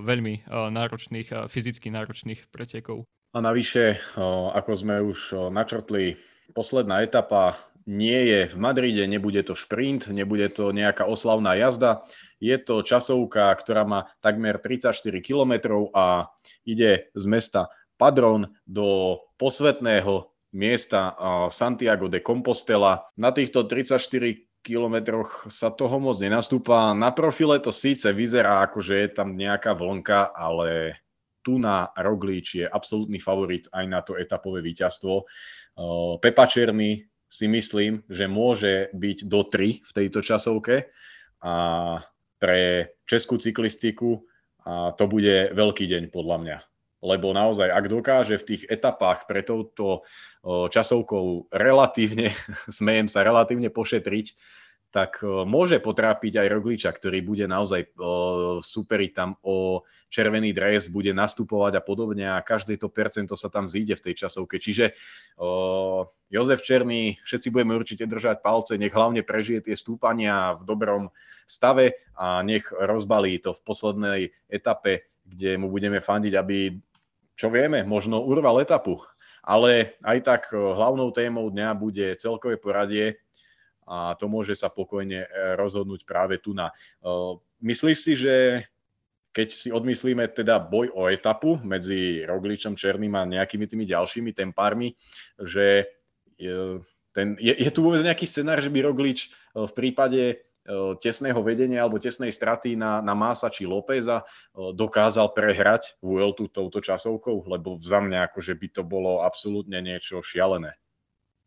veľmi 0.00 0.48
o, 0.48 0.72
náročných, 0.72 1.28
o, 1.28 1.38
fyzicky 1.52 1.92
náročných 1.92 2.48
pretekov. 2.48 3.04
A 3.36 3.44
navyše, 3.44 4.00
o, 4.16 4.48
ako 4.56 4.72
sme 4.72 4.96
už 5.04 5.52
načrtli, 5.52 6.16
posledná 6.56 7.00
etapa 7.04 7.56
nie 7.84 8.20
je 8.28 8.40
v 8.48 8.56
Madride, 8.56 9.04
nebude 9.04 9.44
to 9.44 9.52
šprint, 9.52 10.08
nebude 10.08 10.48
to 10.52 10.72
nejaká 10.72 11.04
oslavná 11.04 11.52
jazda. 11.56 12.08
Je 12.40 12.56
to 12.56 12.80
časovka, 12.80 13.52
ktorá 13.56 13.84
má 13.84 14.08
takmer 14.24 14.56
34 14.60 14.96
km 15.20 15.52
a 15.92 16.28
ide 16.64 17.12
z 17.12 17.24
mesta 17.28 17.68
Padron 18.00 18.48
do 18.64 19.20
posvetného 19.36 20.32
miesta 20.54 21.12
Santiago 21.52 22.08
de 22.08 22.24
Compostela. 22.24 23.08
Na 23.20 23.32
týchto 23.34 23.68
34 23.68 24.64
kilometroch 24.64 25.52
sa 25.52 25.68
toho 25.68 26.00
moc 26.00 26.16
nenastúpa. 26.16 26.96
Na 26.96 27.12
profile 27.12 27.60
to 27.60 27.68
síce 27.68 28.08
vyzerá 28.16 28.64
ako, 28.64 28.80
že 28.80 28.94
je 28.96 29.08
tam 29.12 29.36
nejaká 29.36 29.76
vlnka, 29.76 30.32
ale 30.32 31.00
tu 31.44 31.60
na 31.60 31.92
Roglič 31.92 32.64
je 32.64 32.64
absolútny 32.64 33.20
favorit 33.20 33.68
aj 33.68 33.84
na 33.84 34.00
to 34.00 34.16
etapové 34.16 34.64
víťazstvo. 34.64 35.28
Pepa 36.24 36.48
Černý 36.48 37.04
si 37.34 37.50
myslím, 37.50 38.06
že 38.06 38.30
môže 38.30 38.94
byť 38.94 39.18
do 39.26 39.42
3 39.42 39.82
v 39.82 39.90
tejto 39.90 40.22
časovke 40.22 40.86
a 41.42 41.54
pre 42.38 42.94
českú 43.10 43.42
cyklistiku 43.42 44.22
a 44.62 44.94
to 44.94 45.10
bude 45.10 45.50
veľký 45.50 45.90
deň 45.90 46.14
podľa 46.14 46.36
mňa. 46.40 46.58
Lebo 47.04 47.36
naozaj, 47.36 47.68
ak 47.68 47.90
dokáže 47.90 48.40
v 48.40 48.48
tých 48.54 48.62
etapách 48.70 49.28
pre 49.28 49.44
touto 49.44 50.06
časovkou 50.46 51.50
relatívne, 51.50 52.32
smejem 52.70 53.10
sa, 53.10 53.26
relatívne 53.26 53.68
pošetriť, 53.68 54.26
tak 54.94 55.26
môže 55.26 55.82
potrápiť 55.82 56.38
aj 56.38 56.52
Rogliča, 56.54 56.94
ktorý 56.94 57.18
bude 57.26 57.50
naozaj 57.50 57.98
superiť 58.62 59.10
tam 59.10 59.34
o 59.42 59.82
červený 60.06 60.54
dres, 60.54 60.86
bude 60.86 61.10
nastupovať 61.10 61.82
a 61.82 61.82
podobne 61.82 62.30
a 62.30 62.38
každé 62.38 62.78
to 62.78 62.86
percento 62.86 63.34
sa 63.34 63.50
tam 63.50 63.66
zíde 63.66 63.98
v 63.98 64.04
tej 64.06 64.14
časovke. 64.22 64.62
Čiže 64.62 64.94
Jozef 66.30 66.62
Černý, 66.62 67.18
všetci 67.26 67.50
budeme 67.50 67.74
určite 67.74 68.06
držať 68.06 68.38
palce, 68.38 68.78
nech 68.78 68.94
hlavne 68.94 69.26
prežije 69.26 69.66
tie 69.66 69.74
stúpania 69.74 70.54
v 70.54 70.62
dobrom 70.62 71.10
stave 71.50 71.98
a 72.14 72.46
nech 72.46 72.70
rozbalí 72.70 73.42
to 73.42 73.50
v 73.50 73.64
poslednej 73.66 74.20
etape, 74.46 75.10
kde 75.26 75.58
mu 75.58 75.74
budeme 75.74 75.98
fandiť, 75.98 76.38
aby, 76.38 76.70
čo 77.34 77.50
vieme, 77.50 77.82
možno 77.82 78.22
urval 78.22 78.62
etapu. 78.62 79.02
Ale 79.42 79.98
aj 80.06 80.18
tak 80.22 80.42
hlavnou 80.54 81.10
témou 81.10 81.50
dňa 81.50 81.74
bude 81.74 82.14
celkové 82.14 82.62
poradie, 82.62 83.18
a 83.84 84.16
to 84.16 84.26
môže 84.26 84.56
sa 84.56 84.72
pokojne 84.72 85.24
e, 85.24 85.28
rozhodnúť 85.60 86.08
práve 86.08 86.40
tu 86.40 86.56
na. 86.56 86.72
E, 86.72 86.74
myslíš 87.60 87.98
si, 88.00 88.12
že 88.16 88.34
keď 89.34 89.48
si 89.50 89.68
odmyslíme 89.74 90.24
teda 90.30 90.62
boj 90.62 90.94
o 90.94 91.10
etapu 91.10 91.58
medzi 91.60 92.22
Rogličom, 92.24 92.78
Černým 92.78 93.18
a 93.18 93.28
nejakými 93.28 93.66
tými 93.66 93.84
ďalšími 93.84 94.30
tempármi, 94.30 94.94
že 95.36 95.90
je, 96.38 96.80
ten, 97.12 97.34
je, 97.36 97.50
je 97.50 97.70
tu 97.74 97.82
vôbec 97.82 98.00
nejaký 98.00 98.24
scenár, 98.30 98.62
že 98.62 98.72
by 98.72 98.78
Roglič 98.80 99.28
e, 99.28 99.68
v 99.68 99.72
prípade 99.72 100.42
tesného 101.04 101.44
vedenia 101.44 101.84
alebo 101.84 102.00
tesnej 102.00 102.32
straty 102.32 102.72
na, 102.72 103.04
na 103.04 103.12
Masa 103.12 103.52
či 103.52 103.68
Lópeza 103.68 104.24
dokázal 104.56 105.36
prehrať 105.36 106.00
Vueltu 106.00 106.48
touto 106.48 106.80
časovkou, 106.80 107.44
lebo 107.52 107.76
za 107.76 108.00
mňa 108.00 108.32
akože 108.32 108.56
by 108.56 108.68
to 108.72 108.80
bolo 108.80 109.20
absolútne 109.20 109.76
niečo 109.84 110.24
šialené. 110.24 110.72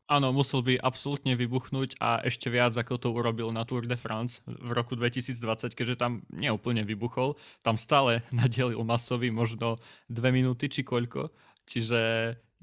Áno, 0.07 0.31
musel 0.31 0.63
by 0.63 0.79
absolútne 0.79 1.35
vybuchnúť 1.35 1.99
a 1.99 2.23
ešte 2.23 2.47
viac, 2.47 2.71
ako 2.79 2.95
to 2.95 3.11
urobil 3.11 3.51
na 3.51 3.67
Tour 3.67 3.83
de 3.83 3.99
France 3.99 4.39
v 4.47 4.71
roku 4.71 4.95
2020, 4.95 5.75
keďže 5.75 5.99
tam 5.99 6.23
neúplne 6.31 6.87
vybuchol. 6.87 7.35
Tam 7.59 7.75
stále 7.75 8.23
nadielil 8.31 8.79
masovi 8.87 9.27
možno 9.35 9.75
dve 10.07 10.31
minúty 10.31 10.71
či 10.71 10.87
koľko. 10.87 11.27
Čiže 11.67 11.99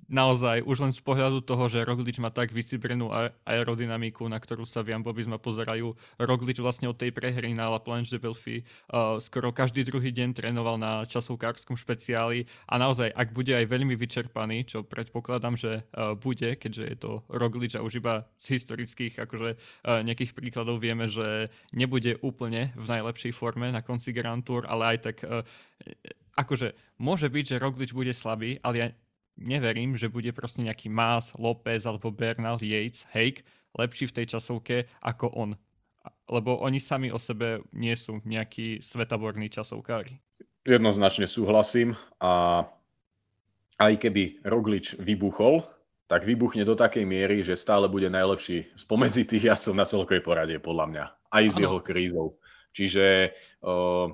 naozaj 0.08 0.64
už 0.64 0.84
len 0.84 0.92
z 0.92 1.00
pohľadu 1.00 1.40
toho, 1.44 1.68
že 1.68 1.84
Roglič 1.84 2.20
má 2.20 2.28
tak 2.28 2.52
vycibrenú 2.52 3.10
aerodynamiku, 3.44 4.28
na 4.28 4.36
ktorú 4.36 4.68
sa 4.68 4.84
v 4.84 4.92
Jambovizma 4.92 5.40
pozerajú. 5.40 5.96
Roglič 6.20 6.60
vlastne 6.60 6.90
od 6.92 6.96
tej 6.98 7.12
prehry 7.12 7.56
na 7.56 7.72
La 7.72 7.80
Planche 7.80 8.16
de 8.16 8.18
Belfi 8.20 8.62
uh, 8.62 9.16
skoro 9.20 9.50
každý 9.50 9.84
druhý 9.84 10.12
deň 10.12 10.36
trénoval 10.36 10.76
na 10.76 11.04
časovkárskom 11.08 11.76
špeciáli 11.76 12.44
a 12.68 12.74
naozaj, 12.76 13.12
ak 13.12 13.32
bude 13.32 13.52
aj 13.56 13.66
veľmi 13.68 13.94
vyčerpaný, 13.96 14.68
čo 14.68 14.84
predpokladám, 14.84 15.56
že 15.56 15.82
uh, 15.82 16.12
bude, 16.16 16.56
keďže 16.56 16.84
je 16.84 16.96
to 16.96 17.12
Roglič 17.32 17.76
a 17.76 17.84
už 17.84 18.04
iba 18.04 18.28
z 18.40 18.60
historických 18.60 19.24
akože 19.24 19.50
uh, 19.56 20.04
nejakých 20.04 20.36
príkladov 20.36 20.84
vieme, 20.84 21.08
že 21.08 21.48
nebude 21.72 22.20
úplne 22.20 22.76
v 22.76 22.86
najlepšej 22.86 23.32
forme 23.32 23.72
na 23.72 23.80
konci 23.80 24.12
Grand 24.12 24.44
Tour, 24.44 24.68
ale 24.68 24.96
aj 24.96 24.98
tak 25.00 25.16
uh, 25.24 25.42
akože 26.34 26.74
môže 26.98 27.30
byť, 27.30 27.44
že 27.56 27.62
Roglič 27.62 27.90
bude 27.94 28.10
slabý, 28.10 28.58
ale 28.60 28.74
ja 28.76 28.86
neverím, 29.38 29.98
že 29.98 30.10
bude 30.10 30.30
proste 30.30 30.62
nejaký 30.62 30.90
Mas, 30.90 31.34
López 31.34 31.86
alebo 31.86 32.14
Bernal, 32.14 32.58
Yates, 32.62 33.06
Hake 33.10 33.42
lepší 33.74 34.06
v 34.10 34.16
tej 34.22 34.26
časovke 34.38 34.86
ako 35.02 35.26
on. 35.34 35.50
Lebo 36.30 36.60
oni 36.60 36.78
sami 36.80 37.10
o 37.10 37.18
sebe 37.18 37.64
nie 37.74 37.92
sú 37.98 38.22
nejakí 38.22 38.80
svetaborní 38.80 39.50
časovkári. 39.50 40.20
Jednoznačne 40.64 41.28
súhlasím 41.28 41.92
a 42.24 42.64
aj 43.76 43.92
keby 44.00 44.40
Roglič 44.48 44.96
vybuchol, 44.96 45.60
tak 46.08 46.24
vybuchne 46.24 46.64
do 46.64 46.76
takej 46.76 47.04
miery, 47.04 47.40
že 47.44 47.56
stále 47.56 47.88
bude 47.88 48.08
najlepší 48.08 48.72
spomedzi 48.76 49.24
tých 49.28 49.52
jazdcov 49.52 49.74
na 49.76 49.84
celkovej 49.84 50.22
porade, 50.24 50.56
podľa 50.60 50.86
mňa. 50.88 51.04
Aj 51.34 51.44
s 51.44 51.56
ano. 51.58 51.62
jeho 51.68 51.78
krízou. 51.80 52.28
Čiže 52.74 53.34
uh, 53.64 54.12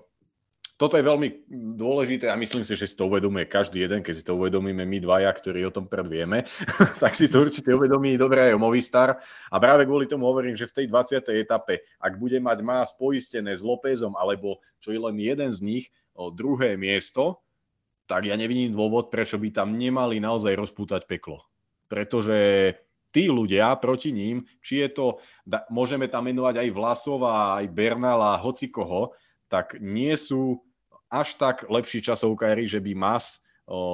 toto 0.81 0.97
je 0.97 1.05
veľmi 1.05 1.45
dôležité 1.76 2.33
a 2.33 2.41
myslím 2.41 2.64
si, 2.64 2.72
že 2.72 2.89
si 2.89 2.97
to 2.97 3.05
uvedomuje 3.05 3.45
každý 3.45 3.85
jeden, 3.85 4.01
keď 4.01 4.14
si 4.16 4.24
to 4.24 4.33
uvedomíme 4.33 4.81
my 4.89 4.97
dvaja, 5.05 5.28
ktorí 5.28 5.61
o 5.68 5.74
tom 5.76 5.85
predvieme, 5.85 6.49
tak 7.05 7.12
si 7.12 7.28
to 7.28 7.45
určite 7.45 7.68
uvedomí 7.68 8.16
dobre 8.16 8.49
aj 8.49 8.57
Movistar. 8.57 9.20
A 9.53 9.61
práve 9.61 9.85
kvôli 9.85 10.09
tomu 10.09 10.24
hovorím, 10.24 10.57
že 10.57 10.64
v 10.72 10.81
tej 10.81 10.87
20. 10.89 11.37
etape, 11.37 11.85
ak 12.01 12.16
bude 12.16 12.41
mať 12.41 12.64
más 12.64 12.97
poistené 12.97 13.53
s 13.53 13.61
Lópezom, 13.61 14.16
alebo 14.16 14.64
čo 14.81 14.97
je 14.97 15.01
len 15.05 15.20
jeden 15.20 15.53
z 15.53 15.61
nich, 15.61 15.85
o 16.16 16.33
druhé 16.33 16.81
miesto, 16.81 17.45
tak 18.09 18.24
ja 18.24 18.35
nevidím 18.35 18.72
dôvod, 18.72 19.12
prečo 19.12 19.37
by 19.37 19.53
tam 19.53 19.76
nemali 19.76 20.16
naozaj 20.16 20.57
rozpútať 20.57 21.05
peklo. 21.05 21.45
Pretože 21.93 22.72
tí 23.12 23.28
ľudia 23.28 23.76
proti 23.76 24.16
ním, 24.16 24.49
či 24.64 24.81
je 24.81 24.89
to, 24.97 25.07
môžeme 25.68 26.09
tam 26.09 26.24
menovať 26.24 26.64
aj 26.64 26.68
Vlasova, 26.72 27.61
aj 27.61 27.68
Bernala, 27.68 28.41
hoci 28.41 28.72
koho, 28.72 29.12
tak 29.51 29.76
nie 29.83 30.14
sú 30.14 30.62
až 31.11 31.35
tak 31.37 31.67
lepší 31.67 32.01
časovkári, 32.07 32.71
že 32.71 32.79
by 32.79 32.95
Mas 32.95 33.43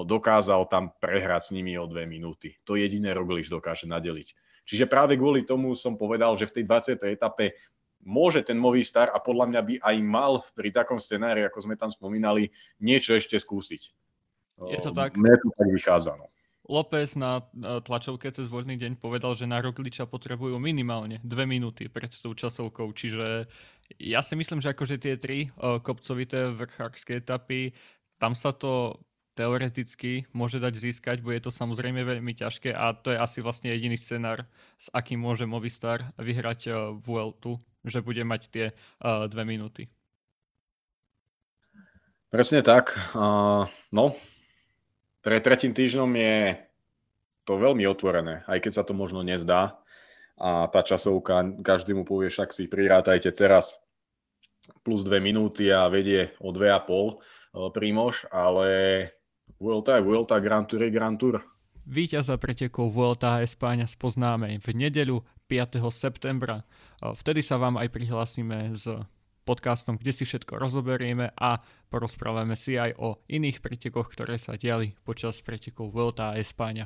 dokázal 0.05 0.69
tam 0.73 0.93
prehrať 1.01 1.49
s 1.49 1.53
nimi 1.53 1.77
o 1.77 1.85
dve 1.85 2.05
minúty. 2.09 2.57
To 2.65 2.77
jediné 2.77 3.13
Roglič 3.13 3.49
dokáže 3.49 3.85
nadeliť. 3.89 4.29
Čiže 4.65 4.89
práve 4.89 5.17
kvôli 5.21 5.45
tomu 5.45 5.77
som 5.77 6.01
povedal, 6.01 6.37
že 6.37 6.49
v 6.49 6.61
tej 6.61 6.65
20. 6.97 7.17
etape 7.17 7.57
môže 8.05 8.45
ten 8.45 8.57
Movistar 8.57 9.13
a 9.13 9.19
podľa 9.21 9.47
mňa 9.53 9.61
by 9.65 9.75
aj 9.81 9.97
mal 10.05 10.33
pri 10.57 10.73
takom 10.73 11.01
scenári, 11.01 11.45
ako 11.45 11.59
sme 11.65 11.75
tam 11.77 11.89
spomínali, 11.93 12.53
niečo 12.81 13.17
ešte 13.17 13.41
skúsiť. 13.41 13.83
Je 14.73 14.79
to 14.81 14.93
tak? 14.97 15.17
Mne 15.21 15.37
to 15.37 15.49
tak 15.53 15.69
vychádza. 15.69 16.17
No. 16.17 16.33
López 16.67 17.15
na 17.15 17.47
tlačovke 17.87 18.27
cez 18.35 18.51
voľný 18.51 18.75
deň 18.75 18.99
povedal, 18.99 19.39
že 19.39 19.47
na 19.47 19.63
Rogliča 19.63 20.11
potrebujú 20.11 20.59
minimálne 20.59 21.23
dve 21.23 21.47
minúty 21.47 21.87
pred 21.87 22.11
tou 22.11 22.35
časovkou, 22.35 22.91
čiže 22.91 23.47
ja 24.03 24.19
si 24.19 24.35
myslím, 24.35 24.59
že 24.59 24.75
akože 24.75 24.99
tie 24.99 25.15
tri 25.15 25.55
kopcovité 25.57 26.51
vrchárske 26.51 27.23
etapy, 27.23 27.71
tam 28.19 28.35
sa 28.35 28.51
to 28.51 28.99
teoreticky 29.39 30.27
môže 30.35 30.59
dať 30.59 30.75
získať, 30.75 31.17
bude 31.23 31.39
to 31.39 31.55
samozrejme 31.55 32.03
veľmi 32.03 32.35
ťažké 32.35 32.75
a 32.75 32.99
to 32.99 33.15
je 33.15 33.19
asi 33.21 33.39
vlastne 33.45 33.71
jediný 33.71 33.95
scenár, 33.95 34.49
s 34.81 34.91
akým 34.91 35.23
môže 35.23 35.47
Movistar 35.47 36.11
vyhrať 36.19 36.73
Vueltu, 36.99 37.63
že 37.87 38.03
bude 38.03 38.27
mať 38.27 38.43
tie 38.51 38.67
dve 39.05 39.45
minúty. 39.47 39.87
Presne 42.27 42.59
tak. 42.67 42.91
Uh, 43.15 43.71
no, 43.95 44.19
pre 45.27 45.43
tretím 45.43 45.75
týždňom 45.75 46.11
je 46.15 46.55
to 47.43 47.59
veľmi 47.59 47.83
otvorené, 47.91 48.47
aj 48.47 48.63
keď 48.63 48.73
sa 48.79 48.87
to 48.87 48.95
možno 48.95 49.27
nezdá. 49.27 49.75
A 50.39 50.71
tá 50.71 50.87
časovka, 50.87 51.43
každý 51.67 51.99
mu 51.99 52.07
povie, 52.07 52.31
však 52.31 52.55
si 52.55 52.71
prirátajte 52.71 53.35
teraz 53.35 53.75
plus 54.87 55.03
dve 55.03 55.19
minúty 55.19 55.67
a 55.75 55.91
vedie 55.91 56.31
o 56.39 56.55
pol 56.87 57.07
e, 57.11 57.15
Primož, 57.75 58.29
ale 58.31 58.69
Vuelta 59.59 59.99
je 59.99 60.07
Vuelta, 60.07 60.39
Grand 60.39 60.69
Tour 60.69 60.87
je 60.87 60.91
Grand 60.95 61.19
Tour. 61.19 61.43
Výťaza 61.87 62.39
pretekov 62.39 62.95
Vuelta 62.95 63.41
a 63.41 63.43
Espáňa 63.43 63.91
spoznáme 63.91 64.63
v 64.63 64.69
nedeľu 64.77 65.27
5. 65.51 65.83
septembra. 65.91 66.63
E, 66.63 67.11
vtedy 67.17 67.43
sa 67.43 67.59
vám 67.59 67.81
aj 67.83 67.89
prihlásime 67.91 68.77
s 68.77 68.87
podcastom, 69.47 69.97
kde 69.97 70.13
si 70.13 70.29
všetko 70.29 70.61
rozoberieme 70.61 71.33
a 71.33 71.65
porozprávame 71.89 72.53
si 72.61 72.77
aj 72.77 72.93
o 73.01 73.25
iných 73.33 73.65
pretekoch, 73.65 74.13
ktoré 74.13 74.37
sa 74.37 74.61
diali 74.61 74.93
počas 75.07 75.41
pretekov 75.41 75.89
Vuelta 75.89 76.37
a 76.37 76.39
Espáňa. 76.43 76.85